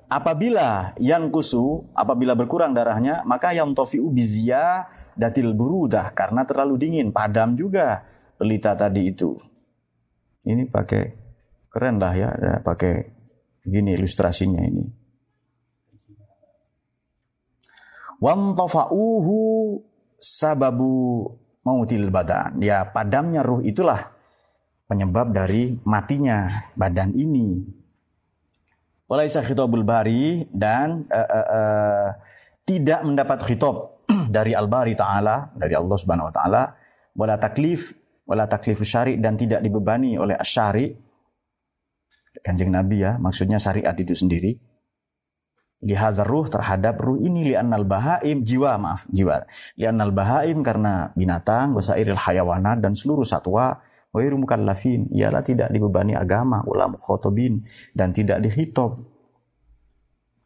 Apabila 0.04 0.92
yang 1.00 1.32
kusu, 1.32 1.90
apabila 1.96 2.36
berkurang 2.36 2.76
darahnya, 2.76 3.24
maka 3.24 3.56
yang 3.56 3.72
tofiu 3.72 4.12
bizia 4.12 4.84
datil 5.16 5.56
burudah 5.56 6.12
karena 6.12 6.44
terlalu 6.44 6.76
dingin, 6.76 7.08
padam 7.10 7.56
juga 7.56 8.04
pelita 8.36 8.76
tadi 8.76 9.10
itu. 9.10 9.34
Ini 10.44 10.68
pakai 10.68 11.02
keren 11.72 11.96
lah 11.96 12.12
ya, 12.12 12.30
ya 12.36 12.54
pakai 12.60 12.94
gini 13.64 13.96
ilustrasinya 13.96 14.60
ini. 14.60 14.84
Wam 18.20 18.56
tofa'uhu 18.56 19.40
sababu 20.20 21.26
mautil 21.64 22.12
badan. 22.12 22.60
Ya 22.60 22.84
padamnya 22.88 23.44
ruh 23.44 23.64
itulah 23.64 24.12
penyebab 24.88 25.32
dari 25.32 25.80
matinya 25.84 26.68
badan 26.76 27.12
ini. 27.16 27.64
Walaisa 29.04 29.44
khitabul 29.44 29.84
bari 29.84 30.48
dan 30.48 31.04
uh, 31.12 31.28
uh, 31.28 31.46
uh, 31.52 32.08
tidak 32.64 33.04
mendapat 33.04 33.44
khitab 33.44 34.00
dari 34.36 34.56
al-bari 34.56 34.96
ta'ala, 34.96 35.52
dari 35.52 35.76
Allah 35.76 35.96
subhanahu 36.00 36.32
wa 36.32 36.34
ta'ala, 36.34 36.62
wala 37.12 37.36
taklif, 37.36 37.92
wala 38.24 38.48
taklif 38.48 38.80
syari 38.80 39.20
dan 39.20 39.36
tidak 39.36 39.60
dibebani 39.60 40.16
oleh 40.16 40.40
syari. 40.40 40.88
Kanjeng 42.40 42.72
Nabi 42.72 43.04
ya, 43.04 43.20
maksudnya 43.20 43.60
syariat 43.60 43.92
itu 43.92 44.16
sendiri. 44.16 44.56
Lihazar 45.84 46.24
ruh 46.24 46.48
terhadap 46.48 46.96
ruh 46.96 47.20
ini 47.20 47.52
li'annal 47.52 47.84
bahaim 47.84 48.40
jiwa 48.40 48.80
maaf 48.80 49.04
jiwa. 49.12 49.44
Li'annal 49.76 50.16
bahaim 50.16 50.64
karena 50.64 51.12
binatang 51.12 51.76
wasairil 51.76 52.16
hayawana 52.16 52.80
dan 52.80 52.96
seluruh 52.96 53.28
satwa 53.28 53.84
wairu 54.14 54.38
mukallafin. 54.38 55.10
Ialah 55.10 55.42
tidak 55.42 55.74
dibebani 55.74 56.14
agama 56.14 56.62
ulam 56.64 56.94
khotobin 57.02 57.66
dan 57.92 58.14
tidak 58.14 58.38
dihitob 58.40 59.14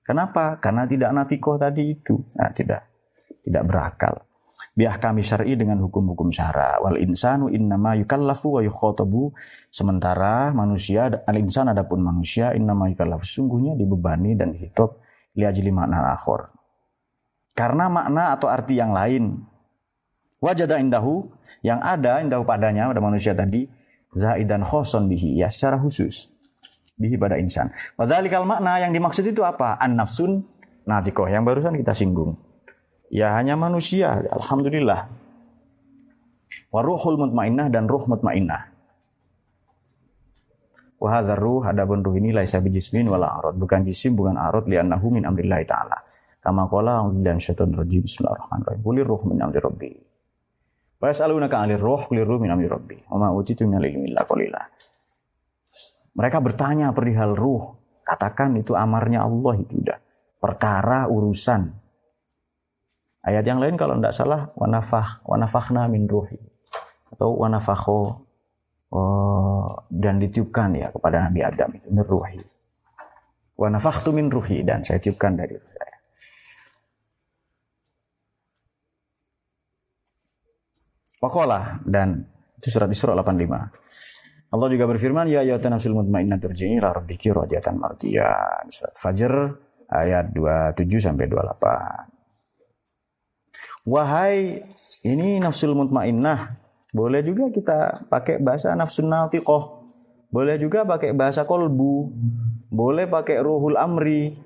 kenapa? 0.09 0.57
Karena 0.57 0.89
tidak 0.89 1.12
natikoh 1.12 1.61
tadi 1.61 1.93
itu. 1.93 2.16
Nah, 2.41 2.49
tidak 2.57 2.89
tidak 3.45 3.62
berakal. 3.69 4.25
Biah 4.73 4.97
kami 4.97 5.21
syar'i 5.21 5.59
dengan 5.59 5.83
hukum-hukum 5.83 6.31
syara 6.31 6.79
wal 6.79 6.97
insanu 7.03 7.51
innama 7.51 7.99
yukallafu 7.99 8.59
wa 8.59 8.61
yukhotobu 8.62 9.35
sementara 9.75 10.55
manusia 10.55 11.11
al 11.11 11.35
insan 11.35 11.66
adapun 11.66 12.01
manusia 12.01 12.57
innama 12.57 12.89
yukallafu. 12.89 13.27
Sungguhnya 13.29 13.77
dibebani 13.77 14.39
dan 14.39 14.55
dihitob 14.55 15.03
liajli 15.37 15.69
makna 15.69 16.14
akhor. 16.14 16.55
Karena 17.53 17.91
makna 17.91 18.39
atau 18.39 18.49
arti 18.49 18.79
yang 18.79 18.95
lain. 18.95 19.45
Wajada 20.39 20.78
indahu, 20.78 21.26
yang 21.66 21.82
ada 21.82 22.22
indahu 22.22 22.47
padanya, 22.47 22.86
pada 22.86 23.03
manusia 23.03 23.34
tadi, 23.34 23.66
zaidan 24.14 24.62
khoson 24.62 25.11
bihi, 25.11 25.43
ya 25.43 25.51
secara 25.51 25.82
khusus. 25.82 26.30
Bihi 26.95 27.18
pada 27.18 27.39
insan. 27.43 27.74
Wadhalikal 27.99 28.47
makna 28.47 28.78
yang 28.78 28.95
dimaksud 28.95 29.26
itu 29.26 29.43
apa? 29.43 29.74
An-nafsun 29.82 30.47
natikoh, 30.86 31.26
yang 31.26 31.43
barusan 31.43 31.74
kita 31.74 31.91
singgung. 31.91 32.39
Ya 33.11 33.34
hanya 33.34 33.59
manusia, 33.59 34.22
Alhamdulillah. 34.30 35.11
Waruhul 36.68 37.18
mutmainnah 37.18 37.72
dan 37.72 37.89
ruh 37.89 38.05
mutmainnah. 38.07 38.76
Wa 40.99 41.18
hadzal 41.18 41.39
ruh 41.39 41.62
adapun 41.64 42.03
ruh 42.03 42.14
ini 42.18 42.34
laisa 42.34 42.59
bijismin 42.59 43.07
wala 43.07 43.39
arad, 43.39 43.55
bukan 43.57 43.86
jisim 43.86 44.18
bukan 44.18 44.34
arad 44.34 44.66
li'annahu 44.66 45.14
min 45.14 45.22
amrillah 45.24 45.62
taala. 45.64 45.99
Kama 46.43 46.66
qala 46.66 47.03
a'udzubillahi 47.03 47.39
minasyaitonir 47.39 47.78
rajim. 47.78 48.03
Bismillahirrahmanirrahim. 48.07 48.80
Qulir 48.82 49.07
ruh 49.07 49.22
min 49.26 49.39
amri 49.43 49.59
rabbi. 49.62 50.08
Wa 50.99 51.07
yas'alunaka 51.15 51.63
'anil 51.63 51.79
ruh, 51.79 52.03
ruh 52.11 52.39
min 52.43 52.51
amri 52.51 52.67
rabbi. 52.67 52.99
Wa 53.07 53.17
ma 53.17 53.31
qalila. 54.27 54.63
Mereka 56.19 56.39
bertanya 56.43 56.91
perihal 56.91 57.39
ruh. 57.39 57.79
Katakan 58.03 58.59
itu 58.59 58.75
amarnya 58.75 59.23
Allah 59.23 59.55
itu 59.61 59.79
udah 59.79 59.99
perkara 60.43 61.07
urusan. 61.07 61.71
Ayat 63.23 63.45
yang 63.45 63.61
lain 63.61 63.77
kalau 63.77 63.99
tidak 64.01 64.15
salah 64.17 64.49
wanafah 64.57 65.21
wanafahna 65.29 65.91
min 65.91 66.09
ruhi 66.09 66.41
atau 67.13 67.37
wanafakho 67.37 68.25
oh, 68.95 69.69
dan 69.93 70.17
ditiupkan 70.23 70.73
ya 70.73 70.89
kepada 70.89 71.29
Nabi 71.29 71.41
Adam 71.45 71.69
itu 71.77 71.93
min 71.93 72.07
ruhi. 72.07 72.41
Wanafakhtu 73.59 74.15
min 74.15 74.31
ruhi 74.31 74.63
dan 74.65 74.81
saya 74.87 75.03
tiupkan 75.03 75.35
dari 75.35 75.59
ruh 75.59 75.73
saya. 75.75 75.97
Wakola 81.19 81.83
dan 81.83 82.23
itu 82.59 82.71
surat 82.71 82.91
Isra 82.91 83.14
85. 83.14 83.71
Allah 84.49 84.69
juga 84.73 84.89
berfirman 84.89 85.29
ya 85.29 85.45
ayyuhatan 85.45 85.77
nafsul 85.77 85.93
mutmainnah 85.93 86.41
turji'i 86.41 86.81
ila 86.81 86.97
rabbiki 86.97 87.29
radiyatan 87.35 87.77
mardiyah. 87.77 88.64
Surat 88.73 88.97
Fajr 88.97 89.33
ayat 89.93 90.33
27 90.33 91.05
sampai 91.05 91.29
28. 91.29 92.09
Wahai 93.89 94.61
ini 95.05 95.41
nafsul 95.41 95.75
mutmainnah, 95.77 96.57
boleh 96.93 97.21
juga 97.21 97.53
kita 97.53 98.09
pakai 98.09 98.41
bahasa 98.41 98.73
nafsun 98.73 99.12
natiqah. 99.12 99.85
Boleh 100.29 100.61
juga 100.61 100.85
pakai 100.85 101.16
bahasa 101.16 101.49
kolbu. 101.49 102.12
Boleh 102.69 103.09
pakai 103.09 103.41
ruhul 103.41 103.81
amri. 103.81 104.37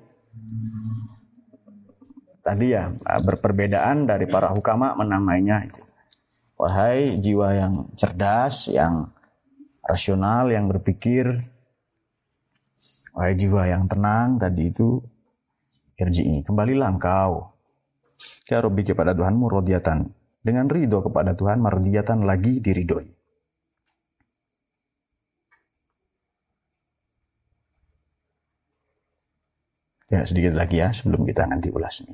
Tadi 2.43 2.67
ya 2.71 2.91
berperbedaan 3.23 4.03
dari 4.03 4.27
para 4.27 4.51
hukama 4.51 4.95
menamainya 4.99 5.63
itu. 5.63 5.79
Wahai 6.53 7.17
jiwa 7.17 7.47
yang 7.57 7.73
cerdas, 7.97 8.69
yang 8.69 9.09
rasional, 9.83 10.47
yang 10.53 10.69
berpikir. 10.69 11.33
Wahai 13.13 13.33
jiwa 13.37 13.67
yang 13.69 13.85
tenang 13.89 14.41
tadi 14.41 14.69
itu 14.69 15.01
irji'i. 15.99 16.41
Kembalilah 16.45 16.93
engkau. 16.93 17.53
Ya 18.49 18.61
Rabbi 18.61 18.85
kepada 18.85 19.17
Tuhanmu 19.17 19.49
rodiatan. 19.49 20.13
Dengan 20.43 20.67
ridho 20.67 20.99
kepada 20.99 21.33
Tuhan, 21.33 21.63
mardiyatan 21.63 22.27
lagi 22.27 22.59
diridhoi. 22.59 23.07
Ya 30.13 30.21
sedikit 30.29 30.53
lagi 30.53 30.77
ya 30.77 30.93
sebelum 30.93 31.25
kita 31.25 31.49
nanti 31.49 31.73
ulas 31.73 32.05
ini. 32.05 32.13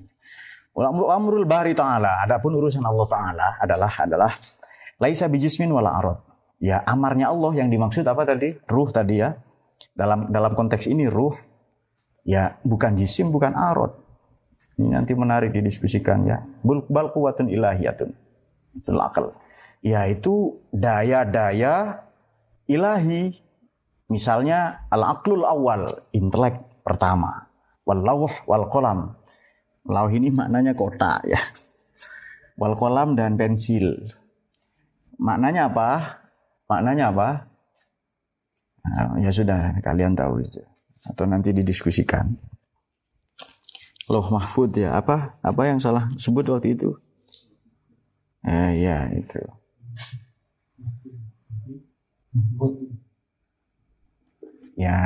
Amrul 0.78 1.49
bari 1.49 1.74
ta'ala. 1.74 2.24
Adapun 2.24 2.55
urusan 2.55 2.86
Allah 2.86 3.07
ta'ala 3.09 3.47
adalah 3.59 3.91
adalah 4.05 4.32
laisa 5.01 5.26
bijismin 5.28 5.72
wala 5.74 5.97
arad. 5.97 6.20
Ya 6.59 6.84
amarnya 6.84 7.32
Allah 7.32 7.63
yang 7.63 7.72
dimaksud 7.72 8.03
apa 8.03 8.28
tadi? 8.28 8.55
Ruh 8.67 8.89
tadi 8.91 9.24
ya. 9.24 9.32
Dalam 9.95 10.28
dalam 10.28 10.53
konteks 10.55 10.91
ini 10.91 11.07
ruh 11.07 11.36
ya 12.28 12.59
bukan 12.63 12.99
jisim 12.99 13.32
bukan 13.32 13.55
arad. 13.55 13.95
Ini 14.80 14.95
nanti 14.95 15.11
menarik 15.15 15.51
didiskusikan 15.51 16.24
ya. 16.24 16.39
Bal 16.63 17.11
kuwatun 17.11 17.51
ilahiyatun. 17.51 18.15
Selakal. 18.80 19.36
Yaitu 19.84 20.63
daya-daya 20.72 22.07
ilahi. 22.67 23.36
Misalnya 24.09 24.89
al-aqlul 24.89 25.45
awal, 25.45 25.86
intelek 26.17 26.82
pertama. 26.82 27.45
Wal 27.86 28.01
lawh 28.01 28.34
wal 28.49 28.65
kolam. 28.65 29.20
Lauh 29.90 30.12
ini 30.14 30.30
maknanya 30.30 30.78
kotak 30.78 31.26
ya. 31.26 31.42
Wal 32.62 32.78
kolam 32.78 33.18
dan 33.18 33.34
pensil. 33.34 34.06
Maknanya 35.18 35.74
apa? 35.74 36.22
Maknanya 36.70 37.10
apa? 37.10 37.50
Nah, 38.86 39.18
ya 39.18 39.34
sudah, 39.34 39.82
kalian 39.82 40.14
tahu 40.14 40.46
itu. 40.46 40.62
Atau 41.10 41.26
nanti 41.26 41.50
didiskusikan. 41.50 42.30
Loh 44.10 44.26
Mahfud 44.30 44.74
ya, 44.74 44.98
apa 44.98 45.38
apa 45.46 45.62
yang 45.70 45.78
salah 45.78 46.10
sebut 46.18 46.46
waktu 46.50 46.74
itu? 46.74 46.94
Eh 48.42 48.82
ya 48.82 49.10
itu. 49.14 49.42
Ya. 54.74 55.02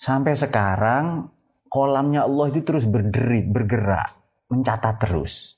Sampai 0.00 0.38
sekarang 0.38 1.35
kolamnya 1.68 2.24
Allah 2.26 2.50
itu 2.50 2.62
terus 2.62 2.84
berderit, 2.86 3.50
bergerak, 3.50 4.10
mencatat 4.50 4.96
terus. 5.02 5.56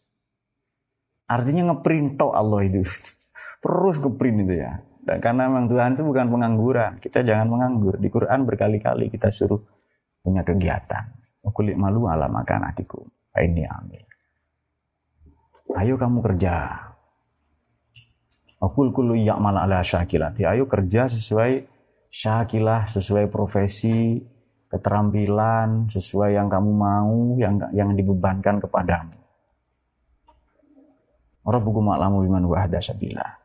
Artinya 1.29 1.73
ngeprint 1.73 2.17
Allah 2.25 2.65
itu. 2.65 2.81
Terus 3.63 4.01
ngeprint 4.01 4.49
itu 4.49 4.55
ya. 4.65 4.81
Dan 5.05 5.21
karena 5.21 5.45
memang 5.45 5.69
Tuhan 5.69 5.93
itu 5.93 6.05
bukan 6.09 6.27
pengangguran. 6.33 6.93
Kita 7.05 7.21
jangan 7.21 7.53
menganggur. 7.53 8.01
Di 8.01 8.09
Quran 8.09 8.49
berkali-kali 8.49 9.13
kita 9.13 9.29
suruh 9.29 9.61
punya 10.25 10.41
kegiatan. 10.41 11.05
Kulit 11.53 11.77
malu 11.77 12.09
ala 12.09 12.33
makan 12.33 12.73
hatiku. 12.73 13.05
Ini 13.37 13.65
ambil. 13.69 14.05
Ayo 15.77 16.01
kamu 16.01 16.25
kerja. 16.25 16.81
Aku 18.59 18.89
kulu 18.91 19.15
ya'mal 19.15 19.55
ala 19.55 19.85
syakilati. 19.85 20.49
Ayo 20.49 20.65
kerja 20.65 21.07
sesuai 21.07 21.65
syakilah, 22.09 22.89
sesuai 22.89 23.29
profesi, 23.29 24.25
keterampilan, 24.69 25.89
sesuai 25.89 26.37
yang 26.37 26.49
kamu 26.53 26.71
mau, 26.73 27.37
yang 27.41 27.61
yang 27.73 27.93
dibebankan 27.97 28.61
kepadamu. 28.61 29.17
Orang 31.49 31.63
buku 31.65 31.81
maklamu 31.81 32.25
biman 32.29 32.45
wahda 32.45 32.77
sabila 32.77 33.39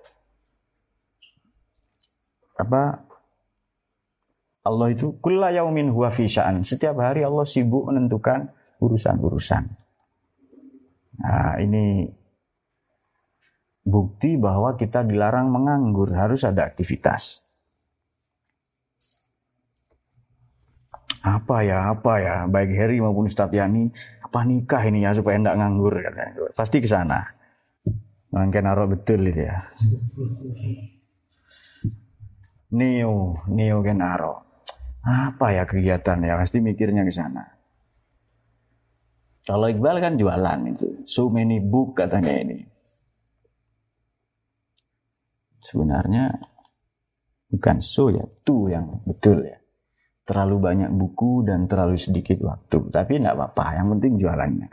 apa 2.57 3.01
Allah 4.63 4.95
itu 4.95 5.19
kulla 5.19 5.51
yaumin 5.51 5.91
huwa 5.91 6.07
fi 6.07 6.31
Setiap 6.63 6.95
hari 7.03 7.27
Allah 7.27 7.43
sibuk 7.43 7.91
menentukan 7.91 8.47
urusan-urusan. 8.79 9.63
Nah, 11.19 11.59
ini 11.59 12.07
bukti 13.83 14.39
bahwa 14.39 14.79
kita 14.79 15.03
dilarang 15.03 15.51
menganggur, 15.51 16.15
harus 16.15 16.47
ada 16.47 16.63
aktivitas. 16.63 17.43
Apa 21.23 21.63
ya, 21.63 21.95
apa 21.95 22.13
ya, 22.19 22.35
baik 22.51 22.75
Heri 22.75 22.99
maupun 22.99 23.31
Ustadz 23.31 23.55
Yani, 23.55 23.87
apa 24.19 24.43
nikah 24.43 24.83
ini 24.83 25.07
ya 25.07 25.15
supaya 25.15 25.39
tidak 25.39 25.55
nganggur 25.55 25.95
katanya. 26.03 26.51
Pasti 26.51 26.83
ke 26.83 26.89
sana. 26.91 27.23
Mungkin 28.33 28.65
betul 28.91 29.29
itu 29.31 29.47
ya. 29.47 29.63
Neo, 32.73 33.39
Neo 33.47 33.79
Genaro. 33.85 34.65
Apa 35.05 35.53
ya 35.55 35.63
kegiatan 35.63 36.19
ya? 36.25 36.35
Pasti 36.35 36.59
mikirnya 36.59 37.05
ke 37.07 37.13
sana. 37.13 37.45
Kalau 39.43 39.67
Iqbal 39.69 40.01
kan 40.03 40.19
jualan 40.19 40.59
itu. 40.71 41.07
So 41.07 41.29
many 41.29 41.61
book 41.61 41.99
katanya 41.99 42.33
ini. 42.35 42.63
Sebenarnya 45.63 46.31
bukan 47.47 47.77
so 47.79 48.11
ya, 48.11 48.23
tu 48.43 48.67
yang 48.67 49.03
betul 49.07 49.47
ya. 49.47 49.62
Terlalu 50.23 50.55
banyak 50.59 50.91
buku 50.95 51.43
dan 51.43 51.67
terlalu 51.67 51.99
sedikit 51.99 52.39
waktu. 52.47 52.87
Tapi 52.87 53.19
tidak 53.19 53.35
apa-apa, 53.35 53.65
yang 53.75 53.87
penting 53.97 54.15
jualannya. 54.15 54.71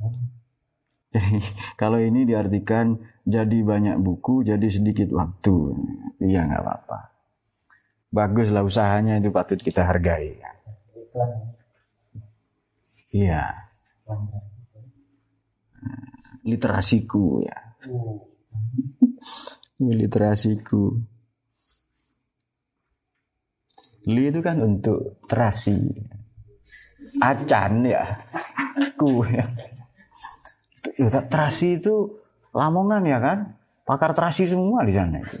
Jadi 1.12 1.38
kalau 1.74 1.98
ini 1.98 2.22
diartikan 2.22 2.94
jadi 3.26 3.58
banyak 3.66 3.98
buku, 3.98 4.46
jadi 4.46 4.62
sedikit 4.70 5.10
waktu. 5.10 5.74
Iya 6.22 6.46
nggak 6.46 6.62
apa-apa. 6.62 6.98
Baguslah 8.10 8.62
usahanya 8.66 9.18
itu 9.18 9.30
patut 9.30 9.58
kita 9.58 9.86
hargai. 9.86 10.38
Iya. 13.10 13.70
Literasiku 16.46 17.42
ya. 17.42 17.58
Literasiku. 20.00 20.96
Li 24.08 24.32
itu 24.32 24.40
kan 24.40 24.60
untuk 24.64 25.20
terasi. 25.28 25.76
Acan 27.20 27.84
ya. 27.84 28.04
Ku 29.00 29.24
Ya, 31.00 31.08
terasi 31.28 31.76
itu 31.80 32.16
Lamongan 32.56 33.04
ya 33.06 33.18
kan? 33.22 33.38
Pakar 33.86 34.16
terasi 34.16 34.46
semua 34.46 34.82
di 34.82 34.92
sana 34.94 35.22
itu. 35.22 35.38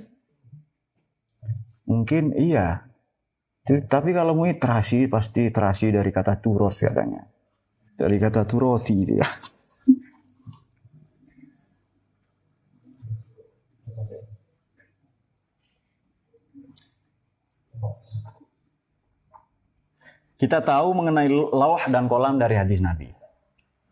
Mungkin 1.90 2.38
iya. 2.38 2.86
Tapi 3.66 4.10
kalau 4.14 4.34
mau 4.34 4.46
terasi 4.46 5.06
pasti 5.06 5.50
terasi 5.50 5.90
dari 5.90 6.10
kata 6.10 6.38
turos 6.38 6.82
katanya. 6.82 7.22
Dari 7.98 8.16
kata 8.16 8.46
turosi 8.46 8.94
itu 9.04 9.14
ya. 9.18 9.28
Kita 20.40 20.64
tahu 20.64 20.96
mengenai 20.96 21.28
lawah 21.52 21.84
dan 21.92 22.08
kolam 22.08 22.40
dari 22.40 22.56
hadis 22.56 22.80
Nabi. 22.80 23.12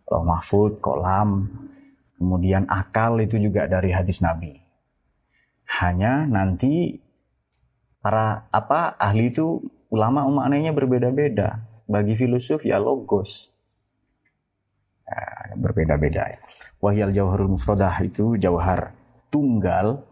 Lauh 0.08 0.24
mahfud, 0.24 0.80
kolam, 0.80 1.44
kemudian 2.16 2.64
akal 2.72 3.20
itu 3.20 3.36
juga 3.36 3.68
dari 3.68 3.92
hadis 3.92 4.24
Nabi. 4.24 4.56
Hanya 5.68 6.24
nanti 6.24 6.96
para 8.00 8.48
apa 8.48 8.96
ahli 8.96 9.28
itu 9.28 9.60
ulama 9.92 10.24
maknanya 10.24 10.72
berbeda-beda. 10.72 11.68
Bagi 11.84 12.16
filosof 12.16 12.64
ya 12.64 12.80
logos. 12.80 13.52
Ya, 15.04 15.52
berbeda-beda 15.52 16.32
ya. 16.32 16.40
Wahyal 16.80 17.12
jauharul 17.12 17.60
mufradah 17.60 18.00
itu 18.00 18.40
jauhar 18.40 18.96
tunggal 19.28 20.07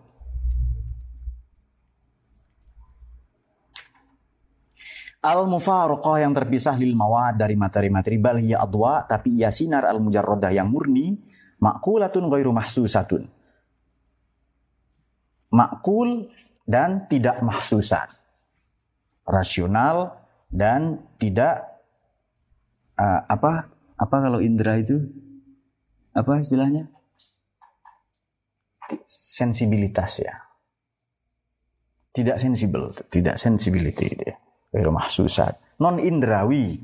al 5.22 5.48
mufaroqah 5.48 6.22
yang 6.22 6.32
terpisah 6.36 6.76
lil 6.76 6.92
mawad 6.92 7.40
dari 7.40 7.56
materi-materi 7.56 8.16
bal 8.20 8.38
hiya 8.38 8.62
adwa 8.62 9.02
tapi 9.08 9.40
ia 9.40 9.48
sinar 9.48 9.88
al 9.88 9.98
mujarradah 9.98 10.52
yang 10.52 10.68
murni 10.68 11.18
makulatun 11.62 12.28
ghairu 12.28 12.52
mahsusatun. 12.52 13.26
Makul 15.56 16.28
dan 16.66 17.06
tidak 17.06 17.40
mahsusan 17.40 18.10
rasional 19.24 20.20
dan 20.52 21.00
tidak 21.16 21.64
uh, 22.98 23.22
apa 23.24 23.70
apa 23.96 24.16
kalau 24.20 24.42
indera 24.42 24.76
itu? 24.76 25.00
Apa 26.12 26.40
istilahnya? 26.40 26.88
Sensibilitas 29.06 30.20
ya. 30.20 30.34
Tidak 32.16 32.40
sensibel 32.40 32.88
tidak 33.12 33.36
sensibility 33.36 34.08
ya 34.16 34.45
Ghairu 34.76 34.92
mahsusat. 34.92 35.80
Non 35.80 35.96
indrawi. 35.96 36.76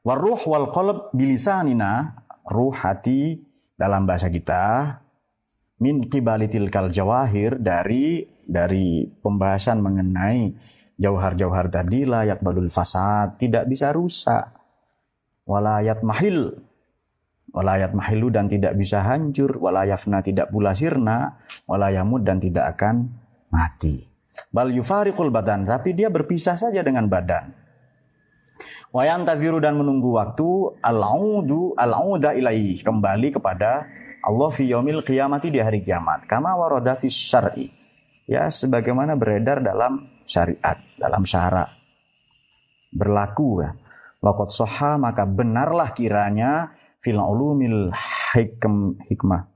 Waruh 0.00 0.40
wal 0.48 0.72
qalb 0.72 1.12
bilisanina. 1.12 2.24
Ruh 2.48 2.72
hati 2.72 3.44
dalam 3.76 4.08
bahasa 4.08 4.32
kita. 4.32 4.96
Min 5.84 6.08
kibalitil 6.08 6.72
kal 6.72 6.88
jawahir. 6.88 7.60
Dari 7.60 8.24
dari 8.40 9.04
pembahasan 9.04 9.84
mengenai 9.84 10.56
jauhar-jauhar 10.96 11.68
tadi 11.68 12.08
layak 12.08 12.40
balul 12.40 12.72
fasad. 12.72 13.36
Tidak 13.36 13.68
bisa 13.68 13.92
rusak. 13.92 14.48
Walayat 15.44 16.00
mahil. 16.00 16.56
Walayat 17.52 17.92
mahilu 17.92 18.32
dan 18.32 18.48
tidak 18.48 18.80
bisa 18.80 19.04
hancur. 19.04 19.60
Walayafna 19.60 20.24
tidak 20.24 20.48
pula 20.48 20.72
sirna. 20.72 21.36
Walayamud 21.68 22.24
dan 22.24 22.40
tidak 22.40 22.80
akan 22.80 23.12
mati. 23.52 24.07
Bal 24.52 24.70
yufariqul 24.72 25.32
badan, 25.32 25.64
tapi 25.64 25.96
dia 25.96 26.12
berpisah 26.12 26.54
saja 26.54 26.80
dengan 26.84 27.08
badan. 27.08 27.52
Wayan 28.88 29.28
taziru 29.28 29.60
dan 29.60 29.76
menunggu 29.76 30.16
waktu 30.16 30.80
al-audu 30.80 31.76
al-auda 31.76 32.32
ilaih 32.32 32.80
kembali 32.80 33.36
kepada 33.36 33.84
Allah 34.24 34.48
fi 34.48 34.64
yaumil 34.64 35.04
qiyamati 35.04 35.52
di 35.52 35.60
hari 35.60 35.84
kiamat. 35.84 36.24
Kama 36.24 36.56
warada 36.56 36.96
fi 36.96 37.12
syar'i. 37.12 37.68
Ya, 38.28 38.48
sebagaimana 38.52 39.16
beredar 39.16 39.64
dalam 39.64 40.22
syariat, 40.28 40.76
dalam 41.00 41.24
syara. 41.24 41.64
Berlaku 42.92 43.64
ya. 43.64 43.72
Soha 44.48 44.98
maka 44.98 45.24
benarlah 45.24 45.94
kiranya 45.94 46.74
fil 46.98 47.22
ulumil 47.22 47.94
hikm, 48.34 48.98
hikmah 49.06 49.46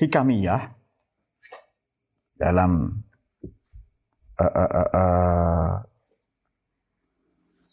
hikamiyah 0.00 0.72
dalam 2.40 3.04
uh, 4.40 4.70
uh, 4.80 4.88
uh, 4.96 5.72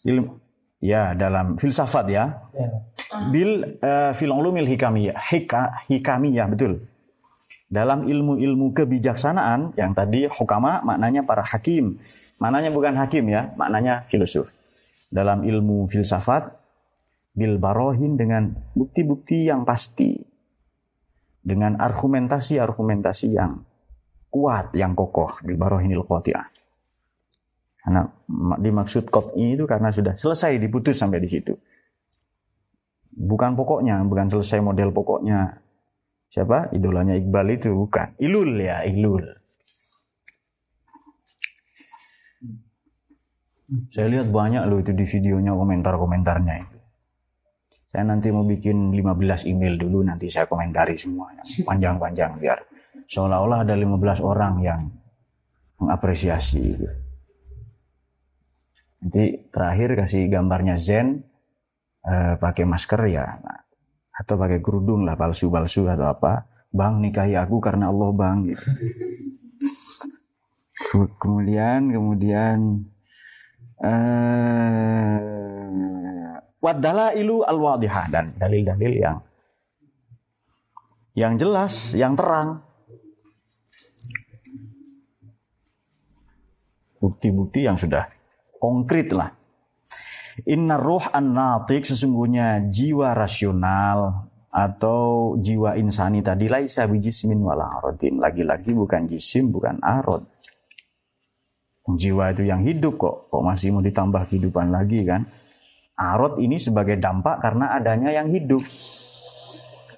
ilmu 0.04 0.38
ya 0.78 1.14
dalam 1.18 1.58
filsafat 1.58 2.06
ya, 2.06 2.24
ya. 2.54 2.68
bil 3.34 3.80
uh, 3.82 4.14
fil 4.14 4.30
ulumil 4.30 4.66
hikamiyah 4.66 5.18
hika, 5.18 5.82
hikamiyah 5.90 6.46
betul. 6.50 6.82
Dalam 7.68 8.08
ilmu-ilmu 8.08 8.72
kebijaksanaan 8.72 9.76
yang 9.76 9.92
tadi 9.92 10.24
hukama 10.24 10.80
maknanya 10.80 11.28
para 11.28 11.44
hakim. 11.44 12.00
Maknanya 12.40 12.72
bukan 12.72 12.96
hakim 12.96 13.28
ya 13.28 13.52
maknanya 13.60 14.08
filosof. 14.08 14.56
Dalam 15.12 15.44
ilmu 15.44 15.84
filsafat 15.84 16.48
bil 17.36 17.60
barohin 17.60 18.16
dengan 18.16 18.56
bukti-bukti 18.72 19.52
yang 19.52 19.68
pasti. 19.68 20.16
Dengan 21.44 21.76
argumentasi-argumentasi 21.76 23.28
yang 23.36 23.52
kuat 24.32 24.72
yang 24.72 24.96
kokoh 24.96 25.40
bil 25.44 25.60
barohinil 25.60 26.04
qati'ah 26.08 26.57
karena 27.88 28.04
dimaksud 28.60 29.08
kot'i 29.08 29.56
itu 29.56 29.64
karena 29.64 29.88
sudah 29.88 30.12
selesai 30.12 30.60
diputus 30.60 31.00
sampai 31.00 31.24
di 31.24 31.28
situ. 31.32 31.56
Bukan 33.16 33.56
pokoknya, 33.56 34.04
bukan 34.04 34.28
selesai 34.28 34.60
model 34.60 34.92
pokoknya. 34.92 35.56
Siapa? 36.28 36.68
Idolanya 36.76 37.16
Iqbal 37.16 37.56
itu 37.56 37.72
bukan. 37.72 38.12
Ilul 38.20 38.60
ya, 38.60 38.84
ilul. 38.84 39.24
Saya 43.88 44.12
lihat 44.12 44.28
banyak 44.28 44.68
loh 44.68 44.84
itu 44.84 44.92
di 44.92 45.08
videonya 45.08 45.56
komentar-komentarnya 45.56 46.54
itu. 46.60 46.76
Saya 47.88 48.04
nanti 48.04 48.28
mau 48.28 48.44
bikin 48.44 48.92
15 48.92 49.48
email 49.48 49.80
dulu 49.80 50.04
nanti 50.04 50.28
saya 50.28 50.44
komentari 50.44 50.92
semua 50.92 51.32
panjang-panjang 51.64 52.36
biar 52.36 52.60
seolah-olah 53.08 53.64
ada 53.64 53.72
15 53.72 54.20
orang 54.20 54.60
yang 54.60 54.80
mengapresiasi 55.80 56.60
itu. 56.68 57.07
Nanti 58.98 59.46
terakhir 59.54 59.94
kasih 59.94 60.26
gambarnya 60.26 60.74
Zen 60.74 61.22
eh, 62.02 62.34
pakai 62.34 62.66
masker 62.66 63.02
ya 63.06 63.38
atau 64.18 64.34
pakai 64.34 64.58
kerudung 64.58 65.06
lah 65.06 65.14
palsu-palsu 65.14 65.86
atau 65.86 66.10
apa. 66.10 66.50
Bang 66.68 67.00
nikahi 67.00 67.32
aku 67.38 67.64
karena 67.64 67.88
Allah 67.88 68.12
bang 68.12 68.44
gitu. 68.44 68.68
Kemudian 71.22 71.94
kemudian 71.94 72.58
eh, 73.80 75.18
wadala 76.58 77.14
ilu 77.14 77.46
al 77.46 77.56
wadihah 77.56 78.10
dan 78.10 78.34
dalil-dalil 78.36 78.92
yang 78.98 79.18
yang 81.14 81.34
jelas, 81.38 81.94
yang 81.94 82.14
terang. 82.18 82.62
Bukti-bukti 86.98 87.62
yang 87.62 87.78
sudah 87.78 88.17
konkret 88.58 89.14
lah. 89.14 89.34
Inna 90.46 90.78
ruh 90.78 91.02
an-natik 91.10 91.82
sesungguhnya 91.82 92.70
jiwa 92.70 93.10
rasional 93.10 94.30
atau 94.54 95.34
jiwa 95.38 95.74
insani 95.74 96.22
tadi 96.22 96.46
laisa 96.46 96.86
bijismin 96.86 97.42
wala 97.42 97.66
arodin. 97.78 98.22
Lagi-lagi 98.22 98.70
bukan 98.70 99.10
jisim, 99.10 99.50
bukan 99.50 99.82
arod. 99.82 100.22
Jiwa 101.88 102.36
itu 102.36 102.44
yang 102.44 102.60
hidup 102.60 103.00
kok, 103.00 103.32
kok 103.32 103.42
masih 103.42 103.72
mau 103.72 103.80
ditambah 103.80 104.28
kehidupan 104.28 104.68
lagi 104.68 105.08
kan? 105.08 105.24
Arod 105.96 106.36
ini 106.36 106.60
sebagai 106.60 107.00
dampak 107.00 107.40
karena 107.40 107.74
adanya 107.74 108.12
yang 108.12 108.28
hidup. 108.28 108.60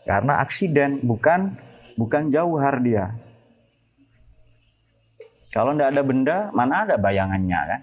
Karena 0.07 0.39
aksiden, 0.41 1.03
bukan 1.03 1.59
bukan 1.99 2.31
jauhar 2.31 2.79
dia. 2.81 3.13
Kalau 5.51 5.75
tidak 5.75 5.89
ada 5.93 6.03
benda, 6.07 6.39
mana 6.55 6.87
ada 6.87 6.95
bayangannya 6.95 7.61
kan? 7.67 7.81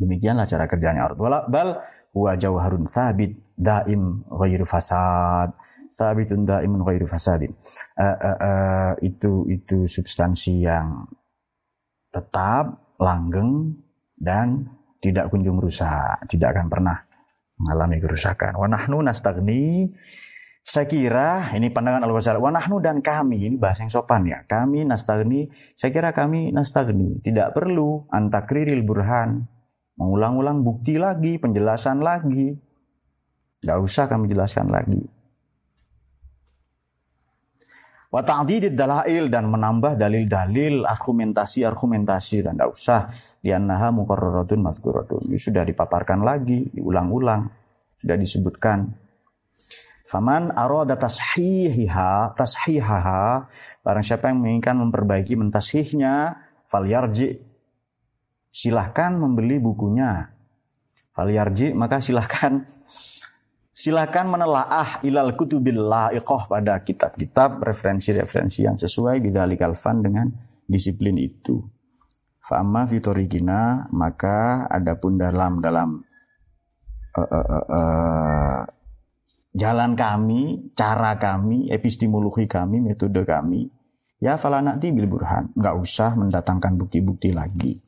Demikianlah 0.00 0.48
cara 0.48 0.64
kerjanya 0.64 1.04
urut. 1.12 1.20
Bal 1.52 1.76
huwa 2.16 2.32
jauharun 2.34 2.88
sabit 2.88 3.36
daim 3.52 4.24
ghairu 4.26 4.64
fasad. 4.64 5.52
Sabitun 5.92 6.48
daimun 6.48 6.80
ghairu 6.80 7.04
fasadin. 7.04 7.52
Uh, 8.00 8.16
uh, 8.16 8.38
uh, 8.40 8.92
itu 9.04 9.44
itu 9.52 9.84
substansi 9.84 10.64
yang 10.64 11.04
tetap 12.08 12.96
langgeng 12.96 13.76
dan 14.16 14.64
tidak 15.00 15.28
kunjung 15.28 15.60
rusak, 15.60 16.20
tidak 16.28 16.56
akan 16.56 16.66
pernah 16.72 16.96
mengalami 17.60 18.00
kerusakan. 18.00 18.56
Wa 18.56 18.68
nahnu 18.68 19.04
nastagni 19.04 19.92
saya 20.60 20.84
kira 20.84 21.50
ini 21.56 21.72
pandangan 21.72 22.04
al 22.04 22.12
ghazali 22.12 22.36
wa 22.36 22.52
nahnu 22.52 22.84
dan 22.84 23.00
kami 23.00 23.48
ini 23.48 23.56
bahasa 23.56 23.82
yang 23.82 23.92
sopan 23.92 24.28
ya. 24.28 24.44
Kami 24.44 24.84
nastagni, 24.84 25.48
saya 25.50 25.90
kira 25.90 26.12
kami 26.12 26.52
nastagni, 26.52 27.18
tidak 27.24 27.56
perlu 27.56 28.06
antakriril 28.12 28.84
burhan 28.84 29.48
mengulang-ulang 30.00 30.64
bukti 30.64 30.96
lagi, 30.96 31.36
penjelasan 31.36 32.00
lagi. 32.00 32.56
Gak 33.60 33.78
usah 33.84 34.08
kami 34.08 34.32
jelaskan 34.32 34.72
lagi. 34.72 35.04
Wa 38.10 38.24
ta'didid 38.24 38.74
dalail 38.74 39.28
dan 39.28 39.46
menambah 39.46 39.94
dalil-dalil, 40.00 40.88
argumentasi-argumentasi 40.88 42.42
dan 42.42 42.58
tidak 42.58 42.70
usah 42.72 43.00
diannaha 43.38 43.92
muqarraratun 43.94 44.58
mazkuratun. 44.64 45.30
Ini 45.30 45.38
sudah 45.38 45.62
dipaparkan 45.62 46.24
lagi, 46.24 46.66
diulang-ulang, 46.74 47.46
sudah 48.00 48.16
disebutkan. 48.16 48.90
Faman 50.02 50.50
arada 50.50 50.98
tashihiha, 50.98 52.34
tashihaha, 52.34 53.46
barang 53.86 54.02
siapa 54.02 54.32
yang 54.32 54.42
menginginkan 54.42 54.74
memperbaiki 54.82 55.38
mentashihnya, 55.38 56.34
falyarji 56.66 57.49
silahkan 58.50 59.14
membeli 59.14 59.62
bukunya 59.62 60.34
falyarji 61.14 61.72
maka 61.72 62.02
silahkan 62.02 62.66
silahkan 63.70 64.26
menelaah 64.26 65.00
ilal 65.06 65.32
kutubil 65.38 65.80
la'iqah 65.80 66.50
pada 66.50 66.82
kitab-kitab 66.82 67.62
referensi-referensi 67.62 68.66
yang 68.66 68.76
sesuai 68.76 69.22
bidzalikal 69.22 69.72
fan 69.78 70.02
dengan 70.02 70.28
disiplin 70.66 71.16
itu 71.16 71.62
fa'amma 72.44 72.90
fitorigina 72.90 73.86
maka 73.94 74.66
adapun 74.66 75.14
dalam 75.14 75.62
dalam 75.62 76.02
uh, 77.14 77.22
uh, 77.22 77.64
uh, 77.70 78.60
jalan 79.54 79.98
kami, 79.98 80.72
cara 80.78 81.18
kami, 81.18 81.70
epistemologi 81.70 82.46
kami, 82.46 82.82
metode 82.82 83.22
kami, 83.26 83.66
ya 84.22 84.38
falanati 84.38 84.94
bil 84.94 85.10
burhan. 85.10 85.50
Nggak 85.54 85.76
usah 85.78 86.14
mendatangkan 86.14 86.78
bukti-bukti 86.78 87.34
lagi. 87.34 87.78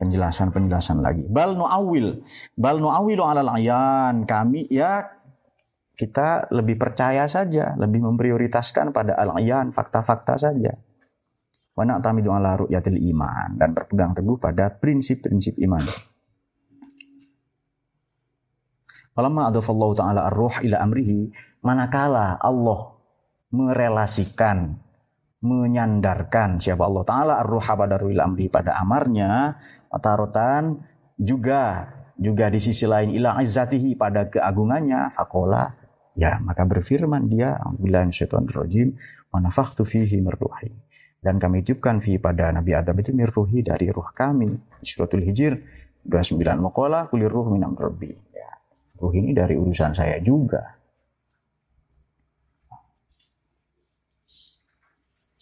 Penjelasan-penjelasan 0.00 1.04
lagi. 1.04 1.28
Bal 1.28 1.60
nu'awil. 1.60 2.24
Bal 2.56 2.80
nu'awilu 2.80 3.20
alal 3.20 3.52
ayan. 3.52 4.24
Kami 4.24 4.64
ya 4.72 5.04
kita 5.92 6.48
lebih 6.48 6.80
percaya 6.80 7.28
saja, 7.28 7.76
lebih 7.76 8.00
memprioritaskan 8.08 8.96
pada 8.96 9.20
al-ayan, 9.20 9.68
fakta-fakta 9.68 10.40
saja. 10.40 10.72
Wa 11.76 11.84
na'tamidu 11.84 12.32
ala 12.32 12.56
ru'yatil 12.56 12.96
iman. 13.12 13.60
Dan 13.60 13.76
berpegang 13.76 14.16
teguh 14.16 14.40
pada 14.40 14.72
prinsip-prinsip 14.72 15.60
iman. 15.68 15.84
Falamma 19.12 19.52
adafallahu 19.52 19.92
ta'ala 19.92 20.24
ar-ruh 20.32 20.64
ila 20.64 20.80
amrihi, 20.80 21.28
manakala 21.60 22.40
Allah 22.40 22.96
merelasikan, 23.52 24.78
menyandarkan 25.40 26.60
siapa 26.60 26.84
Allah 26.84 27.04
Ta'ala 27.04 27.34
ar-ruh 27.40 27.64
pada 27.64 27.96
amrihi 27.96 28.52
pada 28.52 28.76
amarnya, 28.76 29.56
tarotan 30.00 30.84
juga 31.16 31.88
juga 32.20 32.52
di 32.52 32.60
sisi 32.60 32.84
lain 32.84 33.16
ila 33.16 33.40
izzatihi 33.40 33.96
pada 33.96 34.28
keagungannya, 34.28 35.08
fakola, 35.08 35.72
ya 36.12 36.36
maka 36.44 36.68
berfirman 36.68 37.32
dia, 37.32 37.56
syaitan 38.12 38.44
rajim, 38.44 38.92
manafaktu 39.32 39.88
fihi 39.88 40.20
mirruhi. 40.20 40.68
Dan 41.20 41.36
kami 41.36 41.64
tiupkan 41.64 42.00
fi 42.00 42.16
pada 42.16 42.48
Nabi 42.52 42.72
Adam 42.76 42.96
itu 42.96 43.12
mirruhi 43.12 43.60
dari 43.60 43.92
ruh 43.92 44.08
kami. 44.12 44.56
Suratul 44.80 45.24
Hijr 45.24 45.52
29 46.04 46.40
Makola 46.60 47.12
kulir 47.12 47.28
ruh 47.28 47.52
minam 47.52 47.76
rabbi 47.76 48.30
ruh 49.00 49.12
ini 49.16 49.32
dari 49.32 49.56
urusan 49.56 49.96
saya 49.96 50.20
juga. 50.20 50.79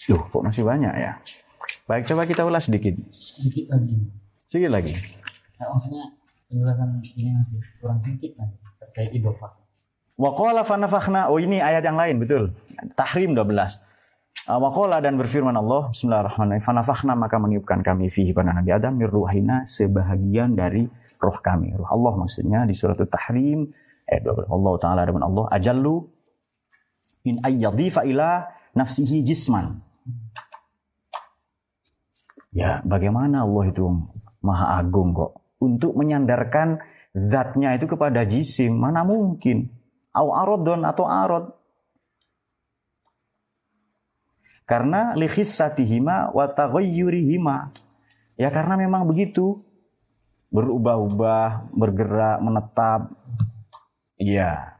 Duh, 0.09 0.23
kok 0.25 0.41
masih 0.41 0.65
banyak 0.65 0.95
ya? 0.97 1.21
Baik, 1.85 2.09
coba 2.09 2.25
kita 2.25 2.49
ulas 2.49 2.65
sedikit. 2.65 2.97
Sedikit 3.13 3.69
lagi. 3.69 3.97
Sedikit 4.49 4.73
lagi. 4.73 4.97
Nah, 5.61 5.69
maksudnya 5.69 6.05
penjelasan 6.49 6.89
ini 7.05 7.31
masih 7.37 7.61
kurang 7.77 8.01
sedikit 8.01 8.33
lagi 8.41 8.57
terkait 8.81 9.11
idofa. 9.13 9.53
Waqala 10.17 10.65
fanafakhna. 10.65 11.29
Oh 11.29 11.37
ini 11.37 11.61
ayat 11.61 11.85
yang 11.85 12.01
lain, 12.01 12.17
betul. 12.25 12.57
Tahrim 12.97 13.37
12. 13.37 13.89
Uh, 14.49 14.57
Wakola 14.57 15.05
dan 15.05 15.21
berfirman 15.21 15.53
Allah, 15.53 15.93
Bismillahirrahmanirrahim, 15.93 16.65
Fanafakhna 16.65 17.13
maka 17.13 17.37
meniupkan 17.37 17.85
kami 17.85 18.09
fihi 18.09 18.33
pada 18.33 18.57
Nabi 18.57 18.73
Adam, 18.73 18.97
mirruhina 18.97 19.69
sebahagian 19.69 20.57
dari 20.57 20.89
roh 21.21 21.37
kami. 21.45 21.77
Roh 21.77 21.85
Allah 21.85 22.17
maksudnya 22.17 22.65
di 22.65 22.73
surat 22.73 22.97
Tahrim, 22.97 23.69
ayat 24.09 24.25
12. 24.25 24.49
Allah 24.49 24.75
Ta'ala 24.81 25.03
dengan 25.05 25.29
Allah, 25.29 25.45
Ajallu 25.53 26.01
in 27.29 27.45
ayyadifa 27.45 28.09
ila 28.09 28.49
nafsihi 28.73 29.21
jisman. 29.21 29.85
Ya, 32.53 32.81
bagaimana 32.85 33.45
Allah 33.45 33.65
itu 33.69 33.85
maha 34.41 34.81
agung 34.81 35.13
kok. 35.13 35.45
Untuk 35.59 35.99
menyandarkan 35.99 36.79
zatnya 37.13 37.75
itu 37.75 37.91
kepada 37.91 38.23
jisim, 38.23 38.79
mana 38.79 39.03
mungkin. 39.03 39.69
Au 40.15 40.33
arodon 40.33 40.87
atau 40.87 41.05
arod. 41.05 41.51
Karena 44.69 45.17
likhissatihima 45.17 46.37
wa 46.37 46.47
taghayyurihima. 46.47 47.73
Ya 48.39 48.49
karena 48.53 48.79
memang 48.79 49.09
begitu. 49.09 49.65
Berubah-ubah, 50.49 51.77
bergerak, 51.77 52.39
menetap. 52.41 53.13
Iya. 54.17 54.79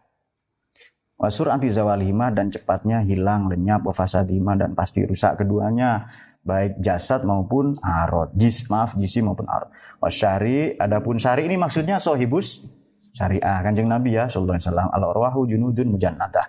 Wasur 1.19 1.51
anti 1.51 1.67
zawalihima 1.67 2.31
dan 2.31 2.49
cepatnya 2.49 3.03
hilang, 3.03 3.51
lenyap, 3.51 3.83
wafasadihima 3.83 4.55
dan 4.55 4.79
pasti 4.79 5.03
rusak 5.03 5.43
keduanya. 5.43 6.07
Baik 6.49 6.81
jasad 6.81 7.29
maupun 7.29 7.77
arot. 7.85 8.33
Jis, 8.33 8.73
maaf, 8.73 8.97
jisim 8.97 9.29
maupun 9.29 9.45
arot. 9.45 9.69
Wasyari, 10.01 10.81
adapun 10.81 11.21
syari 11.21 11.45
ini 11.45 11.61
maksudnya 11.61 12.01
sohibus 12.01 12.73
syariah. 13.13 13.61
Kanjeng 13.61 13.85
Nabi 13.85 14.17
ya, 14.17 14.33
sallallahu 14.33 14.57
alaihi 14.57 14.65
wasallam. 14.65 14.89
Al-arwahu 14.97 15.41
junudun 15.45 15.93
mujannadah 15.93 16.49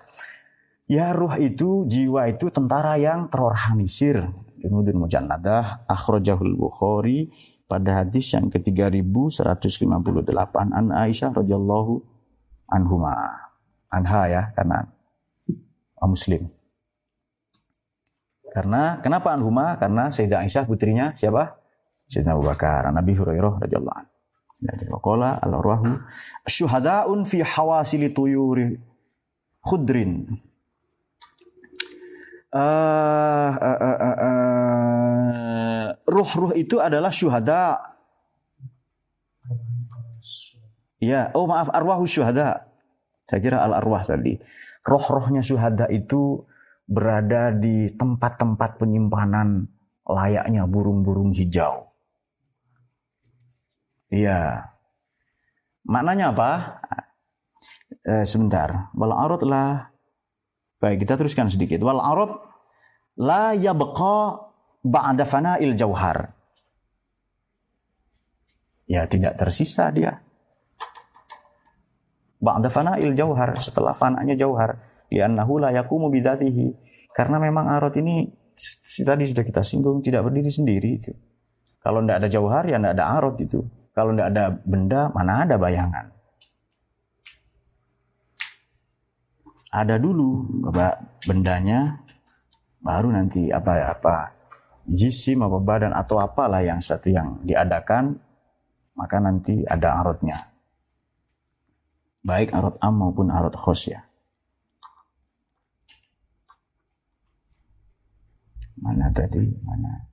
Ya 0.89 1.13
ruh 1.13 1.37
itu, 1.37 1.85
jiwa 1.85 2.25
itu 2.33 2.49
tentara 2.49 2.97
yang 2.97 3.29
terorganisir. 3.29 4.25
Junudun 4.57 5.05
mujannadah 5.05 5.85
akhrajahul 5.85 6.57
Bukhari 6.57 7.29
pada 7.69 8.01
hadis 8.01 8.33
yang 8.33 8.49
ke-3158 8.49 10.57
an 10.73 10.89
Aisyah 10.89 11.37
radhiyallahu 11.37 11.93
anhuma. 12.73 13.37
Anha 13.93 14.21
ya, 14.25 14.41
karena 14.57 14.89
Muslim. 16.01 16.49
Karena 18.49 18.97
kenapa 18.99 19.33
anhuma? 19.33 19.77
Karena 19.77 20.09
Sayyidah 20.09 20.45
Aisyah 20.45 20.65
putrinya 20.65 21.13
siapa? 21.13 21.57
Sayyidina 22.09 22.33
Abu 22.33 22.43
Bakar, 22.49 22.89
Nabi 22.89 23.13
Hurairah 23.13 23.61
radhiyallahu 23.61 23.97
anhu. 23.97 24.11
Jadi 24.59 24.85
waqala 24.91 25.39
al-arwahu 25.39 26.03
syuhada'un 26.43 27.23
fi 27.23 27.39
hawasili 27.39 28.11
tuyuri 28.11 28.75
khudrin 29.63 30.27
uh, 32.51 33.51
uh, 33.55 33.79
uh, 33.79 33.97
uh, 34.03 34.17
uh, 34.19 35.85
ruh-ruh 36.09 36.51
itu 36.57 36.81
adalah 36.81 37.13
syuhada. 37.13 37.79
Ya, 40.99 41.31
oh 41.31 41.47
maaf, 41.47 41.71
arwahu 41.71 42.03
syuhada. 42.03 42.67
Saya 43.23 43.39
kira 43.39 43.63
al-arwah 43.63 44.03
tadi. 44.03 44.35
Roh-rohnya 44.83 45.39
syuhada 45.39 45.87
itu 45.87 46.43
berada 46.89 47.53
di 47.53 47.93
tempat-tempat 47.93 48.81
penyimpanan 48.81 49.69
layaknya 50.09 50.65
burung-burung 50.65 51.29
hijau. 51.29 51.93
Iya. 54.09 54.73
Maknanya 55.85 56.33
apa? 56.33 56.51
Eh, 58.01 58.25
sebentar. 58.25 58.89
Wal 58.97 59.13
arut 59.13 59.45
lah 59.45 59.89
Baik, 60.79 61.03
kita 61.03 61.19
teruskan 61.19 61.51
sedikit. 61.51 61.83
Wal 61.83 61.99
arad 61.99 62.39
la 63.19 63.51
yabqa 63.51 64.47
ba'da 64.79 65.27
fana'il 65.27 65.75
jauhar. 65.75 66.31
Ya, 68.87 69.03
tidak 69.05 69.35
tersisa 69.35 69.91
dia. 69.91 70.23
Ba'da 72.39 72.71
fana'il 72.71 73.11
jauhar, 73.11 73.59
setelah 73.59 73.91
fananya 73.91 74.39
jauhar. 74.39 74.79
Liannahu 75.09 75.61
la 75.61 75.73
yakumu 75.73 76.07
bidatihi. 76.13 76.73
Karena 77.13 77.41
memang 77.41 77.69
arad 77.69 77.93
ini 77.97 78.29
tadi 79.01 79.25
sudah 79.25 79.43
kita 79.45 79.61
singgung 79.65 80.01
tidak 80.05 80.25
berdiri 80.25 80.49
sendiri 80.53 80.89
itu. 81.01 81.13
Kalau 81.81 82.03
tidak 82.05 82.25
ada 82.25 82.27
jauhar 82.29 82.63
ya 82.69 82.77
tidak 82.77 82.93
ada 82.97 83.05
arad 83.17 83.35
itu. 83.41 83.59
Kalau 83.93 84.13
tidak 84.13 84.27
ada 84.31 84.45
benda 84.63 85.01
mana 85.11 85.43
ada 85.43 85.55
bayangan. 85.57 86.19
ada 89.69 90.01
dulu 90.01 90.45
bendanya 91.29 92.01
baru 92.81 93.13
nanti 93.13 93.53
apa 93.53 93.93
apa 93.93 94.33
jisim 94.89 95.45
apa 95.45 95.61
badan 95.61 95.93
atau 95.93 96.17
apalah 96.17 96.65
yang 96.65 96.81
satu 96.81 97.13
yang 97.13 97.37
diadakan 97.45 98.17
maka 98.97 99.21
nanti 99.21 99.61
ada 99.69 100.01
arotnya 100.01 100.37
baik 102.25 102.49
arot 102.49 102.81
am 102.81 102.97
maupun 102.97 103.29
arot 103.29 103.53
khos 103.53 103.93
ya 103.93 104.01
mana 108.79 109.11
tadi? 109.11 109.43
Mana? 109.63 110.09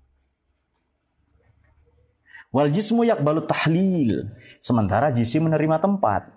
Wal 2.55 2.71
jismu 2.73 3.05
balut 3.21 3.47
tahlil. 3.51 4.33
Sementara 4.63 5.13
jisim 5.13 5.45
menerima 5.45 5.77
tempat. 5.83 6.31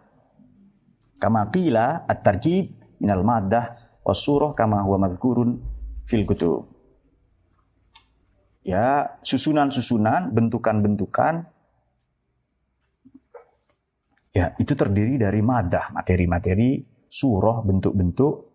Kama 1.20 1.52
qila 1.52 2.08
at-tarkib 2.08 2.76
minal 3.00 3.24
maddah 3.24 3.76
wasurah 4.04 4.56
kama 4.56 4.82
huwa 4.84 5.08
mazkurun 5.08 5.60
fil 6.08 6.26
kutub. 6.26 6.72
Ya, 8.66 9.18
susunan-susunan, 9.26 10.36
bentukan-bentukan. 10.36 11.48
Ya 14.30 14.54
itu 14.62 14.78
terdiri 14.78 15.18
dari 15.18 15.42
madah, 15.42 15.90
materi-materi 15.90 16.86
surah, 17.10 17.66
bentuk-bentuk 17.66 18.49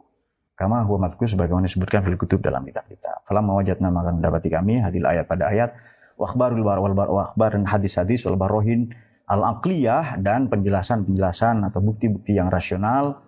Kama 0.54 0.86
huwa 0.86 1.10
mazkur 1.10 1.26
sebagaimana 1.26 1.66
disebutkan 1.66 2.06
fil 2.06 2.14
kutub 2.14 2.38
dalam 2.38 2.62
kitab-kitab. 2.62 3.26
Falam 3.26 3.50
mawajatna 3.50 3.90
maka 3.90 4.14
mendapati 4.14 4.46
kami 4.46 4.78
hadil 4.78 5.02
ayat 5.02 5.26
pada 5.26 5.50
ayat 5.50 5.74
wa 6.14 6.30
akhbarul 6.30 6.62
bar 6.62 6.78
wal 6.78 6.94
bar 6.94 7.08
wa 7.10 7.26
akhbar 7.26 7.58
dan 7.58 7.66
hadis-hadis 7.66 8.22
wal 8.22 8.38
barohin 8.38 8.94
al 9.26 9.42
aqliyah 9.58 10.22
dan 10.22 10.46
penjelasan-penjelasan 10.46 11.66
atau 11.66 11.82
bukti-bukti 11.82 12.38
yang 12.38 12.46
rasional. 12.46 13.18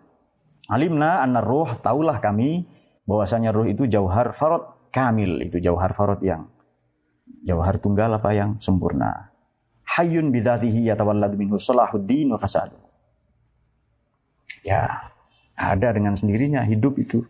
Alimna 0.71 1.19
anna 1.19 1.43
ruh 1.43 1.67
taulah 1.83 2.23
kami 2.23 2.63
bahwasanya 3.11 3.51
ruh 3.51 3.67
itu 3.67 3.91
jauhar 3.91 4.31
farod 4.31 4.91
kamil 4.95 5.43
itu 5.43 5.59
jauhar 5.59 5.91
farod 5.95 6.23
yang 6.23 6.47
jauhar 7.43 7.83
tunggal 7.83 8.11
apa 8.15 8.31
yang 8.35 8.55
sempurna. 8.63 9.35
Hayyun 9.87 10.31
bidzatihi 10.31 10.91
yatawallad 10.91 11.35
minhu 11.35 11.59
salahuddin 11.59 12.35
wa 12.35 12.39
fasadu. 12.39 12.79
Ya, 14.67 15.15
ada 15.57 15.89
dengan 15.91 16.15
sendirinya 16.15 16.63
hidup 16.63 17.01
itu. 17.01 17.25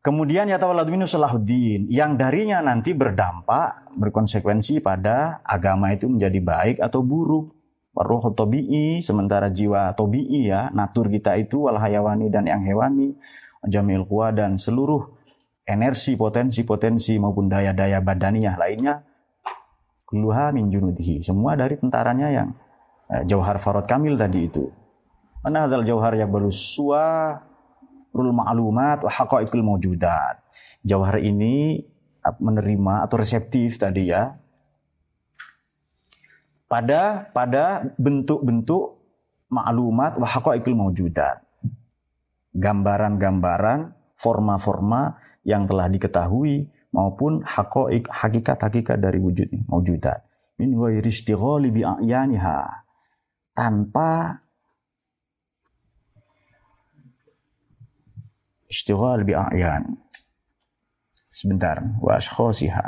Kemudian 0.00 0.48
ya 0.48 0.56
tawaladwinu 0.56 1.04
salahuddin 1.04 1.92
yang 1.92 2.16
darinya 2.16 2.64
nanti 2.64 2.96
berdampak 2.96 3.92
berkonsekuensi 4.00 4.80
pada 4.80 5.44
agama 5.44 5.92
itu 5.92 6.08
menjadi 6.08 6.40
baik 6.40 6.76
atau 6.80 7.04
buruk. 7.04 7.52
Roh 7.90 8.32
tobi'i 8.32 9.04
sementara 9.04 9.52
jiwa 9.52 9.92
tobi'i 9.92 10.48
ya 10.48 10.72
natur 10.72 11.12
kita 11.12 11.36
itu 11.36 11.68
wal 11.68 11.76
hayawani 11.76 12.32
dan 12.32 12.48
yang 12.48 12.64
hewani 12.64 13.12
jamil 13.68 14.08
kuwa 14.08 14.32
dan 14.32 14.56
seluruh 14.56 15.04
energi 15.68 16.16
potensi-potensi 16.16 17.20
maupun 17.20 17.50
daya-daya 17.50 18.00
badaniyah 18.00 18.56
lainnya 18.56 19.04
kulluha 20.08 20.54
min 20.56 20.72
junudihi 20.72 21.20
semua 21.20 21.58
dari 21.58 21.76
tentaranya 21.76 22.28
yang 22.32 22.48
eh, 23.12 23.26
jauhar 23.28 23.60
farod 23.60 23.84
kamil 23.84 24.16
tadi 24.16 24.48
itu 24.48 24.70
Mana 25.40 25.64
hadzal 25.64 25.88
jauhar 25.88 26.12
yang 26.20 26.28
suwa 26.52 27.40
rul 28.12 28.32
ma'lumat 28.36 29.00
wa 29.06 29.10
haqaiqul 29.10 29.64
mawjudat. 29.64 30.44
Jauhar 30.84 31.16
ini 31.22 31.80
menerima 32.20 33.08
atau 33.08 33.16
reseptif 33.16 33.80
tadi 33.80 34.12
ya. 34.12 34.36
Pada 36.68 37.32
pada 37.32 37.82
bentuk-bentuk 37.96 39.00
maklumat 39.48 40.20
wa 40.20 40.28
haqaiqul 40.28 40.76
mawjudat. 40.76 41.42
Gambaran-gambaran, 42.54 43.94
forma-forma 44.20 45.16
yang 45.46 45.64
telah 45.64 45.88
diketahui 45.88 46.68
maupun 46.90 47.46
hakikat-hakikat 47.46 48.98
dari 48.98 49.22
wujudnya, 49.22 49.64
mawjudat. 49.70 50.20
Min 50.60 50.76
ghairi 50.76 51.08
istighali 51.08 51.72
bi 51.72 51.80
tanpa 53.56 54.36
Istighal 58.70 59.26
bi'a'yan. 59.26 59.82
Sebentar. 61.34 61.82
Wa 61.98 62.22
ashkhosiha. 62.22 62.86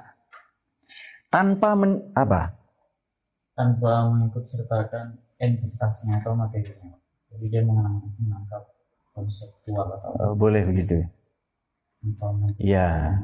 Tanpa 1.27 1.75
men, 1.75 2.15
apa? 2.15 2.55
Tanpa 3.59 4.07
mengikut 4.07 4.47
sertakan 4.47 5.19
entitasnya 5.43 6.23
atau 6.23 6.39
materinya. 6.39 6.95
Jadi 7.35 7.45
dia 7.51 7.63
menangkap 7.67 8.63
konseptual 9.11 9.99
atau 9.99 10.11
oh, 10.23 10.35
boleh 10.39 10.63
begitu. 10.69 11.03
Ya. 12.63 13.19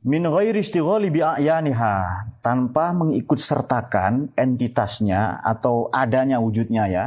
Min 0.00 0.24
ghairi 0.24 0.64
istighali 0.64 1.12
bi'ayaniha 1.12 1.96
tanpa 2.40 2.96
mengikut 2.96 3.36
sertakan 3.36 4.32
entitasnya 4.32 5.44
atau 5.44 5.92
adanya 5.92 6.40
wujudnya 6.40 6.88
ya 6.88 7.04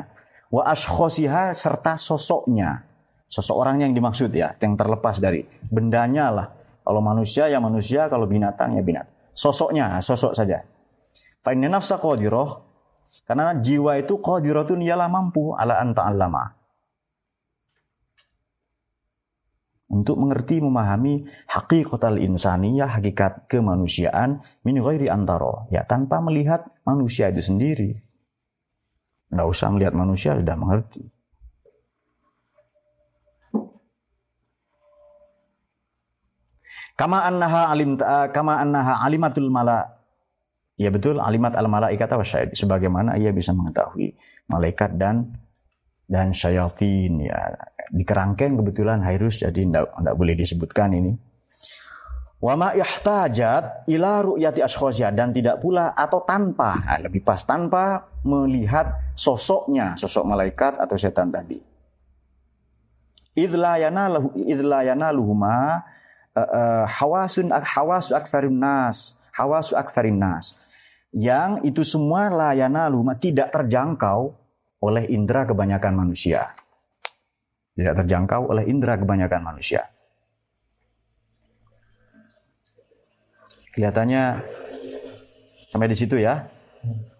wa 0.53 0.61
ashkhosiha 0.69 1.57
serta 1.57 1.97
sosoknya 1.97 2.85
seseorang 3.33 3.81
yang 3.81 3.97
dimaksud 3.97 4.29
ya, 4.29 4.53
yang 4.61 4.77
terlepas 4.77 5.17
dari 5.17 5.41
bendanya 5.65 6.29
lah. 6.29 6.47
Kalau 6.85 7.01
manusia 7.01 7.49
ya 7.49 7.57
manusia, 7.57 8.05
kalau 8.05 8.29
binatang 8.29 8.77
ya 8.77 8.85
binatang. 8.85 9.09
Sosoknya, 9.33 9.97
sosok 9.97 10.37
saja. 10.37 10.61
Fa'inna 11.41 11.65
nafsa 11.65 11.97
qadiroh, 11.97 12.61
karena 13.25 13.57
jiwa 13.57 13.97
itu 13.97 14.21
itu 14.21 14.73
ialah 14.77 15.09
mampu 15.09 15.57
ala 15.57 15.81
anta 15.81 16.05
alama. 16.05 16.53
Untuk 19.93 20.17
mengerti, 20.17 20.57
memahami 20.57 21.25
hakikatal 21.53 22.17
insaniyah, 22.17 22.97
hakikat 22.97 23.45
kemanusiaan, 23.45 24.41
min 24.65 24.81
ghairi 24.81 25.05
antaro. 25.05 25.69
Ya, 25.69 25.85
tanpa 25.85 26.17
melihat 26.17 26.65
manusia 26.81 27.29
itu 27.29 27.45
sendiri. 27.45 27.93
Tidak 29.29 29.45
usah 29.45 29.69
melihat 29.69 29.93
manusia, 29.93 30.33
sudah 30.33 30.57
mengerti. 30.57 31.13
Kama 37.03 37.19
annaha 37.27 37.67
alim 37.67 37.99
kama 38.31 38.63
annaha 38.63 39.03
alimatul 39.03 39.51
mala. 39.51 39.91
Ya 40.79 40.87
betul 40.87 41.19
alimat 41.19 41.51
al 41.59 41.67
malaikat 41.67 42.07
wa 42.07 42.23
syaitan 42.23 42.55
sebagaimana 42.55 43.19
ia 43.19 43.35
bisa 43.35 43.51
mengetahui 43.51 44.15
malaikat 44.47 44.95
dan 44.95 45.35
dan 46.07 46.31
syayatin 46.31 47.27
ya 47.27 47.59
di 47.91 48.07
kerangkeng 48.07 48.55
kebetulan 48.55 49.03
Hairus 49.03 49.43
jadi 49.43 49.67
tidak 49.67 50.15
boleh 50.15 50.31
disebutkan 50.31 50.95
ini. 50.95 51.11
Wa 52.39 52.55
ma 52.55 52.71
ihtajat 52.71 53.83
ila 53.91 54.23
ru'yati 54.23 54.63
ashkhosya 54.63 55.11
dan 55.11 55.35
tidak 55.35 55.59
pula 55.59 55.91
atau 55.91 56.23
tanpa 56.23 56.87
nah, 56.87 57.03
lebih 57.03 57.19
pas 57.19 57.43
tanpa 57.43 58.15
melihat 58.23 59.11
sosoknya 59.11 59.99
sosok 59.99 60.23
malaikat 60.23 60.79
atau 60.79 60.95
setan 60.95 61.27
tadi. 61.35 61.59
Idlayana 63.35 64.07
idlayana 64.39 65.11
uh, 66.37 66.85
hawasun 66.89 67.53
hawasu 67.53 68.17
aksarin 68.17 68.57
nas, 68.57 69.21
hawasu 69.33 69.77
aksarin 69.77 70.17
nas. 70.17 70.57
Yang 71.13 71.69
itu 71.69 71.81
semua 71.85 72.29
layana 72.33 72.89
luma 72.89 73.13
tidak 73.13 73.53
terjangkau 73.53 74.33
oleh 74.81 75.05
indera 75.13 75.45
kebanyakan 75.45 75.93
manusia. 75.93 76.57
Tidak 77.73 77.93
terjangkau 78.05 78.49
oleh 78.49 78.65
indera 78.65 78.97
kebanyakan 78.97 79.41
manusia. 79.45 79.85
Kelihatannya 83.73 84.41
sampai 85.69 85.89
di 85.89 85.97
situ 85.97 86.17
ya. 86.17 86.49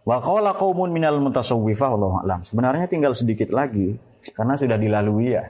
Wa 0.04 0.22
qala 0.22 0.54
qaumun 0.54 0.94
minal 0.94 1.18
mutasawwifah 1.22 1.90
wallahu 1.94 2.22
alam. 2.22 2.46
Sebenarnya 2.46 2.86
tinggal 2.86 3.18
sedikit 3.18 3.50
lagi 3.50 3.98
karena 4.34 4.54
sudah 4.58 4.78
dilalui 4.78 5.34
ya 5.34 5.50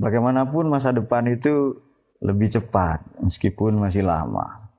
bagaimanapun 0.00 0.72
masa 0.72 0.96
depan 0.96 1.28
itu 1.28 1.76
lebih 2.24 2.48
cepat 2.48 3.04
meskipun 3.20 3.76
masih 3.76 4.08
lama. 4.08 4.72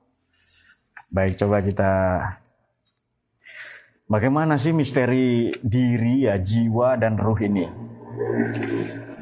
Baik 1.14 1.38
coba 1.38 1.62
kita 1.62 1.92
Bagaimana 4.12 4.60
sih 4.60 4.76
misteri 4.76 5.48
diri 5.64 6.28
ya 6.28 6.36
jiwa 6.36 7.00
dan 7.00 7.16
ruh 7.16 7.38
ini? 7.48 7.64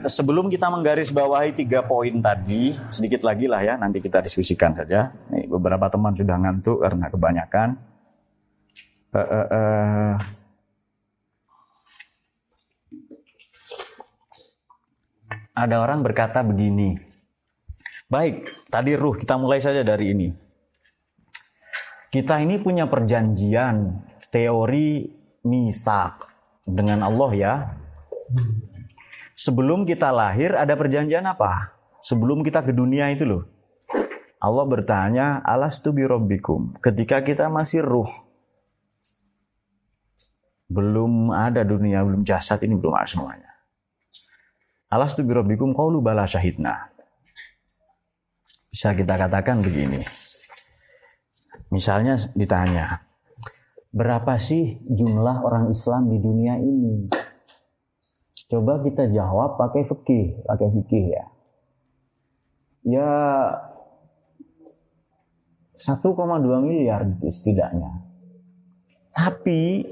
Sebelum 0.02 0.50
kita 0.50 0.66
menggaris 0.66 1.14
bawahi 1.14 1.54
tiga 1.54 1.86
poin 1.86 2.18
tadi, 2.18 2.74
sedikit 2.90 3.22
lagi 3.22 3.46
lah 3.46 3.62
ya, 3.62 3.78
nanti 3.78 4.02
kita 4.02 4.18
diskusikan 4.18 4.74
saja. 4.74 5.14
Nih, 5.30 5.46
beberapa 5.46 5.86
teman 5.86 6.10
sudah 6.18 6.34
ngantuk 6.42 6.82
karena 6.82 7.06
kebanyakan. 7.06 7.68
Uh, 9.14 9.20
uh, 9.22 9.46
uh, 9.46 10.12
ada 15.60 15.84
orang 15.84 16.00
berkata 16.00 16.40
begini. 16.40 16.96
Baik, 18.10 18.48
tadi 18.72 18.96
ruh 18.98 19.14
kita 19.14 19.38
mulai 19.38 19.62
saja 19.62 19.84
dari 19.84 20.10
ini. 20.10 20.28
Kita 22.10 22.42
ini 22.42 22.58
punya 22.58 22.90
perjanjian 22.90 24.02
teori 24.34 25.06
misak 25.46 26.26
dengan 26.66 27.06
Allah 27.06 27.30
ya. 27.36 27.54
Sebelum 29.38 29.86
kita 29.86 30.10
lahir 30.10 30.58
ada 30.58 30.74
perjanjian 30.74 31.22
apa? 31.22 31.78
Sebelum 32.02 32.42
kita 32.42 32.66
ke 32.66 32.74
dunia 32.74 33.08
itu 33.14 33.24
loh. 33.28 33.44
Allah 34.40 34.64
bertanya, 34.64 35.44
"Alastu 35.44 35.92
bi 35.92 36.02
rabbikum?" 36.02 36.80
Ketika 36.80 37.20
kita 37.20 37.46
masih 37.52 37.84
ruh. 37.84 38.10
Belum 40.70 41.30
ada 41.34 41.62
dunia, 41.66 42.02
belum 42.02 42.22
jasad 42.26 42.62
ini 42.64 42.74
belum 42.78 42.94
ada 42.94 43.06
semuanya. 43.06 43.49
Alastu 44.90 45.22
birabbikum 45.22 45.70
qaulu 45.70 46.02
bala 46.02 46.26
syahidna. 46.26 46.90
Bisa 48.74 48.90
kita 48.90 49.14
katakan 49.14 49.62
begini. 49.62 50.02
Misalnya 51.70 52.18
ditanya, 52.34 53.06
berapa 53.94 54.34
sih 54.34 54.82
jumlah 54.90 55.46
orang 55.46 55.70
Islam 55.70 56.10
di 56.10 56.18
dunia 56.18 56.58
ini? 56.58 57.06
Coba 58.50 58.82
kita 58.82 59.06
jawab 59.14 59.54
pakai 59.54 59.86
fikih, 59.86 60.42
pakai 60.42 60.68
fikih 60.74 61.04
ya. 61.06 61.24
Ya 62.82 63.10
1,2 65.78 66.66
miliar 66.66 67.06
gitu 67.06 67.30
setidaknya. 67.30 68.10
Tapi 69.14 69.86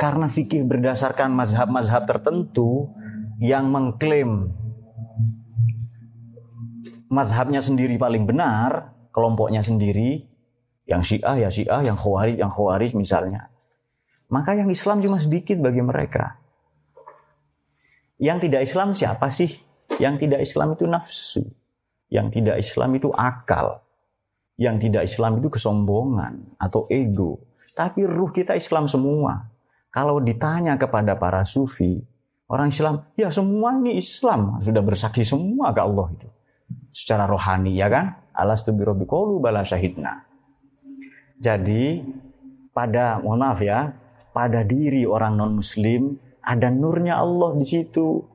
karena 0.00 0.32
fikih 0.32 0.64
berdasarkan 0.64 1.28
mazhab-mazhab 1.28 2.08
tertentu 2.08 2.88
yang 3.40 3.72
mengklaim 3.72 4.52
mazhabnya 7.10 7.64
sendiri 7.64 7.96
paling 7.96 8.28
benar, 8.28 8.92
kelompoknya 9.10 9.64
sendiri, 9.64 10.28
yang 10.84 11.00
Syiah 11.00 11.48
ya 11.48 11.48
Syiah, 11.48 11.80
yang 11.82 11.96
Khawarij 11.96 12.36
yang 12.36 12.52
Khawarij 12.52 12.92
misalnya. 12.94 13.48
Maka 14.30 14.54
yang 14.54 14.70
Islam 14.70 15.02
cuma 15.02 15.18
sedikit 15.18 15.58
bagi 15.58 15.82
mereka. 15.82 16.38
Yang 18.20 18.46
tidak 18.46 18.62
Islam 18.62 18.88
siapa 18.94 19.26
sih? 19.32 19.50
Yang 19.98 20.28
tidak 20.28 20.40
Islam 20.44 20.68
itu 20.78 20.84
nafsu. 20.86 21.42
Yang 22.12 22.26
tidak 22.38 22.56
Islam 22.62 22.90
itu 22.94 23.08
akal. 23.10 23.82
Yang 24.60 24.76
tidak 24.86 25.02
Islam 25.08 25.32
itu 25.40 25.48
kesombongan 25.50 26.54
atau 26.60 26.84
ego. 26.92 27.42
Tapi 27.74 28.04
ruh 28.06 28.30
kita 28.30 28.54
Islam 28.54 28.86
semua. 28.86 29.50
Kalau 29.90 30.22
ditanya 30.22 30.78
kepada 30.78 31.18
para 31.18 31.42
sufi, 31.42 31.98
orang 32.50 32.74
Islam, 32.74 33.06
ya 33.14 33.30
semua 33.30 33.78
ini 33.78 33.94
Islam. 33.96 34.58
Sudah 34.58 34.82
bersaksi 34.82 35.22
semua 35.22 35.70
ke 35.70 35.80
Allah 35.80 36.10
itu. 36.10 36.28
Secara 36.90 37.30
rohani, 37.30 37.78
ya 37.78 37.86
kan? 37.86 38.18
Alastu 38.34 38.74
birobikolu 38.74 39.38
bala 39.38 39.62
syahidna. 39.62 40.26
Jadi, 41.38 42.02
pada, 42.74 43.22
mohon 43.22 43.40
maaf 43.46 43.62
ya, 43.62 43.94
pada 44.34 44.66
diri 44.66 45.06
orang 45.06 45.38
non-muslim 45.38 46.18
ada 46.42 46.68
nurnya 46.68 47.22
Allah 47.22 47.54
di 47.54 47.66
situ. 47.66 48.26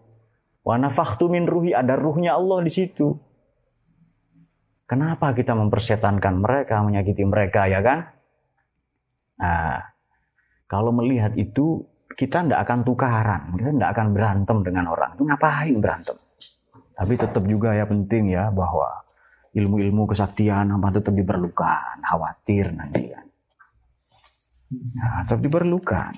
Wa 0.66 0.80
nafakhtu 0.80 1.30
min 1.30 1.46
ruhi 1.46 1.76
ada 1.76 1.94
ruhnya 2.00 2.34
Allah 2.40 2.64
di 2.66 2.72
situ. 2.72 3.14
Kenapa 4.86 5.34
kita 5.34 5.58
mempersetankan 5.58 6.42
mereka, 6.42 6.82
menyakiti 6.86 7.26
mereka 7.26 7.66
ya 7.66 7.82
kan? 7.82 8.06
Nah, 9.42 9.82
kalau 10.70 10.94
melihat 10.94 11.34
itu 11.38 11.86
kita 12.16 12.48
tidak 12.48 12.60
akan 12.64 12.80
tukaran, 12.88 13.42
kita 13.60 13.70
tidak 13.76 13.92
akan 13.92 14.08
berantem 14.16 14.58
dengan 14.64 14.86
orang. 14.88 15.12
Itu 15.20 15.24
ngapain 15.28 15.76
berantem? 15.84 16.18
Tapi 16.96 17.14
tetap 17.20 17.44
juga 17.44 17.76
ya 17.76 17.84
penting 17.84 18.32
ya 18.32 18.48
bahwa 18.56 19.04
ilmu-ilmu 19.52 20.08
kesaktian 20.08 20.72
apa 20.80 20.96
tetap 20.96 21.12
diperlukan, 21.12 22.00
khawatir 22.04 22.72
nanti 22.72 23.12
kan. 23.12 23.26
Nah, 24.76 25.24
tetap 25.28 25.40
diperlukan. 25.44 26.12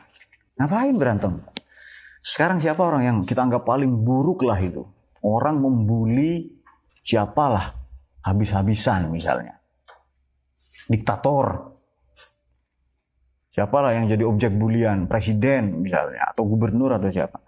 Ngapain 0.58 0.96
berantem? 0.98 1.34
Sekarang 2.22 2.62
siapa 2.62 2.82
orang 2.82 3.04
yang 3.06 3.18
kita 3.26 3.46
anggap 3.46 3.66
paling 3.66 4.06
buruk 4.06 4.46
lah 4.46 4.58
itu? 4.62 4.86
Orang 5.26 5.62
membuli 5.62 6.46
siapalah 7.02 7.74
habis-habisan 8.26 9.10
misalnya. 9.10 9.58
Diktator. 10.92 11.77
Siapalah 13.58 13.98
yang 13.98 14.06
jadi 14.06 14.22
objek 14.22 14.54
bulian? 14.54 15.10
Presiden 15.10 15.82
misalnya. 15.82 16.30
Atau 16.30 16.46
gubernur 16.46 16.94
atau 16.94 17.10
siapa. 17.10 17.42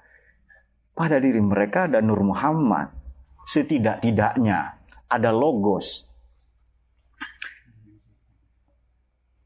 Pada 0.97 1.21
diri 1.21 1.37
mereka 1.37 1.85
ada 1.85 2.01
Nur 2.01 2.25
Muhammad. 2.25 2.89
Setidak-tidaknya 3.45 4.81
ada 5.05 5.29
logos 5.29 6.09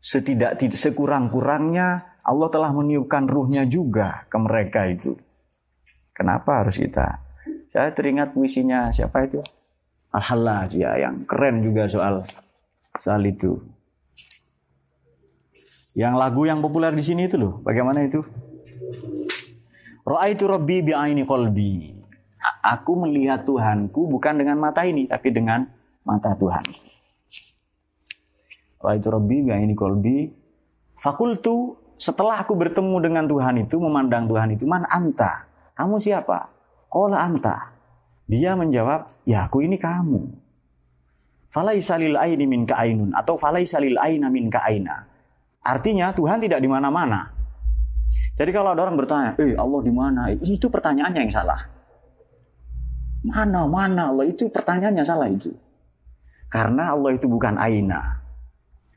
setidak 0.03 0.59
sekurang-kurangnya 0.59 2.19
Allah 2.27 2.49
telah 2.51 2.75
meniupkan 2.75 3.23
ruhnya 3.23 3.63
juga 3.63 4.27
ke 4.27 4.35
mereka 4.35 4.83
itu. 4.85 5.15
Kenapa 6.11 6.61
harus 6.61 6.75
kita? 6.75 7.23
Saya 7.71 7.89
teringat 7.95 8.35
puisinya 8.35 8.91
siapa 8.91 9.25
itu? 9.25 9.39
Al-Hallaj 10.13 10.77
ya 10.77 10.93
yang 10.99 11.17
keren 11.25 11.63
juga 11.63 11.89
soal 11.89 12.21
soal 12.99 13.23
itu. 13.25 13.57
Yang 15.93 16.13
lagu 16.17 16.41
yang 16.49 16.59
populer 16.61 16.93
di 16.93 17.03
sini 17.05 17.29
itu 17.29 17.37
loh, 17.37 17.61
bagaimana 17.61 18.01
itu? 18.01 18.25
Ra'aitu 20.03 20.49
rabbi 20.49 20.81
bi'aini 20.81 21.23
qalbi. 21.23 21.93
Aku 22.63 22.99
melihat 22.99 23.47
Tuhanku 23.47 24.09
bukan 24.11 24.35
dengan 24.35 24.59
mata 24.59 24.83
ini 24.83 25.07
tapi 25.07 25.31
dengan 25.31 25.63
mata 26.03 26.35
Tuhan. 26.35 26.63
Raitu 28.83 29.07
Rabbi 29.07 29.47
ini 29.47 29.73
kolbi. 29.73 30.27
Fakultu 30.99 31.79
setelah 31.95 32.43
aku 32.43 32.51
bertemu 32.59 32.99
dengan 32.99 33.23
Tuhan 33.31 33.63
itu, 33.63 33.79
memandang 33.79 34.27
Tuhan 34.27 34.59
itu, 34.59 34.67
man 34.67 34.83
anta? 34.91 35.47
Kamu 35.71 36.03
siapa? 36.03 36.51
Kola 36.91 37.23
anta. 37.23 37.71
Dia 38.27 38.59
menjawab, 38.59 39.07
ya 39.23 39.47
aku 39.47 39.63
ini 39.63 39.79
kamu. 39.79 40.35
Falai 41.47 41.79
salil 41.79 42.19
aini 42.19 42.43
min 42.43 42.67
ka'ainun. 42.67 43.15
Atau 43.15 43.39
falai 43.39 43.63
salil 43.63 43.95
aina 43.95 44.27
min 44.27 44.51
ka'aina. 44.51 45.07
Artinya 45.63 46.11
Tuhan 46.11 46.43
tidak 46.43 46.59
di 46.59 46.67
mana-mana. 46.67 47.31
Jadi 48.35 48.51
kalau 48.51 48.75
ada 48.75 48.83
orang 48.83 48.99
bertanya, 48.99 49.31
eh 49.39 49.55
Allah 49.55 49.81
di 49.81 49.93
mana? 49.93 50.21
Itu 50.35 50.67
pertanyaannya 50.67 51.21
yang 51.23 51.33
salah. 51.33 51.59
Mana, 53.23 53.63
mana 53.71 54.11
Allah? 54.11 54.27
Itu 54.27 54.51
pertanyaannya 54.51 55.03
salah 55.07 55.31
itu. 55.31 55.55
Karena 56.51 56.91
Allah 56.91 57.15
itu 57.15 57.25
bukan 57.31 57.55
aina. 57.55 58.19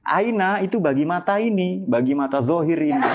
Aina 0.02 0.58
itu 0.60 0.82
bagi 0.82 1.06
mata 1.06 1.38
ini, 1.38 1.86
bagi 1.86 2.12
mata 2.18 2.42
zohir 2.42 2.78
ini. 2.82 3.12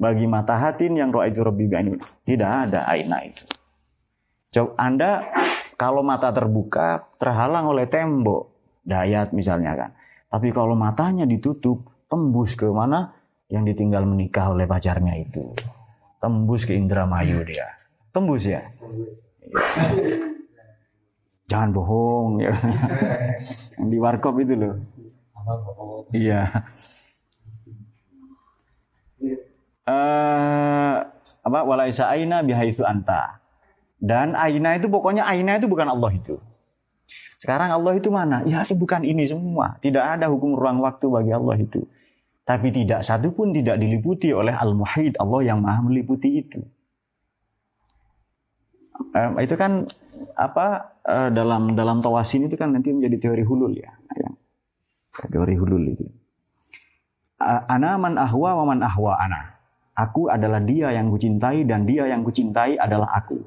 Bagi 0.00 0.24
mata 0.24 0.56
hatin 0.56 0.96
yang 0.96 1.12
roh 1.12 1.20
itu 1.28 1.44
lebih 1.44 1.68
ini. 1.76 2.00
Tidak 2.24 2.50
ada 2.50 2.88
aina 2.88 3.20
itu. 3.20 3.44
Coba 4.50 4.72
Anda 4.80 5.10
kalau 5.76 6.00
mata 6.00 6.32
terbuka 6.32 7.04
terhalang 7.20 7.68
oleh 7.68 7.84
tembok. 7.84 8.48
Dayat 8.80 9.36
misalnya 9.36 9.76
kan. 9.76 9.90
Tapi 10.32 10.50
kalau 10.56 10.72
matanya 10.72 11.28
ditutup, 11.28 11.89
tembus 12.10 12.58
ke 12.58 12.66
mana? 12.66 13.14
Yang 13.50 13.74
ditinggal 13.74 14.02
menikah 14.06 14.50
oleh 14.50 14.66
pacarnya 14.66 15.14
itu. 15.18 15.54
Tembus 16.18 16.66
ke 16.66 16.74
Indramayu 16.74 17.42
dia. 17.46 17.66
Tembus 18.10 18.44
ya? 18.46 18.66
Jangan 21.50 21.70
bohong 21.74 22.42
ya. 22.42 22.54
Di 23.78 23.96
warkop 23.98 24.38
itu 24.42 24.54
loh. 24.54 24.74
Iya. 26.14 26.46
Uh, 29.90 31.02
apa 31.42 31.58
walaisa 31.66 32.06
aina 32.06 32.46
bihaisu 32.46 32.86
anta. 32.86 33.42
Dan 33.98 34.38
aina 34.38 34.78
itu 34.78 34.86
pokoknya 34.86 35.26
aina 35.26 35.58
itu 35.58 35.66
bukan 35.66 35.90
Allah 35.90 36.14
itu. 36.14 36.38
Sekarang 37.40 37.72
Allah 37.72 37.96
itu 37.96 38.12
mana? 38.12 38.44
Ya 38.44 38.60
bukan 38.76 39.00
ini 39.00 39.24
semua. 39.24 39.80
Tidak 39.80 40.04
ada 40.04 40.28
hukum 40.28 40.52
ruang 40.52 40.84
waktu 40.84 41.08
bagi 41.08 41.32
Allah 41.32 41.56
itu. 41.56 41.80
Tapi 42.44 42.68
tidak 42.68 43.00
satu 43.00 43.32
pun 43.32 43.56
tidak 43.56 43.80
diliputi 43.80 44.28
oleh 44.36 44.52
Al-Muhid 44.52 45.16
Allah 45.16 45.40
yang 45.40 45.64
maha 45.64 45.80
meliputi 45.80 46.44
itu. 46.44 46.60
Um, 49.16 49.40
itu 49.40 49.56
kan 49.56 49.88
apa 50.36 50.92
uh, 51.08 51.32
dalam 51.32 51.72
dalam 51.72 52.04
tawasin 52.04 52.44
itu 52.44 52.60
kan 52.60 52.76
nanti 52.76 52.92
menjadi 52.92 53.16
teori 53.16 53.44
hulul 53.48 53.72
ya. 53.72 53.88
Yang 54.20 54.36
Teori 55.32 55.54
hulul 55.56 55.84
itu. 55.96 56.06
Ana 57.40 57.96
man 57.96 58.20
ahwa 58.20 58.60
wa 58.60 58.64
man 58.68 58.84
ahwa 58.84 59.16
ana. 59.16 59.56
Aku 59.96 60.28
adalah 60.28 60.60
dia 60.60 60.92
yang 60.92 61.08
kucintai 61.08 61.64
dan 61.64 61.88
dia 61.88 62.04
yang 62.04 62.20
kucintai 62.20 62.76
adalah 62.76 63.10
aku. 63.16 63.40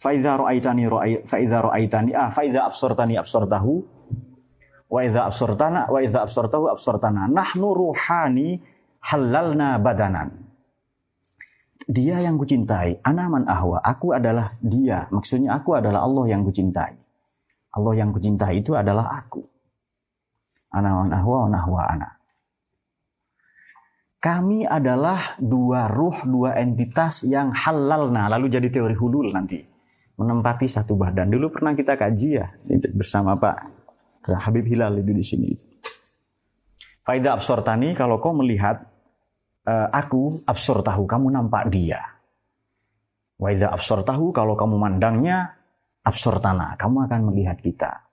Faiza 0.00 0.40
ra'aitani 0.40 0.88
ra'ai 0.88 1.12
faiza 1.28 1.60
ra'aitani 1.60 2.16
ah 2.16 2.32
faiza 2.32 2.64
absortani 2.64 3.20
absortahu 3.20 3.84
wa 4.88 5.00
iza 5.04 5.28
absortana 5.28 5.92
wa 5.92 6.00
iza 6.00 6.24
absortahu 6.24 6.72
absortana. 6.72 7.28
Nahnu 7.28 7.68
ruhani 7.76 8.56
halalna 9.04 9.76
badanan. 9.76 10.48
Dia 11.90 12.22
yang 12.22 12.38
kucintai, 12.38 13.02
ana 13.02 13.28
man 13.28 13.44
ahwa. 13.50 13.82
Aku 13.82 14.14
adalah 14.14 14.54
dia. 14.62 15.10
Maksudnya 15.10 15.58
aku 15.58 15.74
adalah 15.74 16.06
Allah 16.06 16.32
yang 16.32 16.46
kucintai. 16.46 16.96
Allah 17.76 17.92
yang 17.98 18.14
kucintai 18.14 18.62
itu 18.62 18.72
adalah 18.72 19.10
aku 19.20 19.50
ana 20.74 21.02
wa 21.02 21.04
nahwa 21.06 21.36
wa 21.46 21.48
nahwa 21.50 21.82
ana. 21.86 22.08
Kami 24.20 24.68
adalah 24.68 25.40
dua 25.40 25.88
ruh, 25.88 26.28
dua 26.28 26.52
entitas 26.60 27.24
yang 27.24 27.56
halal. 27.56 28.12
Nah, 28.12 28.28
lalu 28.28 28.52
jadi 28.52 28.68
teori 28.68 28.92
hulul 28.92 29.32
nanti. 29.32 29.64
Menempati 30.20 30.68
satu 30.68 31.00
badan. 31.00 31.32
Dulu 31.32 31.48
pernah 31.48 31.72
kita 31.72 31.96
kaji 31.96 32.28
ya 32.36 32.46
bersama 32.92 33.40
Pak 33.40 33.56
Habib 34.28 34.68
Hilal 34.68 35.00
itu 35.00 35.12
di 35.16 35.24
sini. 35.24 35.50
Faidah 37.00 37.40
absortani 37.40 37.96
kalau 37.96 38.20
kau 38.20 38.36
melihat 38.36 38.84
uh, 39.64 39.88
aku 39.88 40.44
absor 40.44 40.84
tahu 40.84 41.08
kamu 41.08 41.32
nampak 41.32 41.72
dia. 41.72 42.04
Waiza 43.40 43.72
absor 43.72 44.04
tahu 44.04 44.36
kalau 44.36 44.52
kamu 44.52 44.76
mandangnya 44.76 45.56
absor 46.04 46.44
tanah 46.44 46.76
kamu 46.76 47.08
akan 47.08 47.20
melihat 47.32 47.56
kita. 47.56 48.04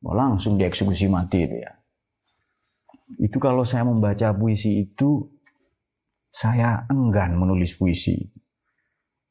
Oh, 0.00 0.16
langsung 0.16 0.56
dieksekusi 0.56 1.10
mati 1.10 1.44
itu 1.44 1.56
ya. 1.60 1.72
Itu 3.20 3.36
kalau 3.42 3.66
saya 3.66 3.84
membaca 3.84 4.32
puisi 4.32 4.86
itu, 4.86 5.26
saya 6.30 6.86
enggan 6.88 7.36
menulis 7.36 7.74
puisi. 7.74 8.16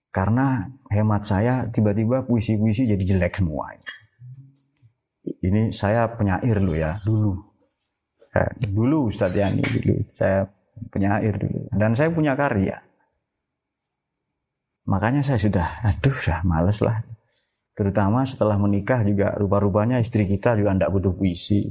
Karena 0.09 0.65
hemat 0.89 1.21
saya 1.25 1.69
tiba-tiba 1.69 2.25
puisi-puisi 2.25 2.89
jadi 2.89 3.03
jelek 3.15 3.37
semua. 3.39 3.77
Ini 5.39 5.69
saya 5.69 6.09
penyair 6.09 6.57
loh 6.57 6.73
ya, 6.73 6.97
dulu. 7.05 7.37
Eh, 8.33 8.51
dulu 8.73 9.09
Ustadz 9.09 9.37
Yani, 9.37 9.61
dulu. 9.61 10.01
Saya 10.09 10.45
penyair 10.89 11.37
dulu. 11.37 11.69
Dan 11.73 11.93
saya 11.93 12.09
punya 12.09 12.33
karya. 12.33 12.77
Makanya 14.89 15.21
saya 15.21 15.37
sudah, 15.37 15.85
aduh, 15.85 16.13
sudah 16.13 16.41
males 16.41 16.81
lah. 16.81 17.05
Terutama 17.77 18.25
setelah 18.25 18.57
menikah 18.57 19.05
juga 19.05 19.37
rupa-rupanya 19.37 20.01
istri 20.01 20.25
kita 20.25 20.57
juga 20.57 20.73
tidak 20.75 20.91
butuh 20.91 21.13
puisi. 21.13 21.69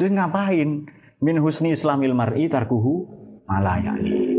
Terus 0.00 0.10
ngapain? 0.10 0.88
Min 1.22 1.36
husni 1.38 1.76
islamil 1.76 2.16
mar'i 2.16 2.50
tarkuhu 2.50 3.06
malayani. 3.46 4.31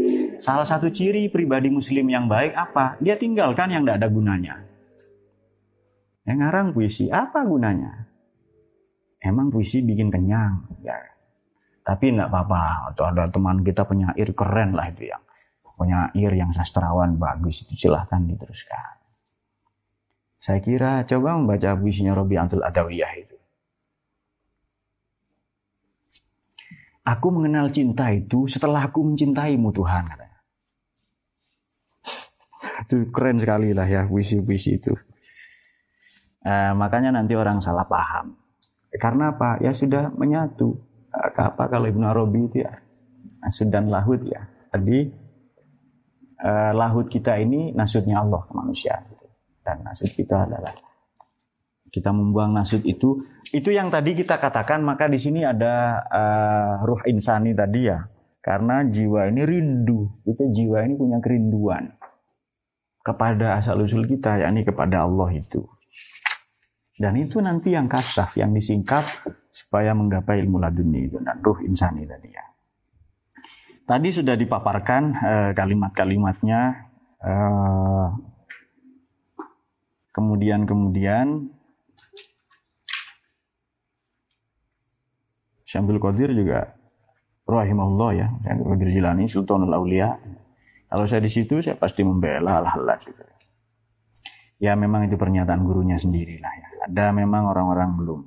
Salah 0.44 0.68
satu 0.68 0.91
ciri 0.91 1.32
pribadi 1.32 1.72
muslim 1.72 2.03
yang 2.11 2.28
baik 2.28 2.52
apa? 2.52 2.99
Dia 2.99 3.15
tinggalkan 3.15 3.72
yang 3.72 3.88
tidak 3.88 4.03
ada 4.03 4.10
gunanya. 4.11 4.60
Yang 6.28 6.38
ngarang 6.44 6.68
puisi, 6.76 7.07
apa 7.07 7.48
gunanya? 7.48 8.11
Emang 9.24 9.48
puisi 9.48 9.80
bikin 9.80 10.11
kenyang. 10.11 10.68
Ya. 10.84 10.99
Tapi 11.80 12.11
tidak 12.11 12.28
apa-apa. 12.28 12.91
Atau 12.91 13.07
ada 13.07 13.24
teman 13.32 13.64
kita 13.64 13.88
penyair 13.88 14.36
keren 14.36 14.76
lah 14.76 14.91
itu 14.91 15.07
yang. 15.07 15.24
Penyair 15.80 16.32
yang 16.36 16.52
sastrawan 16.52 17.15
bagus 17.15 17.64
itu 17.64 17.88
silahkan 17.88 18.20
diteruskan. 18.28 18.99
Saya 20.36 20.60
kira 20.60 21.07
coba 21.07 21.40
membaca 21.40 21.72
puisinya 21.80 22.11
Robi 22.11 22.36
Antul 22.36 22.68
Adawiyah 22.68 23.15
itu. 23.15 23.40
Aku 27.07 27.32
mengenal 27.32 27.72
cinta 27.72 28.11
itu 28.11 28.44
setelah 28.52 28.91
aku 28.91 29.07
mencintaimu 29.07 29.72
Tuhan. 29.72 30.23
Itu 32.82 33.14
keren 33.14 33.38
sekali 33.38 33.72
lah 33.72 33.86
ya 33.86 34.10
puisi-puisi 34.10 34.82
itu. 34.82 34.94
Eh, 36.44 36.72
makanya 36.76 37.16
nanti 37.16 37.38
orang 37.38 37.62
salah 37.62 37.86
paham. 37.86 38.36
Karena 38.98 39.32
apa? 39.32 39.62
Ya 39.64 39.72
sudah 39.72 40.12
menyatu. 40.12 40.76
Eh, 41.14 41.32
apa 41.40 41.70
kalau 41.70 41.88
Ibnu 41.88 42.04
Arabi 42.04 42.50
itu 42.50 42.58
ya? 42.66 42.74
Nasud 43.45 43.70
dan 43.72 43.88
lahut 43.88 44.20
ya. 44.26 44.44
Tadi 44.74 45.00
eh, 46.44 46.72
lahut 46.74 47.08
kita 47.08 47.40
ini 47.40 47.72
nasudnya 47.72 48.20
Allah 48.20 48.41
ke 48.44 48.52
manusia. 48.52 49.00
Dan 49.64 49.88
nasud 49.88 50.12
kita 50.12 50.44
adalah 50.44 50.74
kita 51.88 52.12
membuang 52.12 52.52
nasud 52.58 52.84
itu. 52.84 53.24
Itu 53.54 53.70
yang 53.72 53.88
tadi 53.88 54.18
kita 54.18 54.36
katakan. 54.41 54.84
Maka 54.84 55.08
di 55.08 55.22
sini 55.22 55.45
ada 55.45 56.04
uh, 56.10 56.74
ruh 56.84 57.06
insani 57.06 57.54
tadi 57.54 57.86
ya. 57.86 58.02
Karena 58.44 58.84
jiwa 58.84 59.30
ini 59.30 59.45
rindu. 59.45 60.26
Itu 60.26 60.50
jiwa 60.52 60.84
ini 60.84 60.98
punya 61.00 61.22
kerinduan 61.24 62.02
kepada 63.03 63.59
asal 63.59 63.84
usul 63.84 64.07
kita, 64.07 64.39
yakni 64.39 64.63
kepada 64.63 65.03
Allah 65.03 65.30
itu. 65.35 65.67
Dan 66.95 67.19
itu 67.19 67.43
nanti 67.43 67.75
yang 67.75 67.91
kasaf, 67.91 68.39
yang 68.39 68.55
disingkap 68.55 69.03
supaya 69.51 69.91
menggapai 69.91 70.39
ilmu 70.41 70.57
laduni 70.57 71.11
itu 71.11 71.19
dan 71.19 71.38
ruh 71.43 71.59
insani 71.61 72.07
tadi 72.07 72.31
ya. 72.31 72.45
Tadi 73.84 74.09
sudah 74.15 74.39
dipaparkan 74.39 75.03
uh, 75.11 75.51
kalimat-kalimatnya, 75.51 76.88
uh, 77.19 78.07
kemudian 80.15 80.63
kemudian 80.63 81.51
Syambil 85.67 85.99
Qadir 85.99 86.31
juga 86.31 86.77
rahimahullah 87.43 88.11
ya, 88.15 88.27
yang 88.47 88.63
Qadir 88.63 88.89
Jilani 88.93 89.25
Sultanul 89.27 89.73
Aulia 89.75 90.15
kalau 90.94 91.10
saya 91.10 91.26
di 91.26 91.32
situ 91.34 91.57
saya 91.57 91.74
pasti 91.74 92.06
membela 92.06 92.61
hal-hal 92.61 92.86
gitu. 93.02 93.26
Ya 94.61 94.78
memang 94.78 95.10
itu 95.10 95.18
pernyataan 95.18 95.65
gurunya 95.65 95.98
sendiri 95.98 96.38
lah 96.38 96.53
ya. 96.53 96.68
Ada 96.86 97.10
memang 97.10 97.49
orang-orang 97.49 97.98
belum 97.98 98.22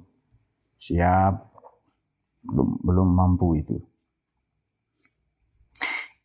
siap, 0.74 1.46
belum 2.42 2.82
belum 2.82 3.08
mampu 3.14 3.54
itu. 3.62 3.78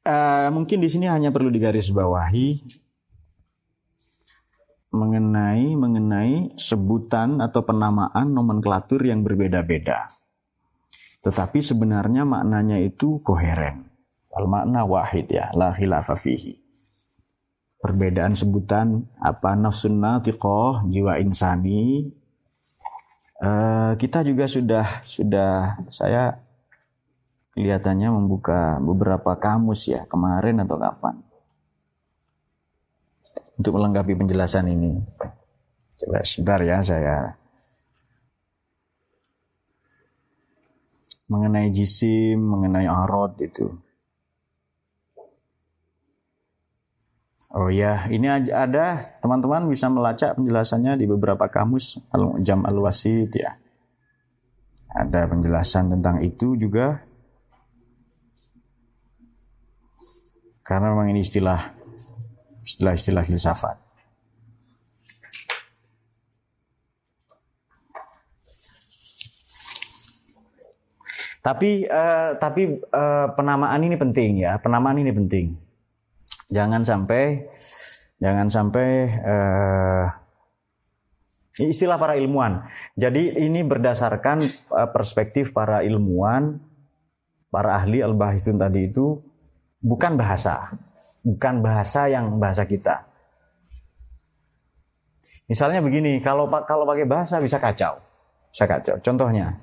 Uh, 0.01 0.49
mungkin 0.49 0.81
di 0.81 0.89
sini 0.89 1.05
hanya 1.05 1.30
perlu 1.30 1.53
digarisbawahi 1.53 2.47
mengenai 4.97 5.77
mengenai 5.77 6.57
sebutan 6.57 7.38
atau 7.38 7.61
penamaan 7.61 8.34
nomenklatur 8.34 9.05
yang 9.05 9.22
berbeda-beda. 9.22 10.09
Tetapi 11.22 11.61
sebenarnya 11.61 12.26
maknanya 12.26 12.81
itu 12.81 13.22
koheren. 13.22 13.90
Al 14.31 14.47
makna 14.47 14.87
wahid 14.87 15.27
ya, 15.27 15.51
la 15.51 15.75
khilafa 15.75 16.15
fihi. 16.15 16.55
Perbedaan 17.81 18.37
sebutan 18.37 19.09
apa 19.19 19.57
nafsun 19.57 19.99
natiqah, 19.99 20.87
jiwa 20.87 21.19
insani. 21.19 22.07
Uh, 23.41 23.97
kita 23.97 24.21
juga 24.21 24.45
sudah 24.45 25.01
sudah 25.01 25.81
saya 25.89 26.37
kelihatannya 27.57 28.13
membuka 28.13 28.77
beberapa 28.77 29.33
kamus 29.35 29.89
ya 29.89 30.05
kemarin 30.05 30.61
atau 30.61 30.77
kapan 30.77 31.15
untuk 33.57 33.77
melengkapi 33.77 34.13
penjelasan 34.13 34.69
ini. 34.71 35.01
Coba 36.01 36.21
sebentar 36.21 36.61
ya 36.61 36.81
saya 36.85 37.37
mengenai 41.29 41.69
jisim, 41.69 42.41
mengenai 42.41 42.89
arot 42.89 43.37
itu. 43.41 43.69
Oh 47.51 47.67
ya, 47.67 48.07
ini 48.07 48.31
ada 48.31 49.03
teman-teman 49.19 49.67
bisa 49.67 49.91
melacak 49.91 50.39
penjelasannya 50.39 50.95
di 50.95 51.03
beberapa 51.03 51.51
kamus 51.51 51.99
jam 52.47 52.63
al-wasid 52.63 53.27
ya. 53.35 53.59
Ada 54.87 55.27
penjelasan 55.27 55.91
tentang 55.91 56.23
itu 56.23 56.55
juga. 56.55 57.03
Karena 60.63 60.95
memang 60.95 61.11
ini 61.11 61.19
istilah 61.19 61.75
istilah-istilah 62.63 63.27
filsafat. 63.27 63.75
Tapi 71.43 71.83
uh, 71.83 72.39
tapi 72.39 72.79
uh, 72.79 73.27
penamaan 73.35 73.83
ini 73.83 73.99
penting 73.99 74.39
ya, 74.39 74.55
penamaan 74.55 75.03
ini 75.03 75.11
penting 75.11 75.70
jangan 76.51 76.83
sampai 76.83 77.47
jangan 78.21 78.47
sampai 78.51 78.87
uh, 79.23 80.05
istilah 81.57 81.97
para 81.97 82.19
ilmuwan. 82.19 82.67
Jadi 82.99 83.39
ini 83.41 83.63
berdasarkan 83.65 84.45
uh, 84.71 84.89
perspektif 84.93 85.55
para 85.55 85.81
ilmuwan, 85.81 86.59
para 87.49 87.79
ahli 87.79 88.03
al-bahisun 88.03 88.61
tadi 88.61 88.91
itu 88.91 89.19
bukan 89.81 90.15
bahasa, 90.19 90.69
bukan 91.25 91.65
bahasa 91.65 92.07
yang 92.07 92.37
bahasa 92.37 92.63
kita. 92.69 93.09
Misalnya 95.49 95.83
begini, 95.83 96.23
kalau 96.23 96.47
kalau 96.63 96.87
pakai 96.87 97.03
bahasa 97.03 97.43
bisa 97.43 97.59
kacau, 97.59 97.99
bisa 98.47 98.63
kacau. 98.63 98.95
Contohnya, 99.03 99.59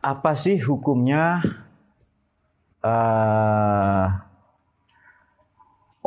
apa 0.00 0.32
sih 0.32 0.56
hukumnya 0.56 1.44
uh, 2.80 4.25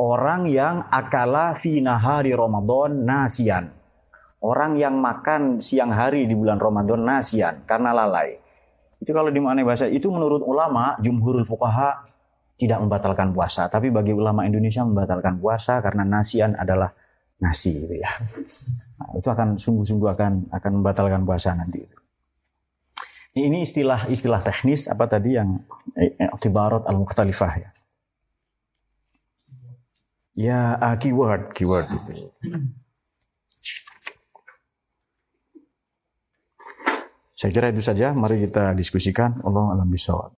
orang 0.00 0.48
yang 0.48 0.88
akala 0.88 1.52
fi 1.52 1.84
nahari 1.84 2.32
Ramadan 2.32 3.04
nasian. 3.04 3.68
Orang 4.40 4.80
yang 4.80 4.96
makan 4.96 5.60
siang 5.60 5.92
hari 5.92 6.24
di 6.24 6.32
bulan 6.32 6.56
Ramadan 6.56 7.04
nasian 7.04 7.60
karena 7.68 7.92
lalai. 7.92 8.40
Itu 8.96 9.12
kalau 9.12 9.28
di 9.28 9.36
mana 9.36 9.60
bahasa 9.60 9.84
itu 9.84 10.08
menurut 10.08 10.40
ulama 10.40 10.96
jumhurul 11.04 11.44
fuqaha 11.44 12.08
tidak 12.56 12.80
membatalkan 12.80 13.36
puasa, 13.36 13.68
tapi 13.68 13.92
bagi 13.92 14.16
ulama 14.16 14.48
Indonesia 14.48 14.80
membatalkan 14.84 15.36
puasa 15.40 15.84
karena 15.84 16.08
nasian 16.08 16.56
adalah 16.56 16.88
nasi 17.40 17.84
gitu 17.84 18.00
ya. 18.00 18.08
Nah, 19.00 19.16
itu 19.16 19.28
akan 19.28 19.56
sungguh-sungguh 19.56 20.08
akan 20.12 20.32
akan 20.52 20.70
membatalkan 20.80 21.20
puasa 21.24 21.56
nanti 21.56 21.84
itu. 21.84 21.96
Ini 23.40 23.64
istilah 23.64 24.08
istilah 24.08 24.40
teknis 24.44 24.88
apa 24.88 25.04
tadi 25.08 25.36
yang 25.36 25.56
eh, 25.96 26.16
ibarat 26.48 26.84
al-mukhtalifah 26.88 27.52
ya. 27.60 27.70
Ya, 30.36 30.78
uh, 30.78 30.96
keyword, 31.00 31.50
keyword 31.56 31.88
itu. 31.90 32.30
Saya 37.40 37.56
kira 37.56 37.72
itu 37.72 37.80
saja. 37.80 38.12
Mari 38.12 38.44
kita 38.44 38.76
diskusikan. 38.76 39.40
Allah 39.40 39.80
alam 39.80 39.88
bisawab. 39.88 40.28